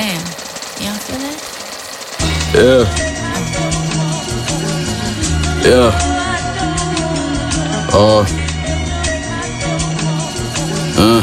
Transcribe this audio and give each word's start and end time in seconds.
Damn. 0.00 0.24
Y'all 0.80 0.96
feel 1.04 1.18
that? 1.18 1.38
Yeah. 2.54 2.84
Yeah. 5.62 5.92
Uh. 7.92 8.24
Uh. 10.96 11.20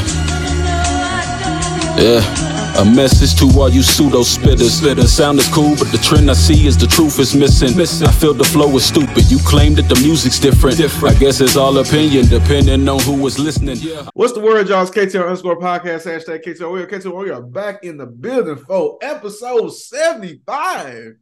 Yeah. 1.98 2.47
A 2.78 2.85
message 2.85 3.33
to 3.39 3.59
all 3.59 3.69
you 3.69 3.81
pseudo 3.81 4.19
spitters. 4.19 4.83
The 4.83 5.07
sound 5.07 5.39
is 5.39 5.47
cool, 5.47 5.76
but 5.77 5.91
the 5.91 5.97
trend 5.97 6.29
I 6.29 6.33
see 6.33 6.67
is 6.67 6.77
the 6.77 6.85
truth 6.85 7.17
is 7.17 7.33
missing. 7.33 7.69
I 7.69 8.12
feel 8.12 8.35
the 8.35 8.44
flow 8.44 8.69
is 8.76 8.85
stupid. 8.85 9.31
You 9.31 9.39
claim 9.39 9.73
that 9.76 9.89
the 9.89 9.96
music's 9.96 10.37
different. 10.37 10.79
I 10.79 11.15
guess 11.15 11.41
it's 11.41 11.55
all 11.55 11.76
opinion, 11.79 12.27
depending 12.27 12.87
on 12.87 12.99
who 12.99 13.19
was 13.19 13.40
listening. 13.40 13.79
What's 14.13 14.33
the 14.33 14.41
word, 14.41 14.69
y'all? 14.69 14.83
It's 14.83 14.91
KTR 14.91 15.23
underscore 15.23 15.58
podcast, 15.58 16.05
hashtag 16.05 16.45
KTR. 16.45 16.71
We 16.71 16.84
are 16.84 16.88
KTR. 16.88 17.23
We 17.23 17.31
are 17.31 17.41
back 17.41 17.84
in 17.84 17.98
the 17.98 18.05
building 18.05 18.58
for 18.58 18.99
episode 19.02 19.70
75. 19.70 21.16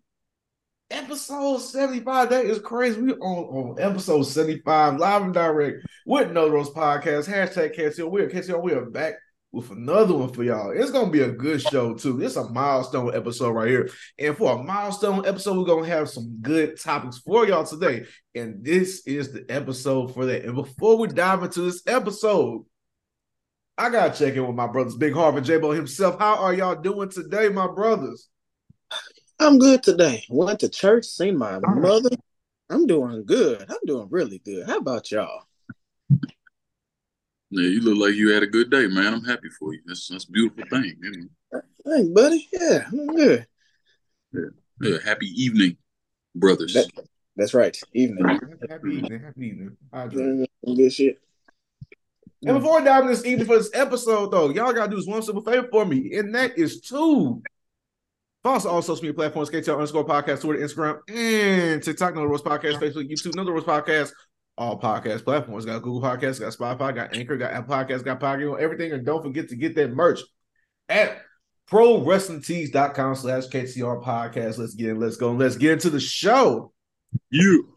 Episode 0.91 1.60
75. 1.60 2.30
That 2.32 2.46
is 2.46 2.60
crazy. 2.60 2.99
We 2.99 3.13
on, 3.13 3.77
on 3.77 3.80
episode 3.80 4.24
75, 4.24 4.99
live 4.99 5.22
and 5.22 5.34
direct 5.34 5.85
with 6.05 6.34
No 6.34 6.49
Rose 6.49 6.72
Podcast. 6.72 7.30
Hashtag 7.30 7.77
KTR. 7.77 8.12
We 8.12 8.24
are 8.24 8.30
KTR. 8.30 8.62
We 8.62 8.74
are 8.74 8.90
back 8.90 9.13
with 9.55 9.72
another 9.72 10.14
one 10.14 10.32
for 10.34 10.44
y'all. 10.44 10.72
It's 10.72 10.91
gonna 10.91 11.09
be 11.09 11.22
a 11.22 11.32
good 11.32 11.62
show 11.62 11.94
too. 11.94 12.22
It's 12.22 12.36
a 12.36 12.50
milestone 12.50 13.16
episode 13.16 13.52
right 13.52 13.70
here. 13.70 13.90
And 14.20 14.38
for 14.38 14.54
a 14.54 14.62
milestone 14.62 15.26
episode, 15.26 15.58
we're 15.58 15.63
gonna 15.63 15.88
have 15.88 16.09
some 16.09 16.38
good 16.41 16.80
topics 16.80 17.20
for 17.20 17.48
y'all 17.48 17.66
today. 17.66 18.05
And 18.36 18.63
this 18.63 19.08
is 19.08 19.32
the 19.32 19.46
episode 19.49 20.13
for 20.13 20.26
that. 20.26 20.44
And 20.44 20.55
before 20.55 20.98
we 20.98 21.08
dive 21.08 21.41
into 21.41 21.62
this 21.62 21.82
episode, 21.88 22.66
I 23.77 23.90
gotta 23.90 24.18
check 24.18 24.36
in 24.36 24.46
with 24.46 24.55
my 24.55 24.68
brothers, 24.68 24.96
Big 24.96 25.13
Harv 25.13 25.38
and 25.38 25.46
J-Bo 25.46 25.72
himself. 25.72 26.20
How 26.20 26.35
are 26.35 26.54
y'all 26.54 26.76
doing 26.76 27.10
today, 27.10 27.48
my 27.48 27.68
brothers? 27.68 28.27
I'm 29.40 29.58
good 29.58 29.84
today. 29.84 30.24
Went 30.30 30.60
to 30.60 30.70
church, 30.70 31.05
seen 31.05 31.37
my 31.37 31.60
mother. 31.60 32.10
I'm 32.70 32.87
doing 32.87 33.24
good. 33.26 33.65
I'm 33.70 33.77
doing 33.85 34.08
really 34.10 34.40
good. 34.40 34.68
How 34.68 34.77
about 34.77 35.12
y'all? 35.12 35.43
Yeah, 37.56 37.70
you 37.70 37.80
look 37.80 37.98
like 37.98 38.16
you 38.16 38.32
had 38.32 38.44
a 38.44 38.48
good 38.48 38.70
day, 38.70 38.86
man. 38.88 39.14
I'm 39.14 39.24
happy 39.24 39.48
for 39.48 39.74
you. 39.74 39.80
That's 39.86 40.10
that's 40.10 40.26
a 40.26 40.32
beautiful 40.32 40.66
thing. 40.70 40.98
You 41.02 41.30
know? 41.54 41.62
Hey, 41.86 42.04
buddy. 42.14 42.50
Yeah, 42.52 42.86
I'm 42.92 43.08
good. 43.16 43.48
Yeah. 44.34 44.42
yeah. 44.82 44.98
Happy 45.06 45.28
evening, 45.28 45.78
brothers. 46.36 46.74
That, 46.74 46.92
that's 47.38 47.54
right. 47.54 47.78
Evening. 47.94 48.26
Happy 48.70 48.96
evening. 48.96 49.22
Happy 49.22 49.48
evening. 49.48 49.78
How? 49.94 50.08
Good 50.08 50.92
shit. 50.92 51.22
And 52.44 52.58
before 52.58 52.82
I 52.82 52.84
dive 52.84 53.04
into 53.04 53.16
this 53.16 53.26
evening 53.26 53.48
for 53.48 53.58
this 53.58 53.72
episode, 53.74 54.32
though, 54.32 54.50
y'all 54.50 54.74
gotta 54.74 54.90
do 54.90 54.98
this 54.98 55.08
one 55.08 55.22
simple 55.22 55.42
favor 55.42 55.70
for 55.72 55.86
me, 55.86 56.14
and 56.18 56.36
that 56.36 56.58
is 56.58 56.82
to 56.82 57.42
follow 58.44 58.58
us 58.58 58.66
on 58.66 58.72
all 58.74 58.82
social 58.82 59.04
media 59.04 59.14
platforms, 59.14 59.50
KTR 59.50 59.76
underscore 59.76 60.06
podcast, 60.06 60.42
Twitter, 60.42 60.62
Instagram, 60.62 61.00
and 61.08 61.82
TikTok, 61.82 62.16
No 62.16 62.26
Rose 62.26 62.42
Podcast, 62.42 62.80
Facebook, 62.80 63.10
YouTube, 63.10 63.36
No 63.36 63.50
Rose 63.50 63.64
Podcast, 63.64 64.12
all 64.58 64.80
podcast 64.80 65.24
platforms. 65.24 65.66
Got 65.66 65.81
Google 65.81 66.02
Podcasts, 66.02 66.40
got 66.40 66.53
Spotify, 66.53 66.96
got 66.96 67.16
Anchor, 67.16 67.38
got 67.38 67.52
Apple 67.52 67.75
Podcasts, 67.75 68.03
got 68.03 68.20
Pocket, 68.20 68.58
everything. 68.59 68.92
And 68.92 69.06
don't 69.06 69.24
forget 69.24 69.50
to 69.50 69.56
get 69.56 69.75
that 69.75 69.94
merch 69.94 70.22
at 70.90 71.22
ProWrestlingTees.com 71.70 73.16
slash 73.16 73.48
KTR 73.48 74.03
podcast. 74.03 74.58
Let's 74.58 74.76
get 74.76 74.92
in, 74.92 75.00
let's 75.00 75.18
go, 75.18 75.31
let's 75.31 75.58
get 75.58 75.74
into 75.74 75.90
the 75.90 76.00
show. 76.00 76.72
You. 77.30 77.74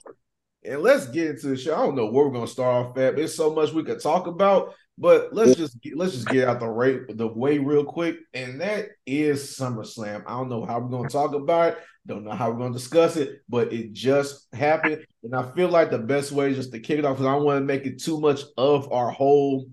And 0.65 0.83
let's 0.83 1.07
get 1.07 1.31
into 1.31 1.49
the 1.49 1.57
show. 1.57 1.75
I 1.75 1.79
don't 1.79 1.97
know 1.97 2.11
where 2.11 2.27
we're 2.27 2.35
gonna 2.35 2.47
start 2.47 2.89
off 2.89 2.99
at. 2.99 3.17
There's 3.17 3.35
so 3.35 3.55
much 3.55 3.73
we 3.73 3.85
could 3.85 4.03
talk 4.03 4.27
about, 4.27 4.75
but 4.99 5.33
let's 5.33 5.55
just 5.55 5.81
get, 5.81 5.97
let's 5.97 6.13
just 6.13 6.29
get 6.29 6.49
out 6.49 6.61
the 6.61 6.67
rate 6.67 7.17
the 7.17 7.29
way 7.29 7.59
real 7.59 7.85
quick, 7.85 8.17
and 8.35 8.61
that 8.61 8.89
is 9.07 9.57
SummerSlam. 9.57 10.25
I 10.27 10.33
don't 10.33 10.51
know 10.51 10.65
how 10.67 10.81
we're 10.81 10.91
gonna 10.91 11.09
talk 11.09 11.33
about 11.33 11.75
it. 11.75 11.79
Don't 12.09 12.25
know 12.25 12.33
how 12.33 12.51
we're 12.51 12.59
gonna 12.59 12.73
discuss 12.73 13.17
it, 13.17 13.43
but 13.51 13.71
it 13.71 13.93
just 13.93 14.47
happened, 14.55 15.05
and 15.23 15.35
I 15.35 15.53
feel 15.53 15.69
like 15.69 15.91
the 15.91 15.99
best 15.99 16.33
way 16.33 16.51
is 16.51 16.57
just 16.57 16.73
to 16.73 16.81
kick 16.81 16.99
it 16.99 17.05
off 17.05 17.17
because 17.19 17.27
I 17.27 17.35
don't 17.35 17.45
want 17.45 17.61
to 17.61 17.65
make 17.67 17.85
it 17.85 18.03
too 18.03 18.19
much 18.19 18.41
of 18.57 18.91
our 18.91 19.11
whole 19.11 19.67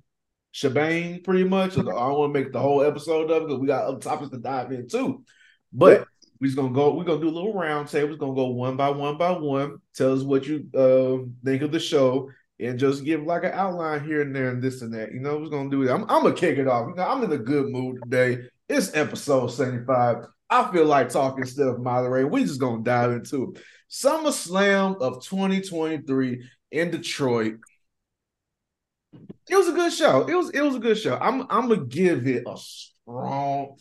shebang, 0.52 1.24
pretty 1.24 1.46
much. 1.46 1.78
I 1.78 1.82
don't 1.82 1.94
want 1.94 2.34
to 2.34 2.40
make 2.40 2.52
the 2.52 2.59
whole 2.59 2.84
episode 2.84 3.32
of 3.32 3.44
it 3.44 3.48
because 3.48 3.62
we 3.62 3.68
got 3.68 3.86
other 3.86 4.00
topics 4.00 4.32
to 4.32 4.38
dive 4.38 4.74
into. 4.74 5.24
But 5.72 6.08
we're 6.42 6.48
just 6.48 6.58
gonna 6.58 6.74
go. 6.74 6.94
We're 6.94 7.06
gonna 7.06 7.22
do 7.22 7.30
a 7.30 7.30
little 7.30 7.54
round 7.54 7.88
table. 7.88 8.09
We're 8.09 8.18
gonna 8.18 8.36
go 8.36 8.48
one 8.48 8.76
by 8.76 8.90
one 8.90 9.18
by 9.18 9.32
one. 9.32 9.78
Tell 9.96 10.14
us 10.14 10.22
what 10.22 10.46
you 10.46 10.68
uh, 10.76 11.26
think 11.46 11.62
of 11.62 11.72
the 11.72 11.80
show, 11.80 12.30
and 12.59 12.78
just 12.78 13.06
give 13.06 13.24
like 13.24 13.46
an 13.46 13.54
outline 13.54 14.04
here 14.04 14.22
and 14.24 14.36
there 14.36 14.50
and 14.50 14.62
this 14.62 14.82
and 14.82 14.94
that. 14.94 15.14
You 15.14 15.22
know, 15.22 15.38
we're 15.38 15.48
gonna 15.48 15.70
do 15.70 15.84
it. 15.84 15.90
I'm, 15.90 16.02
I'm 16.04 16.24
gonna 16.24 16.34
kick 16.34 16.58
it 16.58 16.68
off. 16.68 16.90
You 16.90 16.96
know, 16.96 17.08
I'm 17.08 17.24
in 17.24 17.32
a 17.32 17.38
good 17.38 17.70
mood 17.70 18.00
today. 18.04 18.50
It's 18.68 18.94
episode 18.94 19.48
75. 19.48 20.26
I 20.50 20.72
feel 20.72 20.86
like 20.86 21.10
talking 21.10 21.46
stuff, 21.46 21.78
moderator. 21.80 22.28
We 22.28 22.44
just 22.44 22.60
gonna 22.60 22.84
dive 22.84 23.12
into 23.12 23.54
it. 23.56 23.62
SummerSlam 23.90 25.02
of 25.02 25.24
2023 25.24 26.44
in 26.72 26.92
Detroit. 26.92 27.56
It 29.50 29.56
was 29.56 29.68
a 29.68 29.74
good 29.74 29.94
show. 29.94 30.28
It 30.28 30.36
was 30.36 30.50
it 30.52 30.62
was 30.62 30.76
a 30.76 30.80
good 30.80 30.98
show. 30.98 31.18
I'm 31.18 31.42
I'm 31.50 31.68
gonna 31.70 31.86
give 31.86 32.28
it 32.28 32.44
a 32.48 32.58
strong 32.58 33.78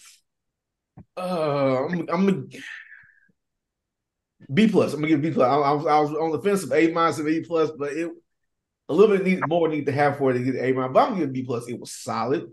uh, 1.17 1.87
I'm, 1.87 2.01
I'm 2.09 2.27
gonna 2.27 2.45
B 4.53 4.69
plus. 4.69 4.93
I'm 4.93 5.01
gonna 5.01 5.09
give 5.09 5.23
B 5.23 5.31
plus. 5.31 5.47
I, 5.49 5.55
I, 5.55 5.73
was, 5.73 5.87
I 5.87 6.01
was 6.01 6.11
on 6.11 6.33
the 6.33 6.43
fence 6.43 6.63
of 6.63 6.73
A 6.73 6.93
minus 6.93 7.19
and 7.19 7.27
B 7.27 7.41
plus, 7.47 7.71
but 7.79 7.93
it 7.93 8.11
a 8.89 8.95
little 8.95 9.17
bit 9.17 9.25
need, 9.25 9.41
more 9.49 9.69
need 9.69 9.87
to 9.87 9.93
have 9.93 10.19
for 10.19 10.31
it 10.31 10.35
to 10.35 10.45
get 10.45 10.63
A 10.63 10.73
minus. 10.73 10.93
But 10.93 11.01
I'm 11.01 11.09
gonna 11.11 11.21
give 11.21 11.33
B 11.33 11.43
plus. 11.45 11.69
It 11.69 11.81
was 11.81 11.93
solid. 11.93 12.51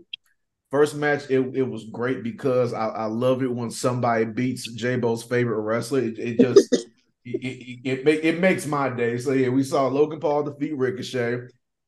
First 0.72 0.96
match, 0.96 1.24
it, 1.28 1.40
it 1.54 1.68
was 1.68 1.84
great 1.84 2.22
because 2.22 2.72
I, 2.72 2.86
I 2.86 3.04
love 3.04 3.42
it 3.42 3.54
when 3.54 3.70
somebody 3.70 4.24
beats 4.24 4.66
J 4.72 4.96
Bo's 4.96 5.22
favorite 5.22 5.60
wrestler. 5.60 6.00
It, 6.00 6.18
it 6.18 6.40
just 6.40 6.72
it, 7.24 7.44
it, 7.44 7.80
it, 7.84 8.04
make, 8.06 8.24
it 8.24 8.40
makes 8.40 8.66
my 8.66 8.88
day. 8.88 9.18
So 9.18 9.32
yeah, 9.32 9.50
we 9.50 9.64
saw 9.64 9.86
Logan 9.88 10.18
Paul 10.18 10.44
defeat 10.44 10.74
Ricochet. 10.76 11.40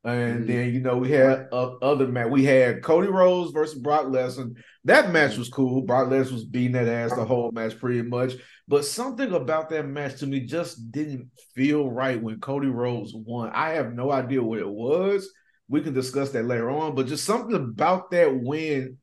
And 0.06 0.40
mm-hmm. 0.40 0.46
then 0.46 0.74
you 0.74 0.80
know 0.80 0.98
we 0.98 1.10
had 1.10 1.48
uh, 1.50 1.76
other 1.80 2.06
match. 2.06 2.28
We 2.28 2.44
had 2.44 2.82
Cody 2.82 3.08
Rhodes 3.08 3.52
versus 3.52 3.78
Brock 3.78 4.04
Lesnar. 4.04 4.54
That 4.84 5.10
match 5.10 5.38
was 5.38 5.48
cool. 5.48 5.80
Brock 5.80 6.08
Lesnar 6.08 6.32
was 6.32 6.44
beating 6.44 6.72
that 6.72 6.86
ass 6.86 7.14
the 7.14 7.24
whole 7.24 7.52
match 7.52 7.78
pretty 7.78 8.02
much. 8.02 8.34
But 8.68 8.84
something 8.84 9.32
about 9.32 9.70
that 9.70 9.86
match 9.86 10.20
to 10.20 10.26
me 10.26 10.40
just 10.40 10.92
didn't 10.92 11.30
feel 11.54 11.90
right 11.90 12.22
when 12.22 12.38
Cody 12.38 12.68
Rhodes 12.68 13.14
won. 13.14 13.50
I 13.54 13.70
have 13.70 13.94
no 13.94 14.12
idea 14.12 14.42
what 14.42 14.58
it 14.58 14.68
was. 14.68 15.30
We 15.68 15.80
can 15.80 15.94
discuss 15.94 16.30
that 16.30 16.44
later 16.44 16.70
on. 16.70 16.94
But 16.94 17.06
just 17.06 17.24
something 17.24 17.54
about 17.54 18.10
that 18.10 18.34
win 18.34 18.98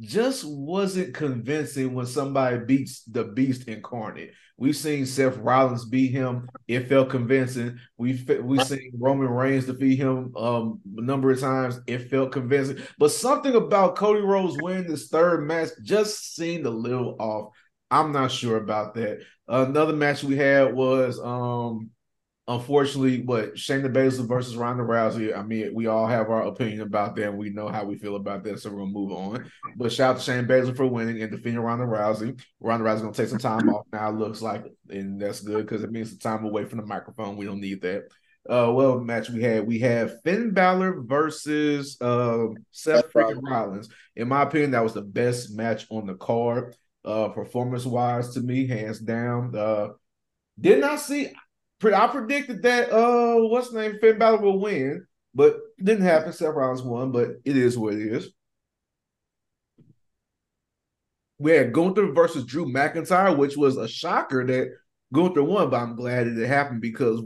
just 0.00 0.44
wasn't 0.44 1.14
convincing 1.14 1.94
when 1.94 2.06
somebody 2.06 2.58
beats 2.58 3.02
the 3.04 3.24
Beast 3.24 3.68
incarnate. 3.68 4.32
We've 4.56 4.76
seen 4.76 5.04
Seth 5.06 5.36
Rollins 5.38 5.84
beat 5.84 6.12
him; 6.12 6.48
it 6.68 6.88
felt 6.88 7.10
convincing. 7.10 7.78
We've 7.96 8.28
we 8.42 8.60
seen 8.60 8.92
Roman 8.98 9.28
Reigns 9.28 9.66
defeat 9.66 9.96
him 9.96 10.32
um, 10.36 10.80
a 10.96 11.02
number 11.02 11.30
of 11.32 11.40
times; 11.40 11.80
it 11.86 12.10
felt 12.10 12.32
convincing. 12.32 12.78
But 12.98 13.10
something 13.10 13.54
about 13.54 13.96
Cody 13.96 14.20
Rhodes 14.20 14.56
winning 14.60 14.86
this 14.86 15.08
third 15.08 15.46
match 15.46 15.70
just 15.82 16.36
seemed 16.36 16.66
a 16.66 16.70
little 16.70 17.16
off. 17.18 17.52
I'm 17.90 18.12
not 18.12 18.30
sure 18.30 18.56
about 18.56 18.94
that. 18.94 19.20
Another 19.48 19.92
match 19.92 20.22
we 20.22 20.36
had 20.36 20.72
was 20.72 21.20
um 21.20 21.90
unfortunately, 22.46 23.22
what 23.22 23.54
Shayna 23.54 23.92
Baszler 23.92 24.28
versus 24.28 24.56
Ronda 24.56 24.82
Rousey. 24.82 25.36
I 25.36 25.42
mean, 25.42 25.72
we 25.74 25.86
all 25.86 26.06
have 26.06 26.30
our 26.30 26.46
opinion 26.46 26.82
about 26.82 27.16
that, 27.16 27.28
and 27.28 27.38
we 27.38 27.50
know 27.50 27.68
how 27.68 27.84
we 27.84 27.96
feel 27.96 28.16
about 28.16 28.44
that, 28.44 28.60
so 28.60 28.70
we're 28.70 28.80
gonna 28.80 28.90
move 28.90 29.12
on. 29.12 29.50
But 29.76 29.92
shout 29.92 30.16
out 30.16 30.22
to 30.22 30.30
Shayna 30.30 30.46
Baszler 30.46 30.76
for 30.76 30.86
winning 30.86 31.22
and 31.22 31.30
defeating 31.30 31.60
Ronda 31.60 31.86
Rousey. 31.86 32.40
Ronda 32.60 32.84
Rousey's 32.84 33.02
gonna 33.02 33.14
take 33.14 33.28
some 33.28 33.38
time 33.38 33.68
off 33.68 33.86
now. 33.92 34.10
Looks 34.10 34.42
like, 34.42 34.64
and 34.90 35.20
that's 35.20 35.40
good 35.40 35.66
because 35.66 35.82
it 35.82 35.92
means 35.92 36.10
some 36.10 36.18
time 36.18 36.44
away 36.44 36.64
from 36.64 36.78
the 36.78 36.86
microphone. 36.86 37.36
We 37.36 37.46
don't 37.46 37.60
need 37.60 37.80
that. 37.82 38.08
Uh, 38.46 38.70
well, 38.74 39.00
match 39.00 39.30
we 39.30 39.42
had 39.42 39.66
we 39.66 39.78
have 39.78 40.20
Finn 40.22 40.52
Balor 40.52 41.00
versus 41.02 41.96
uh, 42.00 42.48
Seth 42.70 43.10
freaking 43.10 43.40
Rollins. 43.42 43.88
In 44.16 44.28
my 44.28 44.42
opinion, 44.42 44.72
that 44.72 44.82
was 44.82 44.92
the 44.92 45.02
best 45.02 45.54
match 45.54 45.86
on 45.90 46.06
the 46.06 46.14
card. 46.14 46.76
Uh, 47.06 47.28
performance 47.28 47.84
wise, 47.84 48.32
to 48.34 48.40
me, 48.40 48.66
hands 48.66 48.98
down. 48.98 49.54
Uh, 49.54 49.88
did 50.58 50.80
not 50.80 50.92
I 50.92 50.96
see 50.96 51.32
I 51.92 52.06
predicted 52.06 52.62
that 52.62 52.90
uh 52.90 53.36
what's 53.48 53.72
name 53.72 53.98
Finn 54.00 54.18
Balor 54.18 54.40
will 54.40 54.60
win, 54.60 55.06
but 55.34 55.56
didn't 55.82 56.04
happen. 56.04 56.32
Seth 56.32 56.54
Rollins 56.54 56.82
won, 56.82 57.12
but 57.12 57.30
it 57.44 57.56
is 57.56 57.76
what 57.76 57.94
it 57.94 58.00
is. 58.00 58.30
We 61.38 61.50
had 61.50 61.72
Gunther 61.72 62.12
versus 62.12 62.44
Drew 62.44 62.66
McIntyre, 62.66 63.36
which 63.36 63.56
was 63.56 63.76
a 63.76 63.88
shocker 63.88 64.46
that 64.46 64.68
Gunther 65.12 65.42
won, 65.42 65.68
but 65.68 65.80
I'm 65.80 65.96
glad 65.96 66.26
that 66.26 66.40
it 66.40 66.46
happened 66.46 66.80
because 66.80 67.22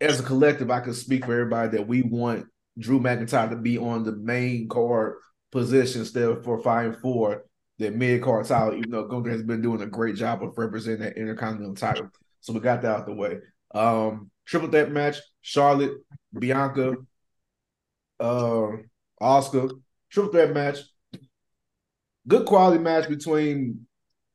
as 0.00 0.20
a 0.20 0.22
collective, 0.22 0.70
I 0.70 0.80
could 0.80 0.96
speak 0.96 1.24
for 1.24 1.32
everybody 1.32 1.76
that 1.76 1.86
we 1.86 2.02
want 2.02 2.46
Drew 2.78 2.98
McIntyre 2.98 3.50
to 3.50 3.56
be 3.56 3.78
on 3.78 4.04
the 4.04 4.12
main 4.16 4.68
card 4.68 5.16
position 5.52 6.00
instead 6.00 6.24
of 6.24 6.44
for 6.44 6.60
fighting 6.62 6.94
for 6.94 7.44
the 7.78 7.90
mid 7.90 8.22
card 8.22 8.46
title, 8.46 8.74
even 8.76 8.90
though 8.90 9.06
Gunther 9.06 9.30
has 9.30 9.42
been 9.42 9.62
doing 9.62 9.82
a 9.82 9.86
great 9.86 10.16
job 10.16 10.42
of 10.42 10.56
representing 10.56 11.02
that 11.02 11.16
intercontinental 11.16 11.74
title. 11.74 12.10
So 12.44 12.52
we 12.52 12.60
got 12.60 12.82
that 12.82 12.94
out 12.94 13.06
the 13.06 13.14
way. 13.14 13.38
Um, 13.74 14.30
triple 14.44 14.68
threat 14.68 14.92
match: 14.92 15.16
Charlotte, 15.40 15.92
Bianca, 16.38 16.96
uh, 18.20 18.68
Asuka. 19.18 19.70
Triple 20.10 20.30
threat 20.30 20.52
match. 20.52 20.80
Good 22.28 22.44
quality 22.44 22.82
match 22.82 23.08
between 23.08 23.86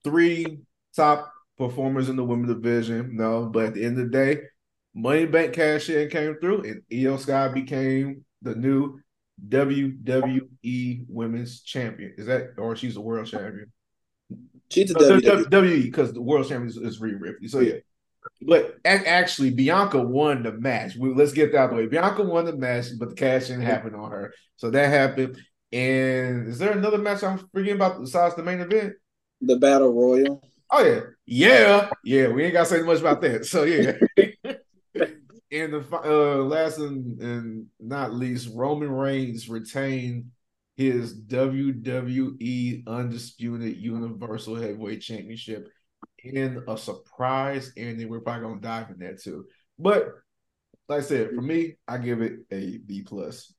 three 0.03 0.57
top 0.95 1.31
performers 1.55 2.09
in 2.09 2.15
the 2.15 2.23
women's 2.23 2.51
division. 2.51 3.15
No, 3.15 3.45
but 3.45 3.65
at 3.65 3.73
the 3.75 3.85
end 3.85 3.99
of 3.99 4.05
the 4.05 4.11
day, 4.11 4.41
Money 4.95 5.27
Bank 5.27 5.53
cash 5.53 5.87
in 5.91 6.09
came 6.09 6.35
through, 6.41 6.63
and 6.63 6.81
Iyo 6.91 7.19
Sky 7.19 7.49
became 7.49 8.25
the 8.41 8.55
new 8.55 8.99
WWE 9.47 11.05
Women's 11.07 11.61
Champion. 11.61 12.15
Is 12.17 12.25
that, 12.25 12.55
or 12.57 12.75
she's 12.75 12.95
a 12.95 13.01
world 13.01 13.27
champion? 13.27 13.71
She's 14.71 14.89
a 14.89 14.95
WWE 14.95 15.45
WWE. 15.45 15.83
because 15.83 16.11
the 16.11 16.23
world 16.23 16.47
champion 16.47 16.69
is, 16.69 16.77
is 16.77 16.99
Rhea 16.99 17.17
Ripley. 17.17 17.47
So 17.47 17.59
yeah, 17.59 17.75
but 18.41 18.77
actually, 18.85 19.51
Bianca 19.51 20.01
won 20.01 20.43
the 20.43 20.53
match. 20.53 20.95
We, 20.95 21.13
let's 21.13 21.33
get 21.33 21.51
that 21.51 21.57
out 21.57 21.69
of 21.71 21.77
the 21.77 21.83
way. 21.83 21.87
Bianca 21.87 22.23
won 22.23 22.45
the 22.45 22.55
match, 22.55 22.87
but 22.97 23.09
the 23.09 23.15
cash 23.15 23.47
didn't 23.47 23.63
happen 23.63 23.93
on 23.95 24.11
her. 24.11 24.33
So 24.55 24.69
that 24.71 24.89
happened. 24.89 25.37
And 25.71 26.47
is 26.47 26.57
there 26.57 26.71
another 26.71 26.97
match 26.97 27.23
I'm 27.23 27.37
forgetting 27.53 27.75
about 27.75 27.99
besides 27.99 28.35
the 28.35 28.43
main 28.43 28.59
event? 28.59 28.93
The 29.41 29.57
Battle 29.57 29.93
Royal. 29.93 30.41
Oh 30.71 30.83
yeah, 30.83 31.01
yeah, 31.25 31.89
yeah. 32.03 32.27
We 32.27 32.43
ain't 32.43 32.53
got 32.53 32.67
to 32.67 32.69
say 32.69 32.81
much 32.81 32.99
about 32.99 33.21
that. 33.21 33.45
So 33.45 33.63
yeah. 33.63 33.93
and 35.51 35.73
the 35.73 35.85
uh, 35.91 36.43
last 36.43 36.77
and, 36.77 37.19
and 37.21 37.65
not 37.79 38.13
least, 38.13 38.49
Roman 38.53 38.91
Reigns 38.91 39.49
retained 39.49 40.31
his 40.77 41.19
WWE 41.21 42.87
Undisputed 42.87 43.77
Universal 43.77 44.55
Heavyweight 44.55 45.01
Championship 45.01 45.69
in 46.23 46.63
a 46.67 46.77
surprise 46.77 47.71
ending. 47.77 48.09
We're 48.09 48.21
probably 48.21 48.47
gonna 48.47 48.61
dive 48.61 48.89
in 48.89 48.99
that 48.99 49.21
too. 49.21 49.45
But 49.77 50.13
like 50.87 50.99
I 50.99 51.03
said, 51.03 51.29
for 51.35 51.41
me, 51.41 51.75
I 51.87 51.97
give 51.97 52.21
it 52.21 52.39
a 52.51 52.77
B 52.79 53.03
plus. 53.03 53.53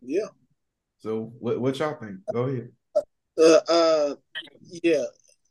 Yeah. 0.00 0.28
So 0.98 1.32
what 1.38 1.60
what 1.60 1.78
y'all 1.78 1.98
think? 2.00 2.18
Go 2.32 2.42
ahead. 2.44 2.72
Uh, 3.38 3.60
uh, 3.68 4.14
yeah. 4.70 5.04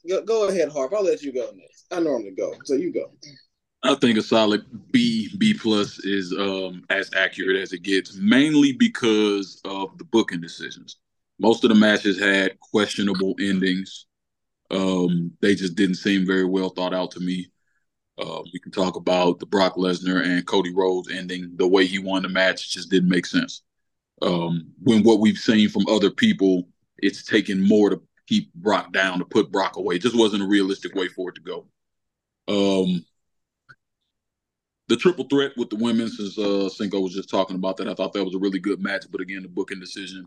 Go, 0.07 0.21
go 0.23 0.47
ahead, 0.49 0.69
Harv. 0.69 0.93
I'll 0.93 1.03
let 1.03 1.21
you 1.21 1.33
go 1.33 1.51
next. 1.55 1.85
I 1.91 1.99
normally 1.99 2.31
go, 2.31 2.53
so 2.65 2.75
you 2.75 2.91
go. 2.91 3.11
I 3.83 3.93
think 3.95 4.17
a 4.17 4.21
solid 4.23 4.65
B 4.91 5.29
B 5.37 5.53
plus 5.53 5.99
is 5.99 6.33
um, 6.33 6.83
as 6.89 7.11
accurate 7.13 7.57
as 7.57 7.73
it 7.73 7.83
gets, 7.83 8.15
mainly 8.15 8.71
because 8.73 9.61
of 9.65 9.97
the 9.97 10.03
booking 10.05 10.41
decisions. 10.41 10.97
Most 11.39 11.63
of 11.63 11.69
the 11.69 11.75
matches 11.75 12.19
had 12.19 12.59
questionable 12.59 13.35
endings. 13.39 14.05
Um, 14.71 15.31
they 15.41 15.55
just 15.55 15.75
didn't 15.75 15.95
seem 15.95 16.25
very 16.25 16.45
well 16.45 16.69
thought 16.69 16.93
out 16.93 17.11
to 17.11 17.19
me. 17.19 17.47
Uh, 18.17 18.41
we 18.53 18.59
can 18.59 18.71
talk 18.71 18.95
about 18.95 19.39
the 19.39 19.45
Brock 19.45 19.75
Lesnar 19.75 20.25
and 20.25 20.47
Cody 20.47 20.73
Rhodes 20.73 21.11
ending. 21.11 21.51
The 21.55 21.67
way 21.67 21.85
he 21.85 21.99
won 21.99 22.23
the 22.23 22.29
match 22.29 22.71
just 22.71 22.89
didn't 22.89 23.09
make 23.09 23.25
sense. 23.25 23.61
Um, 24.21 24.71
when 24.81 25.03
what 25.03 25.19
we've 25.19 25.37
seen 25.37 25.67
from 25.67 25.87
other 25.87 26.09
people, 26.09 26.69
it's 26.97 27.23
taken 27.25 27.61
more 27.61 27.89
to 27.89 28.01
keep 28.27 28.53
Brock 28.53 28.93
down 28.93 29.19
to 29.19 29.25
put 29.25 29.51
Brock 29.51 29.75
away. 29.75 29.95
It 29.95 30.01
just 30.01 30.17
wasn't 30.17 30.43
a 30.43 30.47
realistic 30.47 30.95
way 30.95 31.09
for 31.09 31.29
it 31.29 31.35
to 31.35 31.41
go. 31.41 31.67
Um, 32.47 33.05
the 34.87 34.95
triple 34.95 35.25
threat 35.25 35.51
with 35.57 35.69
the 35.69 35.75
women, 35.75 36.07
since 36.09 36.37
uh, 36.37 36.69
Cinko 36.69 37.03
was 37.03 37.13
just 37.13 37.29
talking 37.29 37.55
about 37.55 37.75
that, 37.77 37.89
I 37.89 37.93
thought 37.93 38.13
that 38.13 38.23
was 38.23 38.35
a 38.35 38.39
really 38.39 38.59
good 38.59 38.81
match. 38.81 39.05
But 39.11 39.21
again, 39.21 39.41
the 39.41 39.49
booking 39.49 39.79
decision 39.79 40.25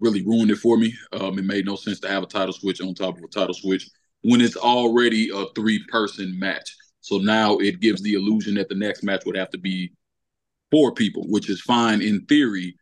really 0.00 0.24
ruined 0.24 0.50
it 0.50 0.56
for 0.56 0.76
me. 0.76 0.94
Um, 1.12 1.38
it 1.38 1.44
made 1.44 1.66
no 1.66 1.76
sense 1.76 2.00
to 2.00 2.08
have 2.08 2.22
a 2.22 2.26
title 2.26 2.52
switch 2.52 2.80
on 2.80 2.94
top 2.94 3.16
of 3.16 3.24
a 3.24 3.28
title 3.28 3.54
switch 3.54 3.88
when 4.22 4.40
it's 4.40 4.56
already 4.56 5.30
a 5.34 5.46
three-person 5.54 6.38
match. 6.38 6.76
So 7.00 7.18
now 7.18 7.58
it 7.58 7.80
gives 7.80 8.02
the 8.02 8.14
illusion 8.14 8.54
that 8.54 8.68
the 8.68 8.74
next 8.74 9.02
match 9.02 9.24
would 9.26 9.36
have 9.36 9.50
to 9.50 9.58
be 9.58 9.92
four 10.70 10.92
people, 10.92 11.24
which 11.28 11.50
is 11.50 11.60
fine 11.60 12.00
in 12.02 12.24
theory. 12.26 12.76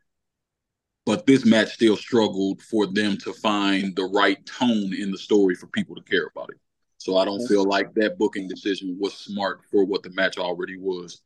But 1.05 1.27
this 1.27 1.45
match 1.45 1.75
still 1.75 1.97
struggled 1.97 2.63
for 2.63 2.87
them 2.87 3.17
to 3.19 3.33
find 3.33 3.95
the 3.97 4.05
right 4.05 4.39
tone 4.47 4.95
in 4.95 5.11
the 5.11 5.19
story 5.19 5.57
for 5.57 5.67
people 5.67 5.97
to 5.97 6.03
care 6.03 6.29
about 6.35 6.51
it. 6.51 6.59
So 6.99 7.17
I 7.17 7.25
don't 7.25 7.45
feel 7.49 7.65
like 7.65 7.93
that 7.95 8.17
booking 8.17 8.47
decision 8.47 8.97
was 9.01 9.15
smart 9.15 9.63
for 9.73 9.85
what 9.85 10.05
the 10.05 10.11
match 10.11 10.39
already 10.39 10.77
was. 10.79 11.21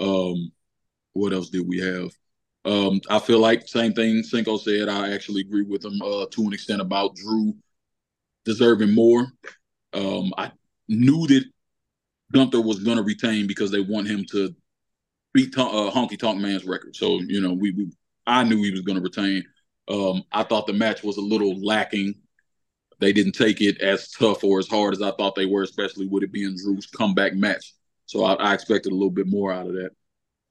Um, 0.00 0.50
what 1.12 1.32
else 1.32 1.50
did 1.50 1.68
we 1.68 1.78
have? 1.78 2.10
Um, 2.64 3.00
I 3.10 3.18
feel 3.18 3.40
like 3.40 3.66
same 3.66 3.92
thing 3.92 4.22
Cinko 4.22 4.60
said. 4.60 4.88
I 4.88 5.12
actually 5.12 5.40
agree 5.40 5.62
with 5.64 5.84
him 5.84 6.00
uh, 6.00 6.26
to 6.30 6.42
an 6.42 6.52
extent 6.52 6.80
about 6.80 7.16
Drew 7.16 7.54
deserving 8.44 8.94
more. 8.94 9.26
Um, 9.92 10.32
I 10.38 10.52
knew 10.88 11.26
that 11.26 11.44
Gunther 12.32 12.60
was 12.60 12.82
going 12.82 12.96
to 12.96 13.02
retain 13.02 13.46
because 13.46 13.70
they 13.70 13.80
want 13.80 14.08
him 14.08 14.24
to 14.30 14.54
beat 15.34 15.56
uh, 15.56 15.90
Honky 15.90 16.18
Tonk 16.18 16.40
Man's 16.40 16.64
record. 16.64 16.94
So 16.96 17.20
you 17.20 17.40
know, 17.40 17.52
we, 17.52 17.72
we 17.72 17.90
I 18.26 18.44
knew 18.44 18.62
he 18.62 18.70
was 18.70 18.82
going 18.82 18.96
to 18.96 19.02
retain. 19.02 19.44
Um, 19.88 20.22
I 20.30 20.44
thought 20.44 20.66
the 20.66 20.72
match 20.72 21.02
was 21.02 21.16
a 21.16 21.22
little 21.22 21.60
lacking. 21.60 22.14
They 23.00 23.12
didn't 23.12 23.32
take 23.32 23.60
it 23.60 23.80
as 23.80 24.10
tough 24.10 24.44
or 24.44 24.60
as 24.60 24.68
hard 24.68 24.94
as 24.94 25.02
I 25.02 25.10
thought 25.10 25.34
they 25.34 25.46
were, 25.46 25.64
especially 25.64 26.06
with 26.06 26.22
it 26.22 26.30
being 26.30 26.56
Drew's 26.56 26.86
comeback 26.86 27.34
match. 27.34 27.74
So 28.06 28.24
I, 28.24 28.34
I 28.34 28.54
expected 28.54 28.92
a 28.92 28.94
little 28.94 29.10
bit 29.10 29.26
more 29.26 29.52
out 29.52 29.66
of 29.66 29.72
that. 29.72 29.90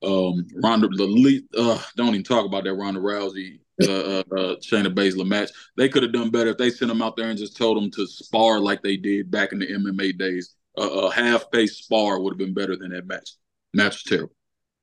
Um, 0.03 0.47
Ronda, 0.55 0.87
the 0.87 1.05
lead, 1.05 1.43
uh, 1.55 1.79
don't 1.95 2.09
even 2.09 2.23
talk 2.23 2.45
about 2.45 2.63
that 2.63 2.73
Ronda 2.73 2.99
Rousey, 2.99 3.59
uh, 3.83 3.91
uh, 3.91 4.23
uh, 4.35 4.55
Shayna 4.57 4.93
Baszler 4.93 5.27
match. 5.27 5.51
They 5.77 5.89
could 5.89 6.03
have 6.03 6.13
done 6.13 6.31
better 6.31 6.49
if 6.49 6.57
they 6.57 6.69
sent 6.69 6.89
them 6.89 7.01
out 7.01 7.15
there 7.15 7.29
and 7.29 7.37
just 7.37 7.55
told 7.55 7.77
them 7.77 7.91
to 7.91 8.07
spar 8.07 8.59
like 8.59 8.81
they 8.81 8.97
did 8.97 9.29
back 9.29 9.51
in 9.51 9.59
the 9.59 9.67
MMA 9.67 10.17
days. 10.17 10.55
Uh, 10.77 10.89
a 10.89 11.13
half-paced 11.13 11.83
spar 11.83 12.19
would 12.19 12.31
have 12.31 12.37
been 12.37 12.53
better 12.53 12.75
than 12.75 12.91
that 12.91 13.05
match. 13.05 13.31
Match 13.73 13.95
was 13.95 14.03
terrible. 14.03 14.33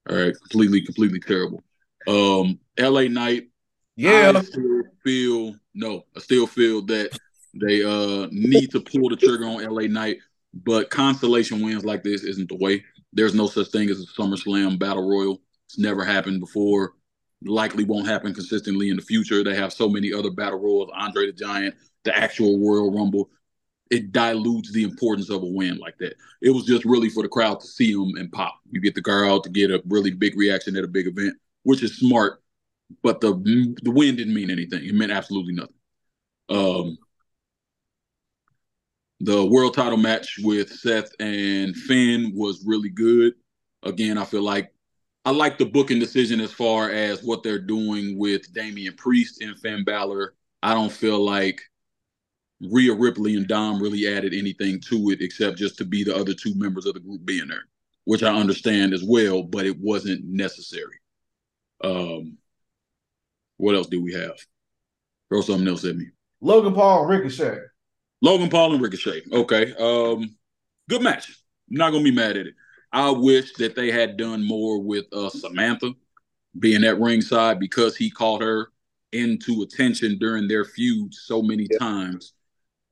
All 0.09 0.17
right, 0.17 0.35
completely, 0.41 0.83
completely 0.83 1.21
terrible. 1.21 1.63
Um, 2.07 2.59
LA 2.79 3.09
Knight. 3.09 3.49
Yeah. 3.97 4.33
I 4.35 4.43
still 4.43 4.83
feel 5.03 5.57
no. 5.75 6.05
I 6.17 6.21
still 6.21 6.47
feel 6.47 6.83
that 6.87 7.11
they 7.55 7.83
uh 7.83 8.29
need 8.31 8.71
to 8.71 8.81
pull 8.81 9.09
the 9.09 9.17
trigger 9.17 9.45
on 9.45 9.65
LA 9.65 9.89
Knight, 9.89 10.19
but 10.55 10.91
consolation 10.91 11.61
wins 11.61 11.85
like 11.85 12.03
this 12.03 12.23
isn't 12.23 12.49
the 12.49 12.57
way. 12.57 12.85
There's 13.13 13.35
no 13.35 13.47
such 13.47 13.69
thing 13.69 13.89
as 13.91 14.01
a 14.01 14.07
SummerSlam 14.07 14.79
Battle 14.79 15.09
Royal. 15.09 15.41
It's 15.67 15.79
never 15.79 16.05
happened 16.05 16.41
before. 16.41 16.95
Likely 17.45 17.85
won't 17.85 18.09
happen 18.09 18.35
consistently 18.35 18.91
in 18.91 18.97
the 18.97 19.03
future. 19.03 19.45
They 19.45 19.55
have 19.55 19.73
so 19.73 19.89
many 19.89 20.13
other 20.13 20.31
Battle 20.31 20.59
Royals, 20.59 20.91
Andre 20.95 21.27
the 21.27 21.33
Giant, 21.33 21.75
the 22.05 22.17
actual 22.17 22.59
Royal 22.59 22.93
Rumble. 22.93 23.31
It 23.91 24.13
dilutes 24.13 24.73
the 24.73 24.83
importance 24.83 25.31
of 25.31 25.43
a 25.43 25.47
win 25.47 25.79
like 25.79 25.97
that. 25.99 26.15
It 26.43 26.51
was 26.51 26.65
just 26.65 26.85
really 26.85 27.09
for 27.09 27.23
the 27.23 27.29
crowd 27.29 27.61
to 27.61 27.67
see 27.67 27.93
them 27.93 28.13
and 28.17 28.31
pop. 28.31 28.59
You 28.71 28.81
get 28.81 28.95
the 28.95 29.03
crowd 29.03 29.45
to 29.45 29.51
get 29.51 29.71
a 29.71 29.83
really 29.87 30.11
big 30.11 30.37
reaction 30.37 30.77
at 30.77 30.85
a 30.85 30.89
big 30.89 31.07
event, 31.07 31.35
which 31.63 31.83
is 31.83 31.97
smart. 31.97 32.43
But 33.03 33.21
the 33.21 33.33
the 33.83 33.91
win 33.91 34.17
didn't 34.17 34.35
mean 34.35 34.51
anything. 34.51 34.85
It 34.85 34.95
meant 34.95 35.13
absolutely 35.13 35.55
nothing. 35.55 35.75
Um, 36.49 36.99
the 39.21 39.45
world 39.45 39.75
title 39.75 39.99
match 39.99 40.37
with 40.43 40.73
Seth 40.73 41.11
and 41.19 41.75
Finn 41.75 42.33
was 42.35 42.65
really 42.65 42.91
good. 42.91 43.35
Again, 43.83 44.19
I 44.19 44.25
feel 44.25 44.43
like 44.43 44.73
I 45.25 45.31
like 45.31 45.59
the 45.59 45.67
booking 45.67 45.99
decision 45.99 46.41
as 46.41 46.53
far 46.53 46.91
as 46.91 47.23
what 47.23 47.43
they're 47.43 47.59
doing 47.59 48.17
with 48.19 48.53
Damian 48.53 48.95
Priest 48.95 49.43
and 49.43 49.59
Finn 49.59 49.85
Balor. 49.85 50.35
I 50.63 50.75
don't 50.75 50.93
feel 50.93 51.25
like 51.25 51.61
Rhea 52.61 52.95
Ripley 52.95 53.37
and 53.37 53.47
Dom 53.47 53.81
really 53.81 54.07
added 54.09 54.35
anything 54.35 54.81
to 54.89 55.11
it 55.11 55.21
except 55.21 55.59
just 55.59 55.79
to 55.79 55.85
be 55.85 56.03
the 56.03 56.17
other 56.17 56.35
two 56.35 56.55
members 56.55 56.87
of 56.87 56.95
the 56.95 57.01
group 57.01 57.25
being 57.25 57.49
there, 57.49 57.65
which 58.05 58.23
I 58.23 58.35
understand 58.35 58.95
as 58.95 59.05
well, 59.05 59.43
but 59.43 59.67
it 59.67 59.79
wasn't 59.79 60.25
necessary. 60.25 60.99
Um, 61.85 62.39
what 63.59 63.75
else 63.75 63.89
do 63.89 64.03
we 64.03 64.15
have? 64.15 64.37
Throw 65.29 65.43
something 65.43 65.69
else 65.69 65.85
at 65.85 65.97
me. 65.97 66.07
Logan 66.41 66.75
Paul 66.75 67.07
Ricochet. 67.07 67.59
Logan 68.21 68.49
Paul 68.49 68.75
and 68.75 68.83
Ricochet. 68.83 69.23
Okay. 69.33 69.75
Um, 69.79 70.35
good 70.89 71.03
match. 71.03 71.29
I'm 71.71 71.77
not 71.77 71.91
gonna 71.91 72.05
be 72.05 72.11
mad 72.11 72.37
at 72.37 72.47
it. 72.47 72.55
I 72.93 73.11
wish 73.11 73.53
that 73.55 73.77
they 73.77 73.91
had 73.91 74.17
done 74.17 74.45
more 74.45 74.81
with 74.81 75.05
uh, 75.13 75.29
Samantha 75.31 75.93
being 76.59 76.85
at 76.85 76.99
ringside 76.99 77.61
because 77.61 77.97
he 77.97 78.11
called 78.11 78.43
her 78.43 78.69
into 79.13 79.63
attention 79.63 80.19
during 80.19 80.49
their 80.49 80.65
feud 80.65 81.15
so 81.15 81.43
many 81.43 81.67
Yeah. 81.71 81.79
times. 81.79 82.33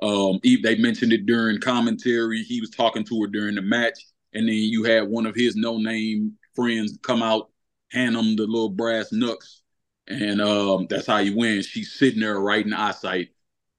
Um, 0.03 0.39
he- 0.43 0.61
they 0.61 0.77
mentioned 0.77 1.13
it 1.13 1.25
during 1.27 1.59
commentary. 1.61 2.43
He 2.43 2.61
was 2.61 2.71
talking 2.71 3.05
to 3.05 3.23
her 3.23 3.29
during 3.29 3.55
the 3.55 3.63
match, 3.63 3.99
and 4.35 4.47
then 4.47 4.55
you 4.55 4.85
had 4.85 5.09
one 5.09 5.25
of 5.27 5.35
his 5.35 5.57
no-name 5.57 6.37
friends 6.55 6.99
come 7.03 7.23
out, 7.23 7.51
hand 7.91 8.15
him 8.17 8.37
the 8.37 8.47
little 8.47 8.69
brass 8.69 9.11
knucks, 9.13 9.63
and 10.07 10.41
um, 10.43 10.87
that's 10.89 11.07
how 11.07 11.19
you 11.19 11.35
win. 11.35 11.63
She's 11.63 11.93
sitting 11.93 12.21
there 12.21 12.39
right 12.39 12.65
in 12.65 12.75
eyesight. 12.75 13.31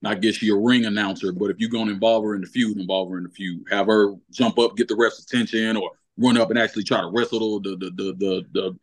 I 0.05 0.15
guess 0.15 0.35
she 0.35 0.49
a 0.49 0.55
ring 0.55 0.85
announcer, 0.85 1.31
but 1.31 1.49
if 1.49 1.59
you're 1.59 1.69
gonna 1.69 1.91
involve 1.91 2.23
her 2.23 2.35
in 2.35 2.41
the 2.41 2.47
feud, 2.47 2.77
involve 2.77 3.09
her 3.09 3.17
in 3.17 3.23
the 3.23 3.29
feud. 3.29 3.65
Have 3.71 3.87
her 3.87 4.13
jump 4.31 4.59
up, 4.59 4.77
get 4.77 4.87
the 4.87 4.95
ref's 4.95 5.23
attention, 5.23 5.75
or 5.75 5.91
run 6.17 6.37
up 6.37 6.49
and 6.49 6.59
actually 6.59 6.83
try 6.83 7.01
to 7.01 7.07
wrestle 7.07 7.59
the 7.59 7.75
the 7.77 7.89
the 7.91 8.13
the 8.13 8.45
the, 8.51 8.79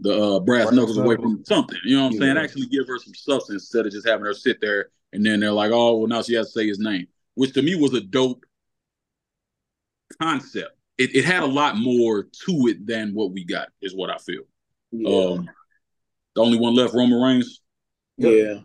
the 0.00 0.22
uh, 0.22 0.40
brass 0.40 0.72
knuckles 0.72 0.98
away 0.98 1.16
from 1.16 1.44
something. 1.44 1.78
You 1.84 1.96
know 1.96 2.04
what 2.04 2.14
I'm 2.14 2.18
saying? 2.18 2.36
Actually 2.36 2.66
give 2.66 2.86
her 2.88 2.98
some 2.98 3.14
substance 3.14 3.62
instead 3.62 3.86
of 3.86 3.92
just 3.92 4.06
having 4.06 4.26
her 4.26 4.34
sit 4.34 4.60
there 4.60 4.90
and 5.12 5.24
then 5.24 5.40
they're 5.40 5.52
like, 5.52 5.70
oh 5.72 5.96
well, 5.96 6.08
now 6.08 6.22
she 6.22 6.34
has 6.34 6.52
to 6.52 6.60
say 6.60 6.66
his 6.66 6.78
name, 6.78 7.06
which 7.34 7.54
to 7.54 7.62
me 7.62 7.74
was 7.74 7.94
a 7.94 8.00
dope 8.00 8.44
concept. 10.20 10.76
It, 10.98 11.14
it 11.14 11.24
had 11.24 11.42
a 11.42 11.46
lot 11.46 11.76
more 11.76 12.24
to 12.24 12.66
it 12.68 12.86
than 12.86 13.14
what 13.14 13.32
we 13.32 13.44
got, 13.44 13.68
is 13.82 13.94
what 13.94 14.10
I 14.10 14.18
feel. 14.18 14.42
Yeah. 14.92 15.08
Um, 15.08 15.50
the 16.34 16.42
only 16.42 16.58
one 16.58 16.74
left, 16.74 16.94
Roman 16.94 17.20
Reigns. 17.20 17.60
yeah. 18.16 18.60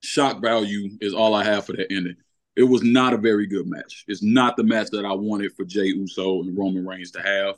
Shock 0.00 0.40
value 0.40 0.90
is 1.00 1.14
all 1.14 1.34
I 1.34 1.44
have 1.44 1.66
for 1.66 1.72
that 1.74 1.92
ending. 1.92 2.16
It 2.56 2.64
was 2.64 2.82
not 2.82 3.12
a 3.12 3.18
very 3.18 3.46
good 3.46 3.66
match. 3.66 4.04
It's 4.08 4.22
not 4.22 4.56
the 4.56 4.64
match 4.64 4.88
that 4.90 5.04
I 5.04 5.12
wanted 5.12 5.52
for 5.54 5.64
Jey 5.64 5.86
Uso 5.86 6.40
and 6.40 6.56
Roman 6.56 6.86
Reigns 6.86 7.12
to 7.12 7.22
have. 7.22 7.56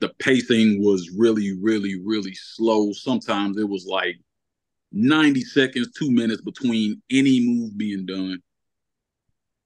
The 0.00 0.08
pacing 0.18 0.82
was 0.82 1.10
really, 1.16 1.56
really, 1.60 2.00
really 2.00 2.34
slow. 2.34 2.92
Sometimes 2.92 3.58
it 3.58 3.68
was 3.68 3.86
like 3.86 4.18
90 4.92 5.42
seconds, 5.42 5.90
two 5.92 6.10
minutes 6.10 6.42
between 6.42 7.02
any 7.10 7.40
move 7.40 7.76
being 7.76 8.06
done. 8.06 8.40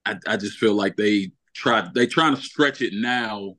I, 0.04 0.16
I 0.26 0.36
just 0.36 0.58
feel 0.58 0.74
like 0.74 0.96
they 0.96 1.32
tried 1.54 1.94
they 1.94 2.06
trying 2.06 2.36
to 2.36 2.42
stretch 2.42 2.82
it 2.82 2.92
now 2.92 3.56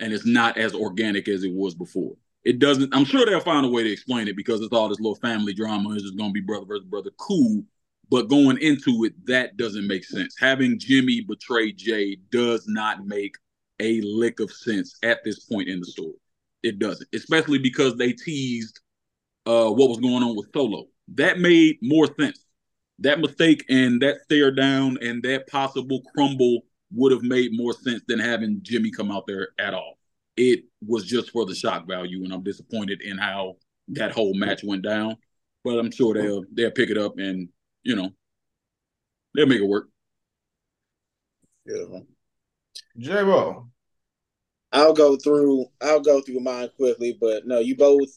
and 0.00 0.12
it's 0.12 0.26
not 0.26 0.58
as 0.58 0.74
organic 0.74 1.28
as 1.28 1.44
it 1.44 1.52
was 1.52 1.74
before. 1.74 2.14
It 2.48 2.60
doesn't 2.60 2.94
I'm 2.94 3.04
sure 3.04 3.26
they'll 3.26 3.40
find 3.40 3.66
a 3.66 3.68
way 3.68 3.82
to 3.82 3.92
explain 3.92 4.26
it 4.26 4.34
because 4.34 4.62
it's 4.62 4.72
all 4.72 4.88
this 4.88 5.00
little 5.00 5.16
family 5.16 5.52
drama. 5.52 5.92
It's 5.92 6.02
just 6.02 6.16
gonna 6.16 6.32
be 6.32 6.40
brother 6.40 6.64
versus 6.64 6.86
brother. 6.86 7.10
Cool. 7.18 7.62
But 8.08 8.30
going 8.30 8.56
into 8.56 9.04
it, 9.04 9.12
that 9.26 9.58
doesn't 9.58 9.86
make 9.86 10.02
sense. 10.02 10.34
Having 10.40 10.78
Jimmy 10.78 11.20
betray 11.20 11.72
Jey 11.72 12.16
does 12.30 12.64
not 12.66 13.04
make 13.04 13.34
a 13.80 14.00
lick 14.00 14.40
of 14.40 14.50
sense 14.50 14.96
at 15.02 15.22
this 15.24 15.40
point 15.40 15.68
in 15.68 15.80
the 15.80 15.84
story. 15.84 16.14
It 16.62 16.78
doesn't, 16.78 17.06
especially 17.12 17.58
because 17.58 17.96
they 17.96 18.14
teased 18.14 18.80
uh, 19.44 19.68
what 19.68 19.90
was 19.90 20.00
going 20.00 20.22
on 20.22 20.34
with 20.34 20.48
Solo. 20.54 20.86
That 21.16 21.40
made 21.40 21.76
more 21.82 22.08
sense. 22.18 22.46
That 23.00 23.20
mistake 23.20 23.62
and 23.68 24.00
that 24.00 24.22
stare 24.22 24.52
down 24.52 24.96
and 25.02 25.22
that 25.24 25.48
possible 25.48 26.00
crumble 26.14 26.62
would 26.94 27.12
have 27.12 27.22
made 27.22 27.50
more 27.52 27.74
sense 27.74 28.02
than 28.08 28.18
having 28.18 28.60
Jimmy 28.62 28.90
come 28.90 29.10
out 29.10 29.26
there 29.26 29.48
at 29.58 29.74
all. 29.74 29.97
It 30.40 30.64
was 30.86 31.04
just 31.04 31.30
for 31.30 31.44
the 31.44 31.54
shock 31.54 31.88
value, 31.88 32.22
and 32.22 32.32
I'm 32.32 32.44
disappointed 32.44 33.02
in 33.02 33.18
how 33.18 33.56
that 33.88 34.12
whole 34.12 34.34
match 34.34 34.62
went 34.62 34.82
down. 34.82 35.16
But 35.64 35.78
I'm 35.78 35.90
sure 35.90 36.14
they'll 36.14 36.44
they'll 36.52 36.70
pick 36.70 36.90
it 36.90 36.96
up 36.96 37.18
and 37.18 37.48
you 37.82 37.96
know 37.96 38.10
they'll 39.34 39.46
make 39.46 39.60
it 39.60 39.66
work. 39.66 39.88
Yeah. 41.66 41.98
J 42.96 43.22
Bo. 43.24 43.68
I'll 44.70 44.92
go 44.92 45.16
through 45.16 45.66
I'll 45.82 46.00
go 46.00 46.20
through 46.20 46.40
mine 46.40 46.70
quickly, 46.76 47.18
but 47.20 47.44
no, 47.44 47.58
you 47.58 47.76
both 47.76 48.08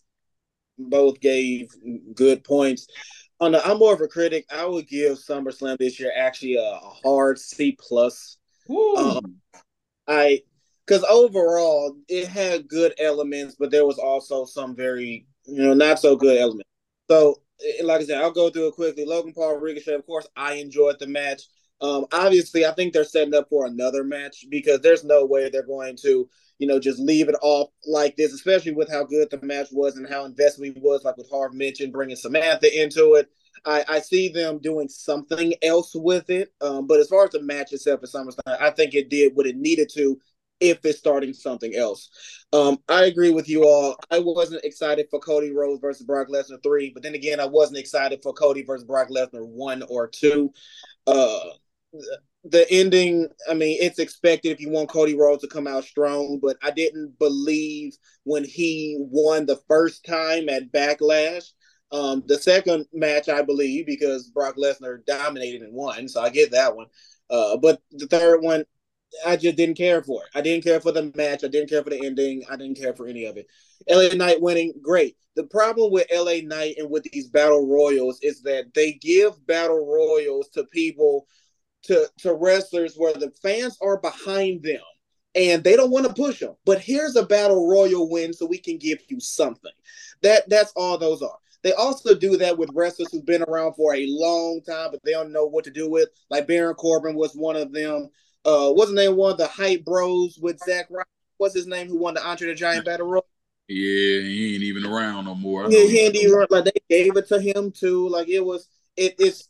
both 0.78 1.20
gave 1.20 1.70
good 2.14 2.44
points. 2.44 2.88
On 3.40 3.54
the, 3.54 3.66
I'm 3.66 3.80
more 3.80 3.94
of 3.94 4.02
a 4.02 4.08
critic. 4.08 4.46
I 4.52 4.66
would 4.68 4.88
give 4.88 5.18
SummerSlam 5.18 5.80
this 5.80 6.00
year 6.00 6.12
actually 6.16 6.58
a, 6.58 6.62
a 6.62 6.94
hard 7.04 7.40
C 7.40 7.76
plus. 7.80 8.38
Um, 8.70 9.38
I 10.08 10.42
because 10.92 11.06
overall 11.10 11.96
it 12.10 12.28
had 12.28 12.68
good 12.68 12.94
elements, 13.00 13.56
but 13.58 13.72
there 13.72 13.86
was 13.86 13.98
also 13.98 14.44
some 14.44 14.76
very 14.76 15.26
you 15.46 15.64
know 15.64 15.74
not 15.74 16.00
so 16.00 16.18
good 16.18 16.38
elements. 16.38 16.70
So 17.10 17.42
like 17.82 18.02
I 18.02 18.04
said, 18.04 18.20
I'll 18.20 18.32
go 18.32 18.50
through 18.50 18.68
it 18.68 18.76
quickly. 18.76 19.06
Logan 19.06 19.32
Paul 19.34 19.56
Ricochet, 19.56 19.94
of 19.94 20.06
course, 20.06 20.28
I 20.36 20.56
enjoyed 20.56 21.00
the 21.00 21.08
match. 21.08 21.44
Um, 21.80 22.08
obviously, 22.12 22.66
I 22.66 22.74
think 22.74 22.92
they're 22.92 23.06
setting 23.06 23.34
up 23.34 23.48
for 23.50 23.66
another 23.66 24.04
match 24.04 24.46
because 24.50 24.82
there's 24.82 25.06
no 25.06 25.26
way 25.26 25.50
they're 25.50 25.66
going 25.66 25.96
to, 26.02 26.30
you 26.60 26.68
know, 26.68 26.80
just 26.80 27.00
leave 27.00 27.30
it 27.30 27.36
off 27.42 27.70
like 27.88 28.18
this, 28.18 28.34
especially 28.34 28.74
with 28.74 28.92
how 28.92 29.04
good 29.04 29.30
the 29.30 29.40
match 29.42 29.70
was 29.72 29.96
and 29.96 30.10
how 30.10 30.26
invested 30.26 30.74
he 30.76 30.80
was, 30.82 31.04
like 31.04 31.18
with 31.18 31.30
Harv 31.30 31.54
mentioned, 31.54 31.94
bringing 31.94 32.16
Samantha 32.16 32.84
into 32.84 33.14
it. 33.14 33.30
I, 33.66 33.86
I 33.88 34.00
see 34.00 34.30
them 34.30 34.60
doing 34.60 34.90
something 34.90 35.54
else 35.62 35.92
with 35.96 36.30
it. 36.30 36.52
Um, 36.62 36.88
but 36.88 37.00
as 37.00 37.08
far 37.08 37.26
as 37.26 37.32
the 37.32 37.42
match 37.42 37.72
itself 37.72 38.02
at 38.04 38.10
SummerSlam, 38.10 38.58
I 38.60 38.72
think 38.72 38.94
it 38.94 39.10
did 39.10 39.36
what 39.36 39.48
it 39.48 39.56
needed 39.56 39.90
to 39.94 40.20
if 40.62 40.86
it's 40.86 41.00
starting 41.00 41.34
something 41.34 41.76
else. 41.76 42.10
Um, 42.54 42.78
I 42.88 43.06
agree 43.06 43.32
with 43.32 43.50
you 43.50 43.64
all. 43.64 43.98
I 44.10 44.20
wasn't 44.20 44.64
excited 44.64 45.08
for 45.10 45.20
Cody 45.20 45.52
Rhodes 45.52 45.82
versus 45.82 46.06
Brock 46.06 46.28
Lesnar 46.30 46.62
three, 46.64 46.92
but 46.94 47.04
then 47.04 47.16
again, 47.16 47.40
I 47.40 47.46
wasn't 47.46 47.80
excited 47.80 48.22
for 48.22 48.32
Cody 48.32 48.64
versus 48.64 48.86
Brock 48.86 49.10
Lesnar 49.10 49.46
one 49.46 49.84
or 49.90 50.08
two. 50.08 50.52
Uh, 51.08 51.40
the 52.44 52.70
ending, 52.72 53.28
I 53.50 53.54
mean, 53.54 53.78
it's 53.82 54.00
expected 54.00 54.52
if 54.52 54.60
you 54.60 54.70
want 54.70 54.90
Cody 54.90 55.16
Rhodes 55.16 55.42
to 55.42 55.48
come 55.48 55.68
out 55.68 55.84
strong, 55.84 56.40
but 56.42 56.58
I 56.64 56.72
didn't 56.72 57.18
believe 57.20 57.96
when 58.24 58.44
he 58.44 58.98
won 59.00 59.46
the 59.46 59.60
first 59.68 60.06
time 60.06 60.48
at 60.50 60.72
Backlash. 60.72 61.52
Um, 61.92 62.24
the 62.26 62.38
second 62.38 62.86
match, 62.94 63.28
I 63.28 63.42
believe, 63.42 63.86
because 63.86 64.30
Brock 64.30 64.56
Lesnar 64.56 65.06
dominated 65.06 65.62
and 65.62 65.74
won, 65.74 66.08
so 66.08 66.22
I 66.22 66.30
get 66.30 66.52
that 66.52 66.76
one. 66.76 66.88
Uh, 67.30 67.58
but 67.58 67.82
the 67.92 68.08
third 68.08 68.42
one, 68.42 68.64
I 69.26 69.36
just 69.36 69.58
didn't 69.58 69.76
care 69.76 70.02
for 70.04 70.24
it. 70.24 70.30
I 70.34 70.42
didn't 70.42 70.64
care 70.64 70.80
for 70.80 70.92
the 70.92 71.12
match. 71.16 71.44
I 71.44 71.48
didn't 71.48 71.70
care 71.70 71.84
for 71.84 71.90
the 71.90 72.06
ending. 72.06 72.44
I 72.50 72.56
didn't 72.56 72.78
care 72.78 72.94
for 72.94 73.08
any 73.08 73.26
of 73.26 73.38
it. 73.38 73.48
LA 73.90 74.16
Knight 74.16 74.42
winning, 74.42 74.74
great. 74.82 75.18
The 75.36 75.44
problem 75.46 75.92
with 75.92 76.08
LA 76.14 76.42
Knight 76.44 76.76
and 76.78 76.90
with 76.90 77.04
these 77.04 77.30
battle 77.30 77.68
royals 77.68 78.20
is 78.22 78.42
that 78.44 78.74
they 78.74 78.94
give 78.94 79.46
battle 79.48 79.86
royals 79.86 80.50
to 80.50 80.66
people 80.66 81.28
to 81.84 82.08
to 82.20 82.34
wrestlers 82.34 82.96
where 82.96 83.14
the 83.14 83.32
fans 83.42 83.78
are 83.82 83.98
behind 83.98 84.64
them 84.64 84.82
and 85.36 85.64
they 85.64 85.76
don't 85.76 85.92
want 85.92 86.06
to 86.06 86.14
push 86.14 86.40
them. 86.40 86.56
But 86.66 86.80
here's 86.80 87.16
a 87.16 87.26
battle 87.26 87.70
royal 87.70 88.10
win 88.10 88.34
so 88.34 88.46
we 88.46 88.58
can 88.58 88.78
give 88.78 89.00
you 89.08 89.20
something. 89.20 89.72
That 90.22 90.50
that's 90.50 90.74
all 90.76 90.98
those 90.98 91.22
are. 91.22 91.38
They 91.64 91.74
also 91.74 92.16
do 92.16 92.38
that 92.38 92.58
with 92.58 92.72
wrestlers 92.74 93.12
who've 93.12 93.26
been 93.26 93.44
around 93.44 93.76
for 93.76 93.94
a 93.94 94.08
long 94.08 94.62
time, 94.68 94.90
but 94.92 95.02
they 95.04 95.12
don't 95.12 95.32
know 95.32 95.46
what 95.46 95.64
to 95.66 95.72
do 95.72 95.90
with. 95.90 96.10
Like 96.30 96.48
Baron 96.48 96.76
Corbin 96.76 97.16
was 97.16 97.34
one 97.34 97.56
of 97.56 97.72
them. 97.72 98.10
Uh, 98.44 98.72
wasn't 98.74 98.98
they 98.98 99.10
one 99.10 99.32
of 99.34 99.38
the 99.38 99.48
hype 99.48 99.86
bros 99.86 100.38
with 100.42 100.60
Zack 100.60 100.88
Ryder? 100.90 101.08
What's 101.38 101.56
his 101.56 101.68
name? 101.68 101.88
Who 101.88 101.98
won 101.98 102.14
the 102.14 102.26
Andre 102.26 102.50
the 102.50 102.56
Giant 102.56 102.86
Battle 102.86 103.08
Royal? 103.08 103.26
Yeah, 103.68 104.22
he 104.22 104.56
ain't 104.56 104.64
even 104.64 104.86
around 104.86 105.26
no 105.26 105.36
more. 105.36 105.72
Yeah, 105.72 105.88
he 105.88 106.00
ain't 106.02 106.16
even 106.16 106.46
like 106.50 106.66
they 106.66 106.72
gave 106.90 107.16
it 107.16 107.28
to 107.30 107.40
him 107.40 107.72
too. 107.72 108.10
Like 108.10 108.28
it 108.28 108.44
was, 108.44 108.68
it, 108.98 109.16
it's 109.18 109.48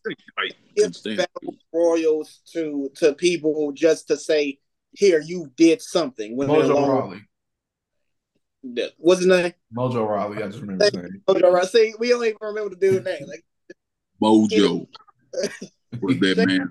it's 0.75 1.01
battle 1.01 1.55
royals 1.73 2.41
to 2.53 2.91
to 2.95 3.13
people 3.13 3.71
just 3.71 4.07
to 4.09 4.17
say, 4.17 4.59
here 4.93 5.21
you 5.21 5.51
did 5.55 5.81
something. 5.81 6.35
When 6.35 6.49
Mojo 6.49 6.87
Rawley. 6.87 7.23
What's 8.97 9.21
his 9.21 9.27
name? 9.27 9.53
Mojo 9.75 10.07
Rawley. 10.07 10.43
I 10.43 10.47
just 10.47 10.59
remember 10.59 10.85
his 10.85 10.93
name. 10.93 11.23
Mojo 11.27 11.53
Rawley. 11.53 11.67
See, 11.67 11.93
we 11.97 12.09
don't 12.09 12.23
even 12.23 12.37
remember 12.41 12.69
the 12.69 12.75
dude's 12.75 13.05
name. 13.05 13.25
Like 13.27 13.43
Mojo. 14.21 14.87
What's 15.99 16.19
that 16.19 16.37
man? 16.37 16.69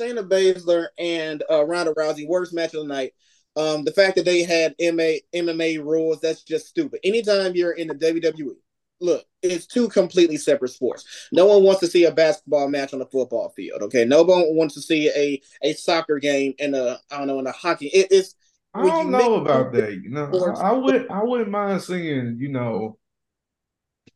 Shayna 0.00 0.28
Baszler 0.28 0.88
and 0.98 1.42
uh, 1.50 1.64
Ronda 1.64 1.94
Rousey, 1.94 2.26
worst 2.26 2.52
match 2.52 2.74
of 2.74 2.82
the 2.82 2.88
night. 2.88 3.12
Um, 3.54 3.84
the 3.84 3.92
fact 3.92 4.16
that 4.16 4.24
they 4.24 4.42
had 4.42 4.74
MA, 4.80 5.18
MMA 5.34 5.84
rules, 5.84 6.20
that's 6.20 6.42
just 6.42 6.68
stupid. 6.68 7.00
Anytime 7.04 7.54
you're 7.54 7.72
in 7.72 7.88
the 7.88 7.94
WWE, 7.94 8.54
look, 9.00 9.26
it's 9.42 9.66
two 9.66 9.88
completely 9.88 10.38
separate 10.38 10.70
sports. 10.70 11.28
No 11.32 11.46
one 11.46 11.62
wants 11.62 11.80
to 11.80 11.86
see 11.86 12.04
a 12.04 12.12
basketball 12.12 12.68
match 12.68 12.94
on 12.94 13.02
a 13.02 13.06
football 13.06 13.50
field. 13.50 13.82
Okay, 13.82 14.04
no 14.04 14.22
one 14.22 14.56
wants 14.56 14.74
to 14.74 14.80
see 14.80 15.10
a 15.10 15.40
a 15.62 15.74
soccer 15.74 16.18
game 16.18 16.54
and 16.58 16.74
a 16.74 16.98
I 17.10 17.18
don't 17.18 17.26
know 17.26 17.38
in 17.40 17.46
a 17.46 17.52
hockey. 17.52 17.88
It, 17.88 18.08
it's 18.10 18.34
I 18.72 18.86
don't 18.86 19.10
know 19.10 19.34
about 19.34 19.72
that. 19.74 19.92
You 19.92 20.08
know, 20.08 20.30
I, 20.56 20.70
I 20.70 20.72
would 20.72 21.10
I 21.10 21.22
wouldn't 21.22 21.50
mind 21.50 21.82
seeing 21.82 22.38
you 22.38 22.48
know 22.48 22.98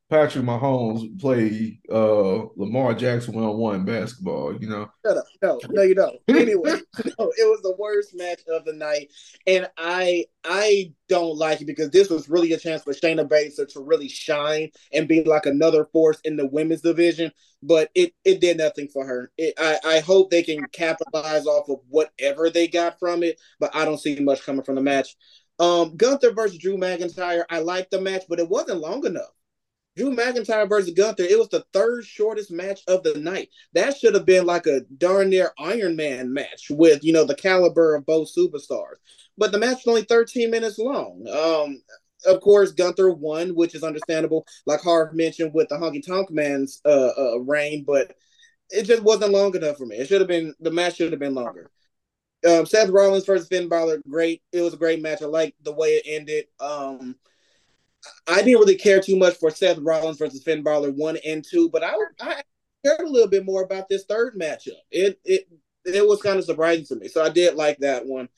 Patrick 0.08 0.44
Mahomes 0.44 1.20
play 1.20 1.80
uh, 1.90 2.46
Lamar 2.54 2.94
Jackson 2.94 3.34
one 3.34 3.42
on 3.42 3.56
one 3.56 3.84
basketball, 3.84 4.56
you 4.60 4.68
know. 4.68 4.88
Shut 5.04 5.16
up. 5.16 5.24
No, 5.42 5.60
no, 5.70 5.82
you 5.82 5.96
don't. 5.96 6.16
Anyway, 6.28 6.70
no, 7.18 7.32
it 7.36 7.48
was 7.48 7.60
the 7.62 7.74
worst 7.76 8.14
match 8.14 8.40
of 8.48 8.64
the 8.64 8.72
night. 8.72 9.10
And 9.48 9.68
I 9.76 10.26
I 10.44 10.92
don't 11.08 11.36
like 11.36 11.60
it 11.60 11.66
because 11.66 11.90
this 11.90 12.08
was 12.08 12.28
really 12.28 12.52
a 12.52 12.58
chance 12.58 12.82
for 12.84 12.92
Shayna 12.92 13.28
Baszler 13.28 13.66
to 13.72 13.80
really 13.80 14.08
shine 14.08 14.70
and 14.92 15.08
be 15.08 15.24
like 15.24 15.46
another 15.46 15.86
force 15.86 16.20
in 16.22 16.36
the 16.36 16.46
women's 16.46 16.82
division. 16.82 17.32
But 17.62 17.90
it 17.96 18.12
it 18.24 18.40
did 18.40 18.58
nothing 18.58 18.86
for 18.88 19.04
her. 19.04 19.32
It, 19.36 19.54
I, 19.58 19.78
I 19.84 19.98
hope 20.00 20.30
they 20.30 20.44
can 20.44 20.68
capitalize 20.72 21.46
off 21.46 21.68
of 21.68 21.80
whatever 21.88 22.48
they 22.48 22.68
got 22.68 23.00
from 23.00 23.24
it, 23.24 23.40
but 23.58 23.74
I 23.74 23.84
don't 23.84 23.98
see 23.98 24.20
much 24.20 24.44
coming 24.44 24.62
from 24.62 24.76
the 24.76 24.82
match. 24.82 25.16
Um, 25.58 25.96
Gunther 25.96 26.32
versus 26.32 26.58
Drew 26.58 26.76
McIntyre. 26.76 27.44
I 27.50 27.60
liked 27.60 27.90
the 27.90 28.00
match, 28.00 28.24
but 28.28 28.38
it 28.38 28.48
wasn't 28.48 28.80
long 28.80 29.04
enough. 29.04 29.35
Drew 29.96 30.14
McIntyre 30.14 30.68
versus 30.68 30.92
Gunther, 30.92 31.22
it 31.22 31.38
was 31.38 31.48
the 31.48 31.64
third 31.72 32.04
shortest 32.04 32.50
match 32.50 32.82
of 32.86 33.02
the 33.02 33.18
night. 33.18 33.48
That 33.72 33.96
should 33.96 34.14
have 34.14 34.26
been 34.26 34.44
like 34.44 34.66
a 34.66 34.82
darn 34.98 35.30
near 35.30 35.52
Iron 35.58 35.96
Man 35.96 36.32
match 36.32 36.66
with, 36.70 37.02
you 37.02 37.12
know, 37.12 37.24
the 37.24 37.34
caliber 37.34 37.94
of 37.94 38.04
both 38.04 38.34
superstars. 38.34 38.96
But 39.38 39.52
the 39.52 39.58
match 39.58 39.78
was 39.78 39.86
only 39.86 40.02
13 40.02 40.50
minutes 40.50 40.78
long. 40.78 41.26
Um, 41.28 41.82
of 42.26 42.40
course, 42.40 42.72
Gunther 42.72 43.10
won, 43.10 43.54
which 43.54 43.74
is 43.74 43.82
understandable, 43.82 44.46
like 44.66 44.80
Harv 44.80 45.14
mentioned 45.14 45.52
with 45.54 45.68
the 45.68 45.76
Honky 45.76 46.04
Tonk 46.04 46.30
Man's 46.30 46.80
uh, 46.84 47.12
uh, 47.16 47.38
reign, 47.38 47.84
but 47.86 48.14
it 48.70 48.82
just 48.82 49.02
wasn't 49.02 49.32
long 49.32 49.54
enough 49.54 49.78
for 49.78 49.86
me. 49.86 49.96
It 49.96 50.08
should 50.08 50.20
have 50.20 50.28
been, 50.28 50.54
the 50.60 50.70
match 50.70 50.96
should 50.96 51.12
have 51.12 51.20
been 51.20 51.34
longer. 51.34 51.70
Um, 52.46 52.66
Seth 52.66 52.90
Rollins 52.90 53.24
versus 53.24 53.48
Finn 53.48 53.68
Balor, 53.68 54.02
great. 54.08 54.42
It 54.52 54.60
was 54.60 54.74
a 54.74 54.78
great 54.78 55.00
match. 55.00 55.22
I 55.22 55.26
like 55.26 55.54
the 55.62 55.72
way 55.72 55.94
it 55.94 56.02
ended. 56.06 56.46
Um, 56.60 57.16
I 58.26 58.42
didn't 58.42 58.60
really 58.60 58.76
care 58.76 59.00
too 59.00 59.16
much 59.16 59.36
for 59.36 59.50
Seth 59.50 59.78
Rollins 59.78 60.18
versus 60.18 60.42
Finn 60.42 60.62
Balor 60.62 60.92
one 60.92 61.18
and 61.26 61.44
two, 61.44 61.68
but 61.70 61.82
I 61.84 61.94
I 62.20 62.42
cared 62.84 63.00
a 63.00 63.08
little 63.08 63.28
bit 63.28 63.44
more 63.44 63.62
about 63.62 63.88
this 63.88 64.04
third 64.04 64.34
matchup. 64.38 64.80
It 64.90 65.20
it 65.24 65.48
it 65.84 66.06
was 66.06 66.22
kind 66.22 66.38
of 66.38 66.44
surprising 66.44 66.86
to 66.86 66.96
me, 66.96 67.08
so 67.08 67.22
I 67.24 67.28
did 67.30 67.54
like 67.54 67.78
that 67.78 68.06
one. 68.06 68.28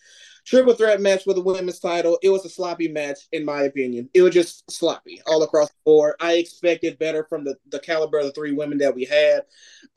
triple 0.46 0.74
threat 0.74 1.00
match 1.00 1.24
for 1.24 1.34
the 1.34 1.42
women's 1.42 1.78
title. 1.80 2.18
It 2.22 2.30
was 2.30 2.44
a 2.44 2.48
sloppy 2.48 2.88
match, 2.88 3.18
in 3.32 3.44
my 3.44 3.62
opinion. 3.62 4.08
It 4.14 4.22
was 4.22 4.34
just 4.34 4.70
sloppy 4.70 5.20
all 5.26 5.42
across 5.42 5.68
the 5.68 5.74
board. 5.84 6.14
I 6.20 6.34
expected 6.34 6.98
better 6.98 7.24
from 7.28 7.44
the, 7.44 7.56
the 7.70 7.80
caliber 7.80 8.18
of 8.18 8.26
the 8.26 8.32
three 8.32 8.52
women 8.52 8.78
that 8.78 8.94
we 8.94 9.04
had. 9.04 9.42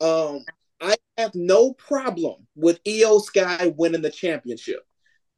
Um, 0.00 0.44
I 0.80 0.96
have 1.18 1.34
no 1.34 1.72
problem 1.74 2.46
with 2.56 2.82
Iyo 2.84 3.20
Sky 3.22 3.72
winning 3.76 4.02
the 4.02 4.10
championship. 4.10 4.86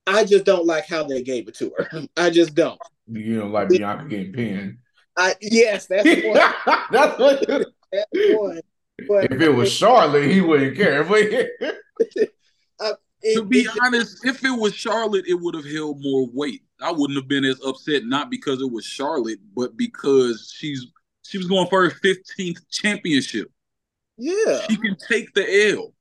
I 0.06 0.24
just 0.24 0.44
don't 0.44 0.66
like 0.66 0.86
how 0.86 1.04
they 1.04 1.22
gave 1.22 1.48
it 1.48 1.54
to 1.56 1.72
her. 1.78 2.02
I 2.16 2.30
just 2.30 2.54
don't. 2.54 2.78
You 3.06 3.38
know, 3.40 3.46
like 3.48 3.68
Bianca 3.68 4.06
getting 4.08 4.32
pinned. 4.32 4.78
I 5.16 5.34
yes, 5.40 5.86
that's 5.86 6.04
one. 6.04 6.78
That's 6.90 7.18
what. 7.18 7.46
That's 7.92 8.06
one. 8.14 8.60
But 9.08 9.32
If 9.32 9.40
it 9.40 9.48
was 9.48 9.70
Charlotte, 9.72 10.30
he 10.30 10.40
wouldn't 10.40 10.76
care. 10.76 11.04
But 11.04 11.22
uh, 12.80 12.92
it- 13.22 13.36
To 13.36 13.44
be 13.44 13.60
it- 13.60 13.70
honest, 13.82 14.24
if 14.24 14.44
it 14.44 14.50
was 14.50 14.74
Charlotte, 14.74 15.24
it 15.28 15.34
would 15.34 15.54
have 15.54 15.64
held 15.70 16.02
more 16.02 16.28
weight. 16.32 16.62
I 16.80 16.90
wouldn't 16.90 17.16
have 17.16 17.28
been 17.28 17.44
as 17.44 17.60
upset, 17.64 18.04
not 18.04 18.30
because 18.30 18.60
it 18.60 18.70
was 18.70 18.84
Charlotte, 18.84 19.38
but 19.56 19.76
because 19.76 20.52
she's 20.56 20.86
she 21.22 21.38
was 21.38 21.46
going 21.46 21.68
for 21.68 21.84
her 21.88 21.90
15th 22.04 22.58
championship. 22.70 23.50
yeah, 24.18 24.60
She 24.68 24.76
can 24.76 24.94
take 25.08 25.32
the 25.34 25.72
L. 25.74 25.93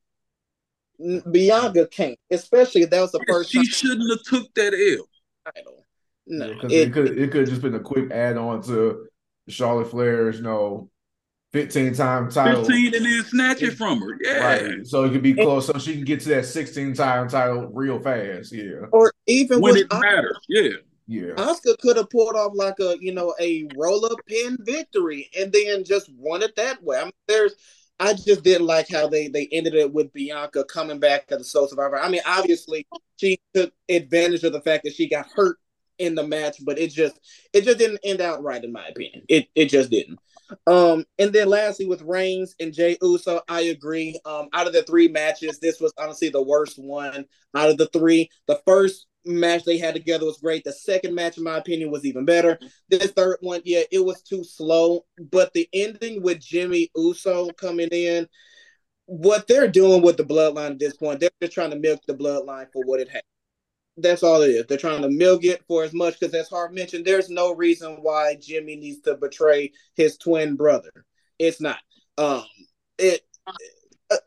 Bianca 1.31 1.88
can't, 1.88 2.17
especially 2.31 2.83
if 2.83 2.89
that 2.89 3.01
was 3.01 3.12
the 3.12 3.24
first 3.27 3.51
She 3.51 3.60
time 3.60 3.65
shouldn't 3.65 4.10
have 4.10 4.24
took 4.24 4.53
that 4.55 4.74
L. 4.74 5.05
title. 5.53 5.86
No, 6.25 6.53
because 6.53 6.72
it, 6.72 6.88
it 6.88 6.93
could 6.93 7.17
it 7.17 7.31
could 7.31 7.41
have 7.41 7.50
just 7.50 7.62
been 7.62 7.75
a 7.75 7.79
quick 7.79 8.12
add 8.12 8.38
on 8.38 8.62
to 8.63 9.07
Charlotte 9.50 9.91
Flair's, 9.91 10.38
you 10.38 10.43
know, 10.43 10.89
fifteen 11.51 11.93
time 11.93 12.29
title. 12.29 12.63
15 12.63 12.95
and 12.95 13.05
then 13.05 13.24
snatch 13.25 13.62
it 13.62 13.72
from 13.72 14.00
her. 14.01 14.17
Yeah. 14.22 14.38
Right. 14.38 14.88
So 14.88 15.03
it 15.03 15.12
could 15.12 15.22
be 15.22 15.33
close, 15.33 15.67
so 15.67 15.77
she 15.77 15.95
can 15.95 16.05
get 16.05 16.22
to 16.22 16.29
that 16.29 16.45
16 16.45 16.93
time 16.93 17.27
title 17.27 17.69
real 17.74 18.00
fast. 18.00 18.53
Yeah. 18.53 18.86
or 18.91 19.13
even 19.27 19.60
When 19.60 19.74
with 19.74 19.83
it 19.83 19.93
matters. 19.93 20.39
Yeah. 20.48 20.69
Yeah. 21.07 21.33
Asuka 21.36 21.77
could 21.79 21.98
have 21.98 22.10
pulled 22.10 22.36
off 22.36 22.53
like 22.55 22.79
a 22.79 22.95
you 23.01 23.13
know 23.13 23.36
a 23.39 23.67
roll 23.75 24.05
up 24.05 24.17
pin 24.27 24.57
victory 24.62 25.29
and 25.38 25.51
then 25.51 25.83
just 25.83 26.10
won 26.15 26.41
it 26.41 26.55
that 26.55 26.81
way. 26.81 26.98
I 26.98 27.03
mean, 27.03 27.12
there's 27.27 27.53
I 28.00 28.13
just 28.13 28.43
didn't 28.43 28.67
like 28.67 28.89
how 28.89 29.07
they 29.07 29.27
they 29.27 29.47
ended 29.51 29.75
it 29.75 29.93
with 29.93 30.13
Bianca 30.13 30.63
coming 30.65 31.00
back 31.00 31.25
as 31.29 31.41
a 31.41 31.43
sole 31.43 31.67
survivor. 31.67 32.00
I 32.00 32.09
mean, 32.09 32.21
obviously 32.25 32.85
she 33.17 33.39
took 33.53 33.71
advantage 33.89 34.43
of 34.43 34.53
the 34.53 34.62
fact 34.62 34.83
that 34.83 34.93
she 34.93 35.07
got 35.07 35.27
hurt 35.33 35.57
in 36.00 36.15
the 36.15 36.25
match, 36.25 36.57
but 36.65 36.79
it 36.79 36.91
just 36.91 37.19
it 37.53 37.63
just 37.63 37.77
didn't 37.77 38.00
end 38.03 38.21
out 38.21 38.43
right 38.43 38.63
in 38.63 38.71
my 38.71 38.88
opinion. 38.88 39.23
It 39.29 39.47
it 39.55 39.65
just 39.69 39.89
didn't. 39.91 40.19
Um, 40.67 41.05
and 41.17 41.31
then 41.31 41.47
lastly 41.47 41.85
with 41.85 42.01
Reigns 42.01 42.55
and 42.59 42.73
Jey 42.73 42.97
Uso, 43.01 43.41
I 43.47 43.62
agree. 43.62 44.19
Um, 44.25 44.50
out 44.53 44.67
of 44.67 44.73
the 44.73 44.83
three 44.83 45.07
matches, 45.07 45.59
this 45.59 45.79
was 45.79 45.93
honestly 45.97 46.29
the 46.29 46.41
worst 46.41 46.77
one 46.77 47.25
out 47.55 47.69
of 47.69 47.77
the 47.77 47.88
three. 47.88 48.29
The 48.47 48.62
first 48.65 49.07
match 49.25 49.63
they 49.63 49.77
had 49.77 49.94
together 49.94 50.25
was 50.25 50.38
great. 50.38 50.63
The 50.63 50.74
second 50.74 51.15
match, 51.15 51.38
in 51.38 51.44
my 51.44 51.58
opinion, 51.58 51.92
was 51.92 52.06
even 52.06 52.25
better. 52.25 52.60
This 52.89 53.12
third 53.12 53.38
one, 53.42 53.62
yeah, 53.65 53.84
it 53.92 54.03
was 54.03 54.22
too 54.22 54.44
slow. 54.44 55.06
But 55.32 55.53
the 55.53 55.68
ending 55.74 56.22
with 56.22 56.39
Jimmy 56.39 56.89
Uso 56.96 57.50
coming 57.51 57.89
in, 57.89 58.27
what 59.06 59.48
they're 59.48 59.68
doing 59.68 60.01
with 60.01 60.18
the 60.18 60.24
bloodline 60.24 60.72
at 60.72 60.80
this 60.80 60.96
point, 60.96 61.20
they're 61.20 61.30
just 61.42 61.53
trying 61.53 61.72
to 61.72 61.80
milk 61.80 62.01
the 62.08 62.15
bloodline 62.15 62.68
for 62.72 62.84
what 62.86 63.00
it 63.00 63.10
has. 63.10 63.22
That's 63.98 64.24
all 64.24 64.42
it 64.42 64.50
is. 64.50 64.65
They're 64.65 64.77
trying 64.77 65.03
to 65.03 65.10
milk 65.10 65.44
it 65.44 65.63
for 65.68 65.84
as 65.84 65.94
much 65.94 66.20
because, 66.20 66.34
as 66.34 66.50
Harv 66.50 66.74
mentioned, 66.74 67.06
there's 67.06 67.30
no 67.30 67.53
reason 67.53 67.98
why 68.01 68.38
Jimmy 68.42 68.75
needs 68.75 69.01
to 69.01 69.15
betray 69.15 69.72
his 69.96 70.18
twin 70.18 70.56
brother. 70.56 71.06
It's 71.38 71.62
not. 71.62 71.77
Um, 72.18 72.44
it. 72.98 73.22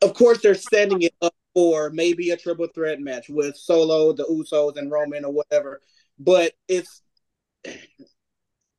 Of 0.02 0.14
course, 0.14 0.40
they're 0.40 0.54
setting 0.54 1.02
it 1.02 1.14
up 1.20 1.34
for 1.56 1.90
maybe 1.90 2.30
a 2.30 2.38
triple 2.38 2.68
threat 2.68 3.00
match 3.00 3.30
with 3.30 3.56
Solo, 3.56 4.12
the 4.14 4.26
Usos, 4.26 4.78
and 4.78 4.92
Roman 4.92 5.24
or 5.26 5.32
whatever. 5.32 5.82
But 6.20 6.54
it's 6.68 7.02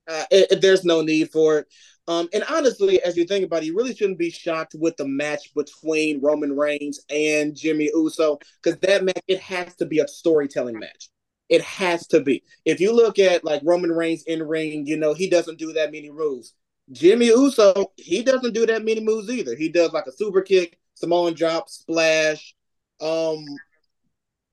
uh, 0.07 0.25
it- 0.31 0.61
there's 0.61 0.85
no 0.85 1.01
need 1.01 1.31
for 1.31 1.59
it. 1.59 1.67
Um, 2.07 2.29
and 2.33 2.43
honestly, 2.49 3.01
as 3.01 3.17
you 3.17 3.25
think 3.25 3.43
about 3.45 3.63
it, 3.63 3.65
you 3.65 3.75
really 3.75 3.93
shouldn't 3.93 4.17
be 4.17 4.29
shocked 4.29 4.75
with 4.79 4.95
the 4.95 5.05
match 5.07 5.53
between 5.53 6.21
Roman 6.21 6.55
Reigns 6.55 7.01
and 7.09 7.53
Jimmy 7.53 7.89
Uso 7.93 8.39
because 8.63 8.79
that 8.79 9.03
match 9.03 9.19
it 9.27 9.39
has 9.41 9.75
to 9.75 9.85
be 9.85 9.99
a 9.99 10.07
storytelling 10.07 10.79
match. 10.79 11.09
It 11.49 11.61
has 11.61 12.07
to 12.07 12.21
be. 12.21 12.43
If 12.63 12.79
you 12.79 12.93
look 12.93 13.19
at 13.19 13.43
like 13.43 13.61
Roman 13.65 13.91
Reigns 13.91 14.23
in 14.23 14.41
ring, 14.43 14.85
you 14.87 14.95
know 14.97 15.13
he 15.13 15.29
doesn't 15.29 15.59
do 15.59 15.73
that 15.73 15.91
many 15.91 16.09
moves. 16.09 16.53
Jimmy 16.93 17.25
Uso, 17.27 17.91
he 17.97 18.23
doesn't 18.23 18.53
do 18.53 18.65
that 18.65 18.85
many 18.85 19.01
moves 19.01 19.29
either. 19.29 19.55
He 19.55 19.67
does 19.67 19.91
like 19.91 20.07
a 20.07 20.11
super 20.13 20.41
kick, 20.41 20.77
Samoan 20.93 21.33
drop, 21.33 21.67
splash. 21.69 22.55
Um, 23.01 23.45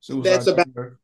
Suicide 0.00 0.30
That's 0.30 0.46
about- 0.46 0.66
Diver. 0.74 0.98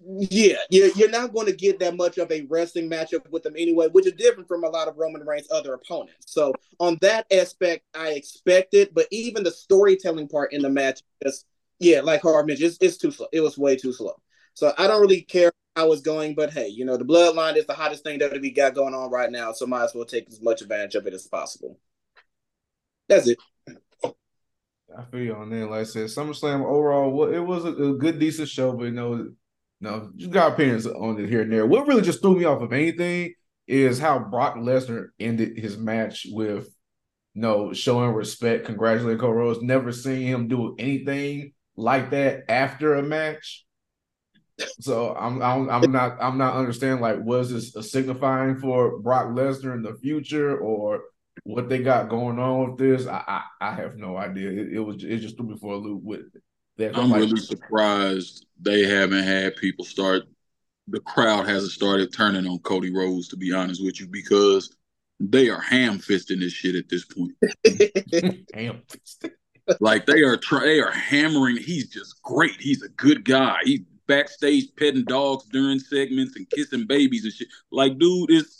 yeah, 0.00 0.56
you're, 0.70 0.88
you're 0.96 1.10
not 1.10 1.32
going 1.32 1.46
to 1.46 1.52
get 1.52 1.78
that 1.78 1.96
much 1.96 2.18
of 2.18 2.32
a 2.32 2.44
wrestling 2.50 2.90
matchup 2.90 3.30
with 3.30 3.44
them 3.44 3.54
anyway, 3.56 3.86
which 3.92 4.06
is 4.06 4.12
different 4.14 4.48
from 4.48 4.64
a 4.64 4.68
lot 4.68 4.88
of 4.88 4.96
Roman 4.96 5.24
Reigns' 5.24 5.46
other 5.52 5.74
opponents. 5.74 6.32
So 6.32 6.52
on 6.80 6.98
that 7.00 7.26
aspect, 7.32 7.84
I 7.94 8.08
expect 8.10 8.74
it, 8.74 8.92
but 8.92 9.06
even 9.12 9.44
the 9.44 9.52
storytelling 9.52 10.26
part 10.26 10.52
in 10.52 10.62
the 10.62 10.70
match, 10.70 11.02
just 11.22 11.46
yeah, 11.78 12.00
like 12.00 12.22
Harv 12.22 12.46
mentioned, 12.46 12.66
it's, 12.70 12.78
it's 12.80 12.96
too 12.96 13.12
slow. 13.12 13.28
It 13.32 13.40
was 13.40 13.56
way 13.56 13.76
too 13.76 13.92
slow. 13.92 14.20
So 14.54 14.74
I 14.76 14.88
don't 14.88 15.00
really 15.00 15.20
care 15.22 15.52
how 15.76 15.92
it's 15.92 16.02
going, 16.02 16.34
but 16.34 16.52
hey, 16.52 16.66
you 16.66 16.84
know 16.84 16.96
the 16.96 17.04
Bloodline 17.04 17.54
is 17.54 17.66
the 17.66 17.74
hottest 17.74 18.02
thing 18.02 18.18
that 18.18 18.32
we 18.40 18.50
got 18.50 18.74
going 18.74 18.94
on 18.94 19.12
right 19.12 19.30
now, 19.30 19.52
so 19.52 19.64
might 19.64 19.84
as 19.84 19.94
well 19.94 20.04
take 20.04 20.28
as 20.28 20.42
much 20.42 20.60
advantage 20.60 20.96
of 20.96 21.06
it 21.06 21.14
as 21.14 21.28
possible. 21.28 21.78
That's 23.08 23.28
it. 23.28 23.38
I 24.96 25.04
feel 25.04 25.20
you 25.20 25.34
on 25.34 25.50
that. 25.50 25.70
Like 25.70 25.80
I 25.80 25.84
said, 25.84 26.06
SummerSlam 26.06 26.64
overall, 26.64 27.32
it 27.32 27.40
was 27.40 27.64
a, 27.64 27.68
a 27.68 27.94
good, 27.94 28.18
decent 28.18 28.48
show, 28.48 28.72
but 28.72 28.84
you 28.84 28.90
know, 28.92 29.30
no, 29.80 30.10
you 30.16 30.28
got 30.28 30.52
opinions 30.52 30.86
on 30.86 31.20
it 31.20 31.28
here 31.28 31.42
and 31.42 31.52
there. 31.52 31.66
What 31.66 31.86
really 31.86 32.02
just 32.02 32.20
threw 32.20 32.36
me 32.36 32.44
off 32.44 32.62
of 32.62 32.72
anything 32.72 33.34
is 33.66 33.98
how 33.98 34.18
Brock 34.18 34.56
Lesnar 34.56 35.08
ended 35.20 35.58
his 35.58 35.76
match 35.76 36.26
with 36.30 36.68
you 37.34 37.42
know, 37.42 37.72
showing 37.72 38.14
respect, 38.14 38.66
congratulating 38.66 39.20
Cody 39.20 39.32
Rhodes. 39.32 39.62
Never 39.62 39.92
seen 39.92 40.26
him 40.26 40.48
do 40.48 40.74
anything 40.76 41.52
like 41.76 42.10
that 42.10 42.50
after 42.50 42.96
a 42.96 43.02
match. 43.02 43.64
So 44.80 45.14
I'm 45.14 45.40
I'm, 45.40 45.70
I'm 45.70 45.92
not 45.92 46.16
I'm 46.20 46.36
not 46.36 46.56
understanding 46.56 47.00
like 47.00 47.18
was 47.20 47.52
this 47.52 47.76
a 47.76 47.82
signifying 47.82 48.58
for 48.58 48.98
Brock 48.98 49.28
Lesnar 49.28 49.74
in 49.74 49.82
the 49.82 49.94
future 49.94 50.58
or 50.58 51.02
what 51.44 51.68
they 51.68 51.78
got 51.78 52.08
going 52.08 52.38
on 52.38 52.70
with 52.70 52.78
this? 52.78 53.06
I 53.06 53.22
I, 53.26 53.42
I 53.70 53.74
have 53.74 53.96
no 53.96 54.16
idea. 54.16 54.50
It, 54.50 54.72
it 54.74 54.80
was 54.80 55.02
it 55.02 55.18
just 55.18 55.36
threw 55.36 55.48
me 55.48 55.56
for 55.56 55.74
a 55.74 55.76
loop 55.76 56.02
with 56.02 56.26
that. 56.76 56.96
I'm 56.96 57.10
like, 57.10 57.20
really 57.20 57.36
surprised 57.36 58.46
they 58.60 58.86
haven't 58.86 59.24
had 59.24 59.56
people 59.56 59.84
start. 59.84 60.24
The 60.88 61.00
crowd 61.00 61.46
hasn't 61.46 61.72
started 61.72 62.12
turning 62.12 62.46
on 62.46 62.60
Cody 62.60 62.90
Rhodes, 62.90 63.28
to 63.28 63.36
be 63.36 63.52
honest 63.52 63.84
with 63.84 64.00
you, 64.00 64.06
because 64.06 64.74
they 65.20 65.50
are 65.50 65.60
ham 65.60 65.98
fisting 65.98 66.40
this 66.40 66.52
shit 66.52 66.74
at 66.76 66.88
this 66.88 67.04
point. 67.04 67.32
damn. 68.52 68.82
Like 69.80 70.06
they 70.06 70.22
are, 70.22 70.38
try, 70.38 70.60
they 70.60 70.80
are 70.80 70.90
hammering. 70.90 71.58
He's 71.58 71.88
just 71.88 72.22
great. 72.22 72.58
He's 72.58 72.82
a 72.82 72.88
good 72.90 73.24
guy. 73.24 73.58
He's 73.64 73.80
backstage 74.06 74.74
petting 74.76 75.04
dogs 75.04 75.44
during 75.52 75.78
segments 75.78 76.36
and 76.36 76.48
kissing 76.50 76.86
babies 76.86 77.24
and 77.24 77.32
shit. 77.32 77.48
Like, 77.70 77.98
dude, 77.98 78.30
it's 78.30 78.57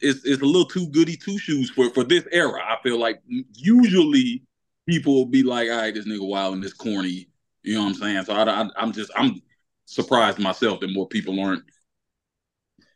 it's 0.00 0.24
it's 0.24 0.42
a 0.42 0.44
little 0.44 0.64
too 0.64 0.88
goody 0.88 1.16
two 1.16 1.38
shoes 1.38 1.70
for 1.70 1.90
for 1.90 2.04
this 2.04 2.24
era. 2.30 2.60
I 2.62 2.76
feel 2.82 2.98
like 2.98 3.20
usually 3.54 4.44
people 4.86 5.14
will 5.14 5.26
be 5.26 5.42
like, 5.42 5.70
"All 5.70 5.78
right, 5.78 5.94
this 5.94 6.06
nigga 6.06 6.26
wild 6.26 6.54
and 6.54 6.62
this 6.62 6.72
corny." 6.72 7.28
You 7.62 7.74
know 7.74 7.82
what 7.82 7.88
I'm 7.88 7.94
saying? 7.94 8.24
So 8.24 8.34
I, 8.34 8.44
I, 8.44 8.70
I'm 8.76 8.92
just 8.92 9.10
I'm 9.16 9.40
surprised 9.84 10.38
myself 10.38 10.80
that 10.80 10.92
more 10.92 11.08
people 11.08 11.40
aren't 11.40 11.64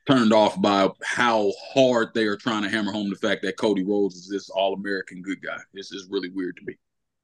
turned 0.06 0.32
off 0.32 0.60
by 0.60 0.88
how 1.02 1.52
hard 1.72 2.08
they 2.14 2.24
are 2.24 2.36
trying 2.36 2.62
to 2.62 2.68
hammer 2.68 2.92
home 2.92 3.10
the 3.10 3.16
fact 3.16 3.42
that 3.42 3.56
Cody 3.56 3.84
Rhodes 3.84 4.16
is 4.16 4.28
this 4.28 4.50
all 4.50 4.74
American 4.74 5.22
good 5.22 5.42
guy. 5.42 5.58
This 5.72 5.92
is 5.92 6.08
really 6.10 6.28
weird 6.30 6.56
to 6.56 6.64
me. 6.64 6.74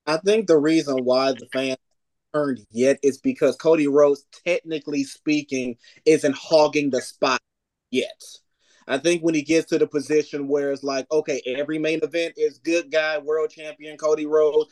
I 0.06 0.16
think 0.18 0.46
the 0.46 0.58
reason 0.58 1.04
why 1.04 1.32
the 1.32 1.46
fans 1.52 1.76
turned 2.32 2.64
yet 2.70 2.98
is 3.02 3.18
because 3.18 3.56
Cody 3.56 3.88
Rhodes, 3.88 4.26
technically 4.46 5.04
speaking, 5.04 5.76
isn't 6.04 6.36
hogging 6.36 6.90
the 6.90 7.02
spot 7.02 7.40
yet. 7.90 8.22
I 8.88 8.98
think 8.98 9.22
when 9.22 9.34
he 9.34 9.42
gets 9.42 9.68
to 9.70 9.78
the 9.78 9.86
position 9.86 10.48
where 10.48 10.72
it's 10.72 10.82
like, 10.82 11.06
okay, 11.12 11.42
every 11.46 11.78
main 11.78 12.00
event 12.02 12.34
is 12.36 12.58
good 12.58 12.90
guy, 12.90 13.18
world 13.18 13.50
champion 13.50 13.96
Cody 13.96 14.26
Rhodes, 14.26 14.70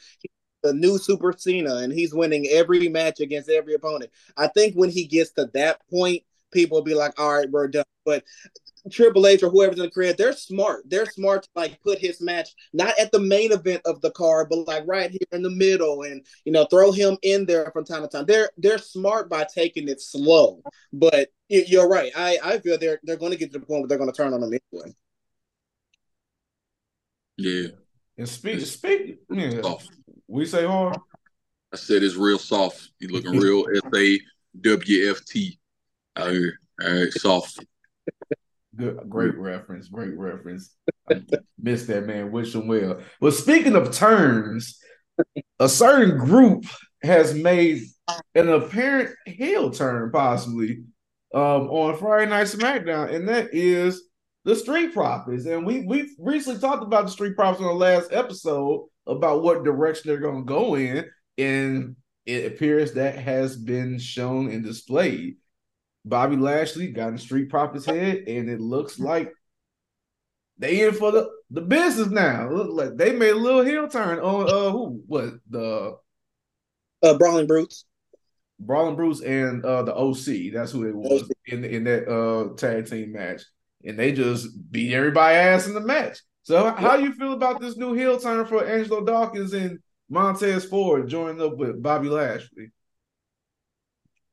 the 0.62 0.72
new 0.72 0.98
Super 0.98 1.32
Cena, 1.36 1.76
and 1.76 1.92
he's 1.92 2.14
winning 2.14 2.46
every 2.50 2.88
match 2.88 3.20
against 3.20 3.50
every 3.50 3.74
opponent. 3.74 4.10
I 4.36 4.48
think 4.48 4.74
when 4.74 4.90
he 4.90 5.06
gets 5.06 5.32
to 5.32 5.50
that 5.54 5.80
point, 5.90 6.22
people 6.52 6.78
will 6.78 6.84
be 6.84 6.94
like, 6.94 7.18
all 7.20 7.34
right, 7.34 7.50
we're 7.50 7.68
done. 7.68 7.84
But 8.04 8.24
Triple 8.90 9.26
H 9.26 9.42
or 9.42 9.50
whoever's 9.50 9.78
in 9.78 9.84
the 9.84 9.90
crowd, 9.90 10.16
they're 10.16 10.32
smart. 10.32 10.82
They're 10.88 11.06
smart 11.06 11.42
to 11.44 11.48
like 11.54 11.80
put 11.82 11.98
his 11.98 12.20
match 12.20 12.50
not 12.72 12.98
at 12.98 13.10
the 13.12 13.18
main 13.18 13.52
event 13.52 13.82
of 13.84 14.00
the 14.00 14.10
card, 14.12 14.48
but 14.48 14.66
like 14.66 14.84
right 14.86 15.10
here 15.10 15.18
in 15.32 15.42
the 15.42 15.50
middle, 15.50 16.02
and 16.02 16.24
you 16.44 16.52
know 16.52 16.66
throw 16.66 16.92
him 16.92 17.16
in 17.22 17.46
there 17.46 17.70
from 17.72 17.84
time 17.84 18.02
to 18.02 18.08
time. 18.08 18.26
They're 18.26 18.50
they're 18.58 18.78
smart 18.78 19.28
by 19.28 19.46
taking 19.52 19.88
it 19.88 20.00
slow. 20.00 20.62
But 20.92 21.28
you're 21.48 21.88
right. 21.88 22.12
I 22.16 22.38
I 22.42 22.58
feel 22.58 22.78
they're 22.78 23.00
they're 23.02 23.16
going 23.16 23.32
to 23.32 23.38
get 23.38 23.52
to 23.52 23.58
the 23.58 23.66
point 23.66 23.82
where 23.82 23.88
they're 23.88 23.98
going 23.98 24.10
to 24.10 24.16
turn 24.16 24.32
on 24.34 24.42
him 24.42 24.52
anyway. 24.72 24.94
Yeah, 27.36 27.68
And 28.16 28.28
speak 28.28 28.60
speak 28.62 29.18
yeah, 29.30 29.60
soft. 29.62 29.90
we 30.26 30.46
say 30.46 30.64
hard. 30.64 30.96
I 31.72 31.76
said 31.76 32.02
it's 32.02 32.14
real 32.16 32.38
soft. 32.38 32.92
He's 32.98 33.10
looking 33.10 33.38
real 33.38 33.66
S 33.74 33.82
A 33.94 34.20
W 34.60 35.10
F 35.10 35.24
T 35.26 35.58
out 36.16 36.30
here. 36.30 36.58
All 36.82 36.92
right, 36.92 37.12
soft. 37.12 37.64
Good, 38.76 38.98
great 39.08 39.36
reference. 39.38 39.88
Great 39.88 40.16
reference. 40.16 40.74
Missed 41.58 41.86
that 41.88 42.06
man. 42.06 42.30
Wish 42.30 42.54
him 42.54 42.68
well. 42.68 43.00
But 43.20 43.34
speaking 43.34 43.74
of 43.74 43.92
turns, 43.92 44.78
a 45.58 45.68
certain 45.68 46.18
group 46.18 46.64
has 47.02 47.34
made 47.34 47.82
an 48.34 48.48
apparent 48.48 49.14
heel 49.26 49.70
turn, 49.70 50.10
possibly, 50.10 50.84
um, 51.34 51.68
on 51.68 51.96
Friday 51.96 52.30
Night 52.30 52.46
SmackDown, 52.46 53.14
and 53.14 53.28
that 53.28 53.52
is 53.52 54.02
the 54.44 54.54
Street 54.54 54.92
Profits. 54.92 55.46
And 55.46 55.66
we 55.66 55.82
we 55.86 56.14
recently 56.18 56.60
talked 56.60 56.82
about 56.82 57.06
the 57.06 57.12
Street 57.12 57.34
Profits 57.34 57.62
on 57.62 57.68
the 57.68 57.74
last 57.74 58.12
episode 58.12 58.88
about 59.06 59.42
what 59.42 59.64
direction 59.64 60.08
they're 60.08 60.18
going 60.18 60.44
to 60.44 60.52
go 60.52 60.76
in, 60.76 61.04
and 61.38 61.96
it 62.26 62.52
appears 62.52 62.92
that 62.94 63.16
has 63.16 63.56
been 63.56 63.98
shown 63.98 64.50
and 64.50 64.64
displayed. 64.64 65.36
Bobby 66.06 66.36
Lashley 66.36 66.92
got 66.92 67.08
in 67.08 67.18
Street 67.18 67.50
Profits 67.50 67.84
head, 67.84 68.24
and 68.28 68.48
it 68.48 68.60
looks 68.60 69.00
like 69.00 69.32
they 70.56 70.86
in 70.86 70.94
for 70.94 71.10
the, 71.10 71.28
the 71.50 71.60
business 71.60 72.08
now. 72.08 72.48
Look 72.48 72.70
like 72.70 72.96
they 72.96 73.12
made 73.12 73.32
a 73.32 73.36
little 73.36 73.64
heel 73.64 73.88
turn 73.88 74.20
on 74.20 74.48
uh 74.48 74.70
who 74.70 75.02
what 75.06 75.34
the 75.50 75.96
uh 77.02 77.18
Brawling 77.18 77.48
Brutes. 77.48 77.84
Brawling 78.60 78.94
Brutes 78.94 79.20
and 79.20 79.64
uh 79.64 79.82
the 79.82 79.94
OC. 79.94 80.52
That's 80.54 80.70
who 80.70 80.84
it 80.84 80.94
was 80.94 81.28
in 81.46 81.64
in 81.64 81.84
that 81.84 82.08
uh 82.08 82.54
tag 82.54 82.88
team 82.88 83.12
match. 83.12 83.42
And 83.84 83.98
they 83.98 84.12
just 84.12 84.48
beat 84.70 84.94
everybody 84.94 85.36
ass 85.36 85.66
in 85.66 85.74
the 85.74 85.80
match. 85.80 86.18
So 86.44 86.70
how 86.70 86.94
you 86.94 87.12
feel 87.14 87.32
about 87.32 87.60
this 87.60 87.76
new 87.76 87.92
heel 87.94 88.18
turn 88.18 88.46
for 88.46 88.64
Angelo 88.64 89.04
Dawkins 89.04 89.52
and 89.52 89.80
Montez 90.08 90.64
Ford 90.64 91.08
joining 91.08 91.42
up 91.42 91.56
with 91.56 91.82
Bobby 91.82 92.08
Lashley? 92.08 92.70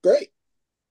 Great. 0.04 0.33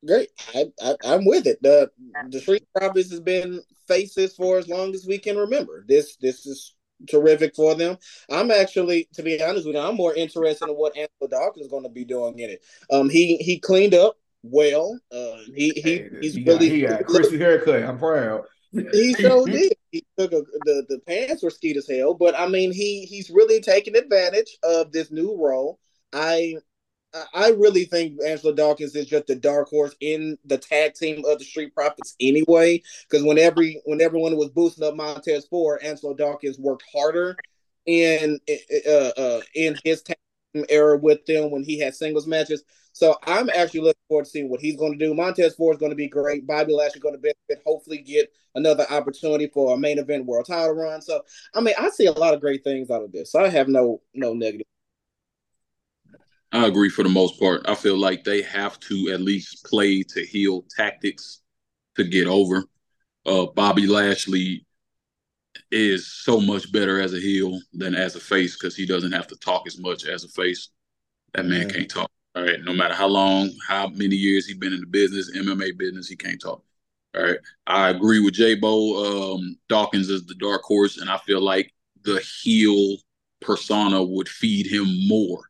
Great. 0.07 0.31
I, 0.55 0.67
I 0.83 1.15
am 1.15 1.25
with 1.25 1.47
it. 1.47 1.63
The 1.63 1.91
the 2.29 2.41
Street 2.41 2.67
Profits 2.75 3.11
has 3.11 3.21
been 3.21 3.61
faces 3.87 4.35
for 4.35 4.59
as 4.59 4.69
long 4.69 4.95
as 4.95 5.07
we 5.07 5.19
can 5.19 5.37
remember. 5.37 5.85
This 5.87 6.17
this 6.17 6.45
is 6.47 6.75
terrific 7.09 7.55
for 7.55 7.75
them. 7.75 7.97
I'm 8.31 8.51
actually, 8.51 9.09
to 9.15 9.23
be 9.23 9.43
honest 9.43 9.67
with 9.67 9.77
you, 9.77 9.83
I'm 9.83 9.95
more 9.95 10.15
interested 10.15 10.69
in 10.69 10.75
what 10.75 10.97
Angelo 10.97 11.29
Dawkins 11.31 11.67
is 11.67 11.71
going 11.71 11.85
to 11.85 11.89
be 11.89 12.05
doing 12.05 12.39
in 12.39 12.51
it. 12.51 12.65
Um, 12.91 13.09
he 13.09 13.37
he 13.37 13.59
cleaned 13.59 13.95
up 13.95 14.17
well. 14.43 14.99
Uh, 15.13 15.39
he 15.55 15.71
he 15.71 16.05
he's 16.21 16.35
he 16.35 16.45
really 16.45 16.69
got, 16.69 16.75
he 16.75 16.83
got 16.83 17.07
crispy 17.07 17.39
haircut. 17.39 17.85
I'm 17.85 17.99
proud. 17.99 18.45
he 18.73 19.15
so 19.15 19.47
did. 19.47 19.73
He 19.93 20.05
took 20.19 20.33
a, 20.33 20.43
the 20.65 20.85
the 20.89 21.01
pants 21.07 21.43
were 21.43 21.51
skeet 21.51 21.77
as 21.77 21.89
hell, 21.89 22.15
but 22.15 22.39
I 22.39 22.49
mean 22.49 22.73
he 22.73 23.05
he's 23.05 23.31
really 23.31 23.61
taking 23.61 23.97
advantage 23.97 24.59
of 24.65 24.91
this 24.91 25.13
new 25.13 25.37
role. 25.37 25.79
I 26.13 26.57
I 27.35 27.51
really 27.51 27.85
think 27.85 28.19
Angelo 28.23 28.55
Dawkins 28.55 28.97
is 28.97 29.07
just 29.07 29.27
the 29.27 29.35
dark 29.35 29.69
horse 29.69 29.95
in 30.01 30.39
the 30.47 30.57
tag 30.57 30.95
team 30.95 31.25
of 31.27 31.39
the 31.39 31.45
Street 31.45 31.75
Profits 31.75 32.17
anyway. 32.21 32.83
Because 33.09 33.25
when 33.25 33.39
every 33.39 33.83
when 33.85 34.01
everyone 34.01 34.37
was 34.37 34.51
boosting 34.51 34.85
up 34.85 34.97
Montez 34.97 35.47
Ford, 35.47 35.83
Angelo 35.83 36.15
Dawkins 36.15 36.59
worked 36.59 36.85
harder 36.93 37.37
in 37.87 38.41
uh, 38.89 39.11
uh, 39.21 39.41
in 39.55 39.77
his 39.85 40.03
tag 40.03 40.17
team 40.55 40.65
era 40.69 40.97
with 40.97 41.25
them 41.27 41.51
when 41.51 41.65
he 41.65 41.79
had 41.79 41.95
singles 41.95 42.27
matches. 42.27 42.65
So 42.95 43.17
I'm 43.27 43.51
actually 43.51 43.81
looking 43.81 44.03
forward 44.09 44.25
to 44.25 44.31
seeing 44.31 44.51
what 44.51 44.61
he's 44.61 44.77
going 44.77 44.93
to 44.93 45.05
do. 45.05 45.15
Montez 45.15 45.55
Ford 45.55 45.77
is 45.77 45.81
going 45.81 45.93
to 45.93 45.97
be 45.97 46.09
great. 46.09 46.47
Bobby 46.47 46.73
Lashley 46.73 47.01
going 47.01 47.15
to 47.15 47.21
benefit. 47.21 47.63
Hopefully, 47.67 47.99
get 47.99 48.33
another 48.55 48.87
opportunity 48.91 49.49
for 49.49 49.75
a 49.75 49.79
main 49.79 49.99
event 49.99 50.25
world 50.25 50.47
title 50.47 50.75
run. 50.75 51.03
So 51.03 51.23
I 51.55 51.61
mean, 51.61 51.75
I 51.79 51.91
see 51.91 52.07
a 52.07 52.13
lot 52.13 52.33
of 52.33 52.41
great 52.41 52.65
things 52.65 52.91
out 52.91 53.03
of 53.03 53.13
this. 53.13 53.33
So 53.33 53.45
I 53.45 53.49
have 53.49 53.69
no 53.69 54.01
no 54.15 54.33
negative. 54.33 54.67
I 56.53 56.67
agree 56.67 56.91
for 56.91 57.03
the 57.03 57.09
most 57.09 57.41
part. 57.41 57.63
I 57.67 57.75
feel 57.75 57.97
like 57.97 58.25
they 58.25 58.43
have 58.43 58.79
to 58.81 59.11
at 59.13 59.21
least 59.23 59.65
play 59.65 60.03
to 60.03 60.25
heel 60.25 60.65
tactics 60.77 61.41
to 61.97 62.05
get 62.05 62.27
over. 62.27 62.65
Uh, 63.27 63.47
Bobby 63.47 63.87
Lashley 63.87 64.67
is 65.71 66.07
so 66.13 66.41
much 66.41 66.71
better 66.73 67.01
as 67.01 67.15
a 67.15 67.21
heel 67.21 67.59
than 67.73 67.95
as 67.95 68.17
a 68.17 68.21
face 68.21 68.57
because 68.57 68.77
he 68.77 68.87
doesn't 68.87 69.13
have 69.13 69.27
to 69.29 69.37
talk 69.37 69.67
as 69.67 69.79
much 69.79 70.05
as 70.05 70.25
a 70.25 70.29
face. 70.29 70.69
That 71.35 71.47
man 71.47 71.69
Yeah. 71.69 71.75
can't 71.75 71.91
talk. 71.91 72.11
All 72.35 72.43
right, 72.43 72.63
no 72.63 72.73
matter 72.73 72.95
how 72.95 73.09
long, 73.09 73.51
how 73.69 73.89
many 73.89 74.17
years 74.17 74.47
he's 74.47 74.57
been 74.57 74.73
in 74.73 74.81
the 74.81 74.87
business, 74.87 75.31
MMA 75.37 75.73
business, 75.73 76.09
he 76.09 76.17
can't 76.17 76.41
talk. 76.41 76.65
All 77.15 77.23
right, 77.23 77.39
I 77.67 77.91
agree 77.91 78.21
with 78.21 78.35
J 78.35 78.55
Bo. 78.55 79.35
Um, 79.35 79.57
Dawkins 79.69 80.09
is 80.09 80.25
the 80.27 80.35
dark 80.37 80.63
horse, 80.63 80.97
and 80.99 81.11
I 81.11 81.19
feel 81.19 81.43
like 81.43 81.75
the 82.05 82.21
heel 82.43 82.97
persona 83.41 84.03
would 84.03 84.29
feed 84.29 84.67
him 84.67 84.87
more 85.09 85.43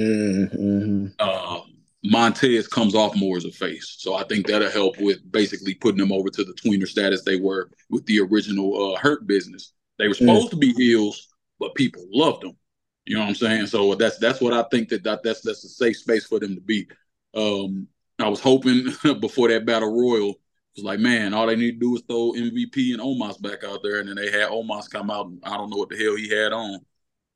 Mm-hmm. 0.00 1.06
uh, 1.18 1.60
Montez 2.04 2.66
comes 2.66 2.94
off 2.94 3.14
more 3.14 3.36
as 3.36 3.44
a 3.44 3.50
face. 3.50 3.96
So 3.98 4.14
I 4.14 4.24
think 4.24 4.46
that'll 4.46 4.70
help 4.70 4.98
with 5.00 5.18
basically 5.30 5.74
putting 5.74 5.98
them 5.98 6.12
over 6.12 6.30
to 6.30 6.44
the 6.44 6.54
tweener 6.54 6.88
status 6.88 7.22
they 7.22 7.36
were 7.36 7.70
with 7.90 8.06
the 8.06 8.20
original 8.20 8.94
uh, 8.94 8.98
Hurt 8.98 9.26
business. 9.26 9.72
They 9.98 10.08
were 10.08 10.14
supposed 10.14 10.50
to 10.50 10.56
be 10.56 10.72
heels, 10.72 11.28
but 11.58 11.74
people 11.74 12.02
loved 12.10 12.42
them. 12.42 12.56
You 13.04 13.16
know 13.16 13.22
what 13.22 13.28
I'm 13.28 13.34
saying? 13.34 13.66
So 13.66 13.94
that's 13.94 14.18
that's 14.18 14.40
what 14.40 14.54
I 14.54 14.62
think 14.70 14.88
that, 14.88 15.04
that 15.04 15.22
that's 15.22 15.42
that's 15.42 15.64
a 15.64 15.68
safe 15.68 15.98
space 15.98 16.26
for 16.26 16.38
them 16.38 16.54
to 16.54 16.60
be. 16.60 16.86
Um, 17.34 17.86
I 18.18 18.28
was 18.28 18.40
hoping 18.40 18.86
before 19.20 19.48
that 19.48 19.66
battle 19.66 19.92
royal 19.92 20.30
it 20.30 20.82
was 20.82 20.84
like, 20.84 21.00
man, 21.00 21.34
all 21.34 21.48
they 21.48 21.56
need 21.56 21.72
to 21.72 21.78
do 21.78 21.96
is 21.96 22.02
throw 22.06 22.32
MVP 22.32 22.92
and 22.94 23.02
Omos 23.02 23.42
back 23.42 23.64
out 23.64 23.80
there, 23.82 23.98
and 23.98 24.08
then 24.08 24.14
they 24.14 24.30
had 24.30 24.50
Omos 24.50 24.88
come 24.88 25.10
out. 25.10 25.26
And 25.26 25.40
I 25.42 25.56
don't 25.56 25.68
know 25.68 25.78
what 25.78 25.88
the 25.88 25.96
hell 25.96 26.14
he 26.14 26.28
had 26.28 26.52
on, 26.52 26.78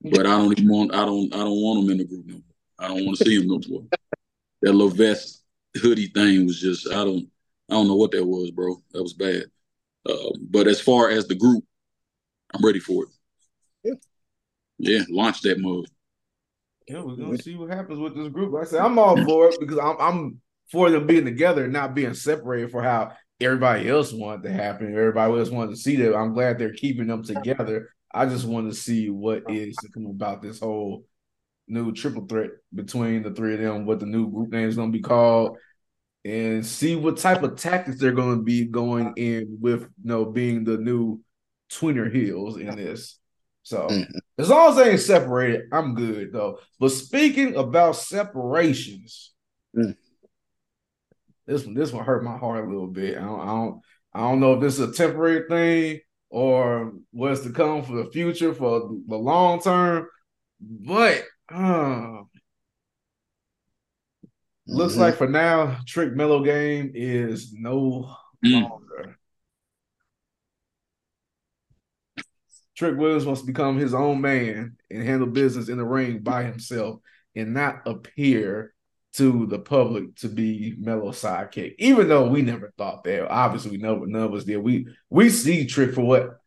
but 0.03 0.25
I 0.25 0.39
don't 0.39 0.53
even 0.53 0.69
want 0.69 0.95
I 0.95 1.05
don't 1.05 1.35
I 1.35 1.39
don't 1.39 1.61
want 1.61 1.85
him 1.85 1.91
in 1.91 1.99
the 1.99 2.05
group 2.05 2.27
no 2.27 2.35
more. 2.35 2.54
I 2.79 2.89
don't 2.89 3.05
want 3.05 3.19
to 3.19 3.25
see 3.25 3.37
him 3.37 3.47
no 3.47 3.61
more. 3.69 3.85
That 4.63 4.73
little 4.73 4.89
vest 4.89 5.43
hoodie 5.77 6.09
thing 6.09 6.47
was 6.47 6.61
just 6.61 6.89
I 6.89 7.05
don't 7.05 7.29
I 7.71 7.75
don't 7.75 7.89
know 7.89 7.97
what 7.97 8.11
that 8.13 8.25
was, 8.25 8.51
bro. 8.51 8.83
That 8.93 9.03
was 9.03 9.15
bad. 9.15 9.45
Uh, 10.07 10.31
but 10.51 10.67
as 10.67 10.81
far 10.81 11.11
as 11.11 11.27
the 11.27 11.35
group, 11.35 11.65
I'm 12.53 12.65
ready 12.65 12.81
for 12.81 13.05
it. 13.05 13.09
Yeah. 13.85 13.95
Yeah, 14.79 15.05
launch 15.09 15.41
that 15.43 15.59
move. 15.59 15.87
Yeah, 16.89 17.03
we're 17.03 17.17
gonna 17.17 17.39
see 17.39 17.57
what 17.57 17.71
happens 17.71 17.99
with 17.99 18.15
this 18.15 18.29
group. 18.29 18.53
Like 18.53 18.67
I 18.67 18.71
said, 18.71 18.81
I'm 18.81 18.99
all 18.99 19.17
for 19.25 19.49
it 19.49 19.61
because 19.61 19.79
I'm 19.79 19.97
I'm 19.99 20.41
for 20.71 20.91
them 20.91 21.07
being 21.07 21.25
together 21.25 21.65
and 21.65 21.73
not 21.73 21.95
being 21.95 22.15
separated 22.15 22.71
for 22.71 22.83
how 22.83 23.13
everybody 23.41 23.89
else 23.89 24.13
wanted 24.13 24.43
to 24.45 24.53
happen. 24.53 24.89
Everybody 24.89 25.39
else 25.39 25.51
wanted 25.51 25.71
to 25.71 25.77
see 25.77 25.97
that. 25.97 26.15
I'm 26.15 26.35
glad 26.35 26.59
they're 26.59 26.75
keeping 26.75 27.07
them 27.07 27.23
together. 27.23 27.91
I 28.13 28.27
just 28.27 28.45
want 28.45 28.71
to 28.71 28.77
see 28.79 29.11
what 29.11 29.51
is 29.51 29.77
to 29.79 29.89
come 29.89 30.07
about 30.07 30.43
this 30.43 30.61
whole 30.61 31.05
new 31.67 31.93
triple 31.93 32.27
threat 32.27 32.51
between 32.75 33.23
the 33.23 33.33
three 33.33 33.55
of 33.55 33.61
them, 33.61 33.87
what 33.87 34.01
the 34.01 34.07
new 34.07 34.31
group 34.31 34.51
name 34.51 34.69
is 34.69 34.77
gonna 34.77 34.93
be 34.93 35.01
called, 35.01 35.59
and 36.25 36.65
see 36.65 36.97
what 36.97 37.19
type 37.19 37.43
of 37.43 37.57
tactics 37.57 37.99
they're 37.99 38.13
gonna 38.13 38.43
be 38.43 38.65
going 38.65 39.13
in 39.17 39.59
with 39.61 39.83
you 39.83 39.89
know 40.05 40.25
being 40.25 40.65
the 40.65 40.77
new 40.79 41.21
tweener 41.71 42.13
heels 42.13 42.57
in 42.57 42.77
this. 42.77 43.19
So 43.63 43.89
Mhm. 43.89 44.19
as 44.39 44.51
long 44.51 44.71
as 44.71 44.77
they 44.77 44.91
ain't 44.93 45.01
separated, 45.01 45.69
I'm 45.73 45.95
good 45.95 46.33
though. 46.33 46.59
But 46.79 46.91
speaking 46.91 47.57
about 47.57 47.97
separations, 47.97 49.33
Mm. 49.77 49.97
this 51.47 51.65
one 51.65 51.75
this 51.75 51.93
one 51.93 52.05
hurt 52.05 52.23
my 52.25 52.37
heart 52.37 52.65
a 52.65 52.69
little 52.69 52.87
bit. 52.87 53.17
I 53.19 53.23
don't, 53.23 53.41
I 53.41 53.47
don't 53.47 53.81
I 54.17 54.21
don't 54.21 54.41
know 54.41 54.55
if 54.55 54.61
this 54.61 54.79
is 54.79 54.89
a 54.91 54.93
temporary 54.93 55.49
thing 55.49 56.01
or 56.31 56.93
what's 57.11 57.41
to 57.41 57.51
come 57.51 57.83
for 57.83 57.97
the 57.97 58.11
future 58.11 58.55
for 58.55 58.91
the 59.09 59.17
long 59.17 59.61
term, 59.61 60.07
but 60.61 61.25
uh, 61.55 62.23
looks 64.67 64.97
like 64.97 65.17
for 65.17 65.29
now, 65.29 65.79
Trick 65.87 66.15
Melo 66.15 66.43
Game 66.45 66.93
is 66.95 67.53
no 67.53 68.15
Mm. 68.45 68.63
longer. 68.69 69.19
Trick 72.77 72.99
Williams 72.99 73.25
wants 73.25 73.41
to 73.41 73.47
become 73.47 73.79
his 73.79 73.95
own 73.95 74.21
man 74.21 74.77
and 74.91 75.03
handle 75.03 75.29
business 75.29 75.69
in 75.69 75.79
the 75.79 75.85
ring 75.85 76.19
by 76.19 76.43
himself 76.43 77.01
and 77.37 77.55
not 77.55 77.83
appear 77.87 78.75
to 79.15 79.47
the 79.47 79.61
public 79.61 80.15
to 80.17 80.29
be 80.29 80.75
Melo's 80.79 81.23
sidekick. 81.23 81.77
Even 81.79 82.09
though 82.09 82.29
we 82.29 82.43
never 82.43 82.73
thought 82.77 83.05
that. 83.05 83.29
Obviously, 83.29 83.71
we 83.71 83.77
never 83.79 84.07
none 84.07 84.25
of 84.25 84.35
us 84.35 84.45
did. 84.45 84.57
We 84.59 84.89
we 85.09 85.31
see 85.31 85.67
Trick 85.67 85.95
for 85.95 86.03
what 86.03 86.41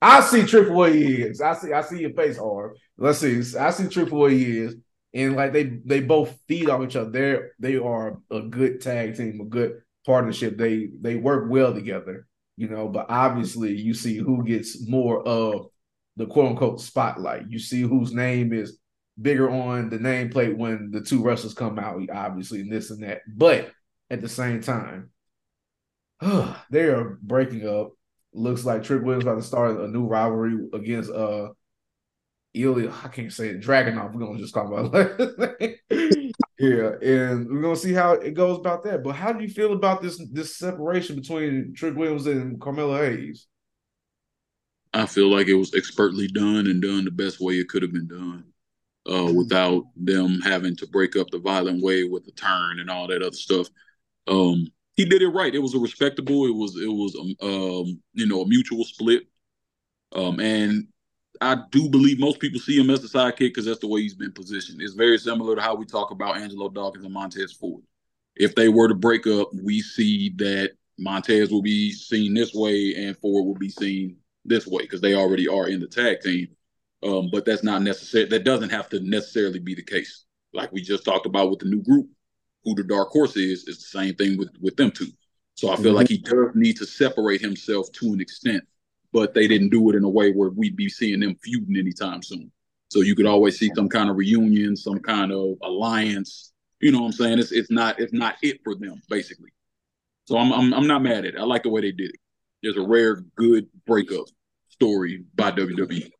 I 0.00 0.20
see 0.20 0.44
Triple 0.44 0.74
what 0.74 0.94
he 0.94 1.22
is. 1.22 1.40
I 1.40 1.54
see 1.54 1.72
I 1.72 1.80
see 1.82 2.00
your 2.00 2.12
face 2.12 2.38
hard. 2.38 2.76
Let's 2.96 3.18
see. 3.18 3.42
I 3.58 3.70
see 3.70 3.88
Triple 3.88 4.20
what 4.20 4.32
he 4.32 4.58
is. 4.58 4.76
And 5.14 5.34
like 5.34 5.52
they 5.52 5.64
they 5.84 6.00
both 6.00 6.38
feed 6.46 6.70
off 6.70 6.82
each 6.82 6.96
other. 6.96 7.10
They're 7.10 7.50
they 7.58 7.76
are 7.76 8.18
a 8.30 8.42
good 8.42 8.80
tag 8.80 9.16
team, 9.16 9.40
a 9.40 9.44
good 9.44 9.80
partnership. 10.06 10.56
They 10.56 10.88
they 11.00 11.16
work 11.16 11.50
well 11.50 11.74
together 11.74 12.28
you 12.58 12.68
know, 12.68 12.88
but 12.88 13.06
obviously 13.08 13.72
you 13.72 13.94
see 13.94 14.16
who 14.16 14.42
gets 14.42 14.86
more 14.88 15.26
of 15.26 15.68
the 16.16 16.26
quote 16.26 16.50
unquote 16.50 16.80
spotlight. 16.80 17.48
You 17.48 17.60
see 17.60 17.82
whose 17.82 18.12
name 18.12 18.52
is 18.52 18.78
bigger 19.20 19.48
on 19.48 19.90
the 19.90 19.98
nameplate 19.98 20.56
when 20.56 20.90
the 20.90 21.00
two 21.00 21.22
wrestlers 21.22 21.54
come 21.54 21.78
out, 21.78 22.02
obviously, 22.12 22.60
and 22.60 22.72
this 22.72 22.90
and 22.90 23.04
that. 23.04 23.20
But 23.32 23.70
at 24.10 24.20
the 24.20 24.28
same 24.28 24.60
time, 24.60 25.10
they 26.20 26.86
are 26.86 27.16
breaking 27.22 27.66
up. 27.66 27.92
Looks 28.32 28.64
like 28.64 28.82
Trick 28.82 29.02
Williams 29.02 29.24
about 29.24 29.36
to 29.36 29.42
start 29.42 29.80
a 29.80 29.88
new 29.88 30.06
rivalry 30.06 30.68
against 30.72 31.10
uh 31.10 31.48
Ilja. 32.56 32.92
I 33.04 33.08
can't 33.08 33.32
say 33.32 33.48
it, 33.48 33.60
Dragunov. 33.60 34.14
We're 34.14 34.26
gonna 34.26 34.38
just 34.38 34.54
talk 34.54 34.66
about 34.66 34.94
it. 35.60 35.80
Yeah, 36.58 36.94
and 37.00 37.48
we're 37.48 37.62
gonna 37.62 37.76
see 37.76 37.92
how 37.92 38.14
it 38.14 38.34
goes 38.34 38.58
about 38.58 38.82
that. 38.82 39.04
But 39.04 39.14
how 39.14 39.32
do 39.32 39.44
you 39.44 39.48
feel 39.48 39.72
about 39.72 40.02
this 40.02 40.20
this 40.32 40.56
separation 40.56 41.14
between 41.14 41.72
Trick 41.72 41.94
Williams 41.94 42.26
and 42.26 42.60
Carmelo 42.60 42.96
Hayes? 42.96 43.46
I 44.92 45.06
feel 45.06 45.28
like 45.28 45.46
it 45.46 45.54
was 45.54 45.74
expertly 45.74 46.26
done 46.26 46.66
and 46.66 46.82
done 46.82 47.04
the 47.04 47.12
best 47.12 47.40
way 47.40 47.54
it 47.54 47.68
could 47.68 47.82
have 47.82 47.92
been 47.92 48.08
done, 48.08 48.44
uh, 49.08 49.32
without 49.32 49.84
them 49.96 50.40
having 50.40 50.74
to 50.76 50.86
break 50.88 51.14
up 51.14 51.30
the 51.30 51.38
violent 51.38 51.80
way 51.82 52.02
with 52.04 52.24
the 52.24 52.32
turn 52.32 52.80
and 52.80 52.90
all 52.90 53.06
that 53.06 53.22
other 53.22 53.36
stuff. 53.36 53.68
Um, 54.26 54.66
he 54.98 55.04
did 55.04 55.22
it 55.22 55.28
right. 55.28 55.54
It 55.54 55.60
was 55.60 55.74
a 55.74 55.78
respectable. 55.78 56.44
It 56.46 56.54
was 56.54 56.76
it 56.76 56.88
was 56.88 57.14
um, 57.14 57.48
um 57.48 58.02
you 58.12 58.26
know 58.26 58.42
a 58.42 58.48
mutual 58.48 58.84
split. 58.84 59.22
Um, 60.12 60.40
and 60.40 60.88
I 61.40 61.58
do 61.70 61.88
believe 61.88 62.18
most 62.18 62.40
people 62.40 62.58
see 62.58 62.76
him 62.76 62.90
as 62.90 63.04
a 63.04 63.08
sidekick 63.08 63.38
because 63.38 63.64
that's 63.64 63.78
the 63.78 63.86
way 63.86 64.02
he's 64.02 64.16
been 64.16 64.32
positioned. 64.32 64.82
It's 64.82 64.94
very 64.94 65.16
similar 65.18 65.54
to 65.54 65.62
how 65.62 65.76
we 65.76 65.86
talk 65.86 66.10
about 66.10 66.36
Angelo 66.36 66.68
Dawkins 66.68 67.04
and 67.04 67.14
Montez 67.14 67.52
Ford. 67.52 67.84
If 68.34 68.56
they 68.56 68.68
were 68.68 68.88
to 68.88 68.94
break 68.94 69.26
up, 69.28 69.50
we 69.62 69.80
see 69.80 70.30
that 70.36 70.72
Montez 70.98 71.52
will 71.52 71.62
be 71.62 71.92
seen 71.92 72.34
this 72.34 72.52
way 72.52 72.94
and 72.96 73.16
Ford 73.18 73.46
will 73.46 73.54
be 73.54 73.68
seen 73.68 74.16
this 74.44 74.66
way 74.66 74.82
because 74.82 75.00
they 75.00 75.14
already 75.14 75.46
are 75.46 75.68
in 75.68 75.78
the 75.78 75.86
tag 75.86 76.20
team. 76.22 76.48
Um, 77.04 77.28
but 77.30 77.44
that's 77.44 77.62
not 77.62 77.82
necessary. 77.82 78.24
That 78.24 78.42
doesn't 78.42 78.70
have 78.70 78.88
to 78.88 78.98
necessarily 79.00 79.60
be 79.60 79.76
the 79.76 79.84
case. 79.84 80.24
Like 80.52 80.72
we 80.72 80.82
just 80.82 81.04
talked 81.04 81.26
about 81.26 81.50
with 81.50 81.60
the 81.60 81.66
new 81.66 81.82
group, 81.84 82.08
who 82.64 82.74
the 82.74 82.84
dark 82.84 83.08
horse 83.10 83.36
is, 83.36 83.64
is 83.68 83.78
the 83.78 83.98
same 83.98 84.14
thing 84.14 84.38
with 84.38 84.50
with 84.60 84.76
them 84.76 84.90
two. 84.90 85.08
So 85.54 85.70
I 85.70 85.76
feel 85.76 85.86
mm-hmm. 85.86 85.96
like 85.96 86.08
he 86.08 86.18
does 86.18 86.54
need 86.54 86.76
to 86.76 86.86
separate 86.86 87.40
himself 87.40 87.90
to 87.92 88.12
an 88.12 88.20
extent 88.20 88.64
but 89.12 89.34
they 89.34 89.48
didn't 89.48 89.70
do 89.70 89.90
it 89.90 89.96
in 89.96 90.04
a 90.04 90.08
way 90.08 90.32
where 90.32 90.50
we'd 90.50 90.76
be 90.76 90.88
seeing 90.88 91.20
them 91.20 91.36
feuding 91.42 91.76
anytime 91.76 92.22
soon. 92.22 92.50
So 92.90 93.00
you 93.00 93.14
could 93.14 93.26
always 93.26 93.58
see 93.58 93.70
some 93.74 93.88
kind 93.88 94.10
of 94.10 94.16
reunion, 94.16 94.76
some 94.76 95.00
kind 95.00 95.32
of 95.32 95.56
alliance. 95.62 96.52
You 96.80 96.92
know 96.92 97.00
what 97.00 97.06
I'm 97.06 97.12
saying? 97.12 97.38
It's 97.38 97.52
it's 97.52 97.70
not 97.70 97.98
it's 98.00 98.12
not 98.12 98.36
it 98.42 98.60
for 98.64 98.74
them 98.74 99.00
basically. 99.08 99.50
So 100.26 100.38
I'm 100.38 100.52
I'm, 100.52 100.74
I'm 100.74 100.86
not 100.86 101.02
mad 101.02 101.18
at 101.18 101.34
it. 101.34 101.36
I 101.38 101.44
like 101.44 101.62
the 101.62 101.70
way 101.70 101.80
they 101.80 101.92
did 101.92 102.10
it. 102.10 102.20
There's 102.62 102.76
a 102.76 102.86
rare 102.86 103.22
good 103.36 103.68
breakup 103.86 104.26
story 104.68 105.24
by 105.34 105.52
WWE. 105.52 106.10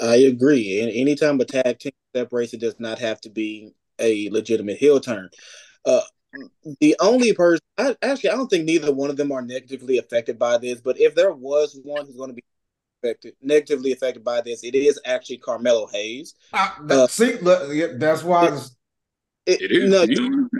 I, 0.00 0.14
agree. 0.14 0.80
And 0.80 0.92
anytime 0.92 1.40
a 1.40 1.44
tag 1.44 1.80
team 1.80 1.92
separates, 2.14 2.54
it 2.54 2.60
does 2.60 2.78
not 2.78 3.00
have 3.00 3.20
to 3.22 3.30
be 3.30 3.72
a 4.00 4.28
legitimate 4.30 4.78
heel 4.78 5.00
turn. 5.00 5.28
Uh, 5.84 6.00
the 6.80 6.96
only 7.00 7.32
person, 7.32 7.64
I, 7.76 7.96
actually, 8.02 8.30
I 8.30 8.34
don't 8.34 8.48
think 8.48 8.64
neither 8.64 8.92
one 8.92 9.10
of 9.10 9.16
them 9.16 9.32
are 9.32 9.42
negatively 9.42 9.98
affected 9.98 10.38
by 10.38 10.58
this. 10.58 10.80
But 10.80 10.98
if 11.00 11.14
there 11.14 11.32
was 11.32 11.78
one 11.82 12.06
who's 12.06 12.16
going 12.16 12.30
to 12.30 12.34
be 12.34 12.44
affected, 13.02 13.34
negatively 13.42 13.92
affected 13.92 14.22
by 14.22 14.40
this, 14.40 14.62
it 14.62 14.74
is 14.74 15.00
actually 15.04 15.38
Carmelo 15.38 15.88
Hayes. 15.88 16.34
Uh, 16.52 16.70
uh, 16.88 17.06
see, 17.06 17.38
look, 17.38 17.98
that's 17.98 18.22
why. 18.22 18.58
It, 19.46 19.62
it 19.62 19.72
is. 19.72 19.90
No, 19.90 20.06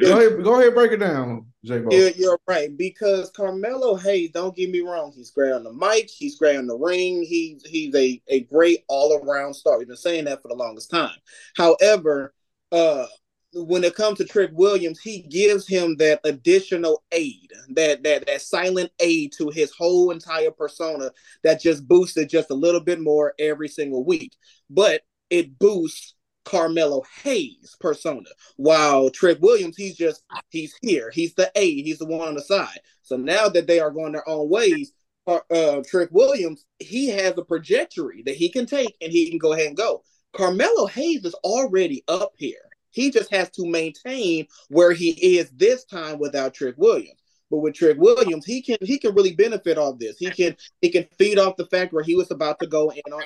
go 0.00 0.18
ahead, 0.18 0.42
go 0.42 0.58
ahead, 0.58 0.74
break 0.74 0.92
it 0.92 0.96
down, 0.96 1.46
J. 1.64 1.82
You're, 1.90 2.10
you're 2.10 2.40
right 2.48 2.76
because 2.76 3.30
Carmelo 3.30 3.94
Hayes. 3.94 4.30
Don't 4.30 4.56
get 4.56 4.70
me 4.70 4.80
wrong. 4.80 5.12
He's 5.14 5.30
great 5.30 5.52
on 5.52 5.62
the 5.62 5.72
mic. 5.72 6.08
He's 6.08 6.38
great 6.38 6.56
on 6.56 6.66
the 6.66 6.76
ring. 6.76 7.22
He's 7.22 7.62
he's 7.64 7.94
a, 7.94 8.20
a 8.28 8.40
great 8.40 8.84
all 8.88 9.20
around 9.22 9.54
star. 9.54 9.78
We've 9.78 9.86
been 9.86 9.96
saying 9.96 10.24
that 10.24 10.42
for 10.42 10.48
the 10.48 10.54
longest 10.54 10.90
time. 10.90 11.14
However, 11.56 12.34
uh, 12.72 13.06
when 13.52 13.84
it 13.84 13.94
comes 13.94 14.18
to 14.18 14.24
Trick 14.24 14.50
Williams, 14.54 15.00
he 15.00 15.22
gives 15.22 15.66
him 15.66 15.96
that 15.96 16.20
additional 16.24 17.02
aid, 17.12 17.50
that 17.70 18.02
that 18.04 18.26
that 18.26 18.42
silent 18.42 18.90
aid 19.00 19.32
to 19.38 19.50
his 19.50 19.72
whole 19.72 20.10
entire 20.10 20.50
persona 20.50 21.10
that 21.42 21.60
just 21.60 21.86
boosts 21.88 22.16
it 22.16 22.30
just 22.30 22.50
a 22.50 22.54
little 22.54 22.80
bit 22.80 23.00
more 23.00 23.34
every 23.38 23.68
single 23.68 24.04
week. 24.04 24.36
But 24.68 25.02
it 25.30 25.58
boosts 25.58 26.14
Carmelo 26.44 27.02
Hayes 27.22 27.76
persona. 27.80 28.28
While 28.56 29.10
Trick 29.10 29.38
Williams, 29.40 29.76
he's 29.76 29.96
just 29.96 30.22
he's 30.50 30.74
here. 30.80 31.10
He's 31.10 31.34
the 31.34 31.50
aid. 31.56 31.86
He's 31.86 31.98
the 31.98 32.06
one 32.06 32.28
on 32.28 32.34
the 32.34 32.42
side. 32.42 32.78
So 33.02 33.16
now 33.16 33.48
that 33.48 33.66
they 33.66 33.80
are 33.80 33.90
going 33.90 34.12
their 34.12 34.28
own 34.28 34.48
ways, 34.48 34.92
uh, 35.26 35.40
uh, 35.50 35.82
Trick 35.88 36.10
Williams, 36.12 36.64
he 36.78 37.08
has 37.08 37.36
a 37.36 37.44
trajectory 37.44 38.22
that 38.22 38.36
he 38.36 38.50
can 38.50 38.66
take 38.66 38.96
and 39.00 39.12
he 39.12 39.28
can 39.28 39.38
go 39.38 39.52
ahead 39.52 39.66
and 39.66 39.76
go. 39.76 40.02
Carmelo 40.32 40.86
Hayes 40.86 41.24
is 41.24 41.34
already 41.34 42.04
up 42.06 42.32
here. 42.36 42.69
He 42.90 43.10
just 43.10 43.30
has 43.30 43.50
to 43.50 43.66
maintain 43.66 44.46
where 44.68 44.92
he 44.92 45.38
is 45.38 45.50
this 45.50 45.84
time 45.84 46.18
without 46.18 46.54
Trick 46.54 46.74
Williams. 46.78 47.20
But 47.50 47.58
with 47.58 47.74
Trick 47.74 47.98
Williams, 47.98 48.46
he 48.46 48.62
can 48.62 48.78
he 48.80 48.98
can 48.98 49.14
really 49.14 49.34
benefit 49.34 49.76
off 49.76 49.98
this. 49.98 50.16
He 50.18 50.30
can 50.30 50.56
he 50.80 50.90
can 50.90 51.06
feed 51.18 51.38
off 51.38 51.56
the 51.56 51.66
fact 51.66 51.92
where 51.92 52.04
he 52.04 52.14
was 52.14 52.30
about 52.30 52.60
to 52.60 52.66
go 52.66 52.90
in 52.90 53.12
on. 53.12 53.22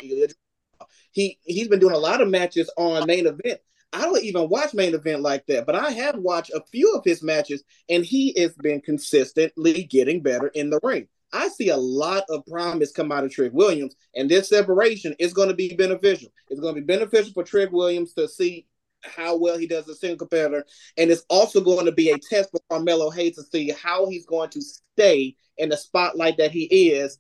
He 1.13 1.39
he's 1.45 1.69
been 1.69 1.81
doing 1.81 1.95
a 1.95 1.99
lot 1.99 2.21
of 2.21 2.29
matches 2.29 2.71
on 2.77 3.07
main 3.07 3.27
event. 3.27 3.61
I 3.93 4.03
don't 4.03 4.25
even 4.25 4.49
watch 4.49 4.75
main 4.75 4.95
event 4.95 5.23
like 5.23 5.47
that, 5.47 5.67
but 5.67 5.77
I 5.77 5.91
have 5.93 6.17
watched 6.17 6.51
a 6.51 6.65
few 6.73 6.95
of 6.95 7.05
his 7.05 7.23
matches, 7.23 7.63
and 7.89 8.05
he 8.05 8.35
has 8.41 8.53
been 8.55 8.81
consistently 8.81 9.85
getting 9.85 10.21
better 10.21 10.49
in 10.49 10.71
the 10.71 10.81
ring. 10.83 11.07
I 11.33 11.49
see 11.49 11.69
a 11.69 11.77
lot 11.77 12.25
of 12.29 12.45
promise 12.47 12.93
come 12.93 13.13
out 13.13 13.25
of 13.25 13.31
Trick 13.31 13.53
Williams, 13.53 13.95
and 14.17 14.29
this 14.29 14.49
separation 14.49 15.15
is 15.19 15.33
going 15.33 15.49
to 15.49 15.55
be 15.55 15.75
beneficial. 15.75 16.31
It's 16.49 16.61
going 16.61 16.75
to 16.75 16.81
be 16.81 16.87
beneficial 16.87 17.33
for 17.33 17.45
Trick 17.45 17.71
Williams 17.71 18.15
to 18.15 18.27
see 18.27 18.67
how 19.05 19.37
well 19.37 19.59
he 19.59 19.67
does 19.67 19.85
as 19.85 19.97
a 19.97 19.99
single 19.99 20.19
competitor. 20.19 20.65
And 20.97 21.11
it's 21.11 21.25
also 21.29 21.61
going 21.61 21.87
to 21.87 21.93
be 21.93 22.11
a 22.11 22.19
test 22.19 22.51
for 22.51 22.61
Carmelo 22.71 23.11
Hayes 23.11 23.37
to 23.37 23.43
see 23.43 23.71
how 23.71 24.09
he's 24.09 24.27
going 24.27 24.51
to 24.51 24.61
stay 24.61 25.37
in 25.59 25.69
the 25.69 25.77
spotlight 25.77 26.39
that 26.39 26.51
he 26.51 26.65
is 26.65 27.19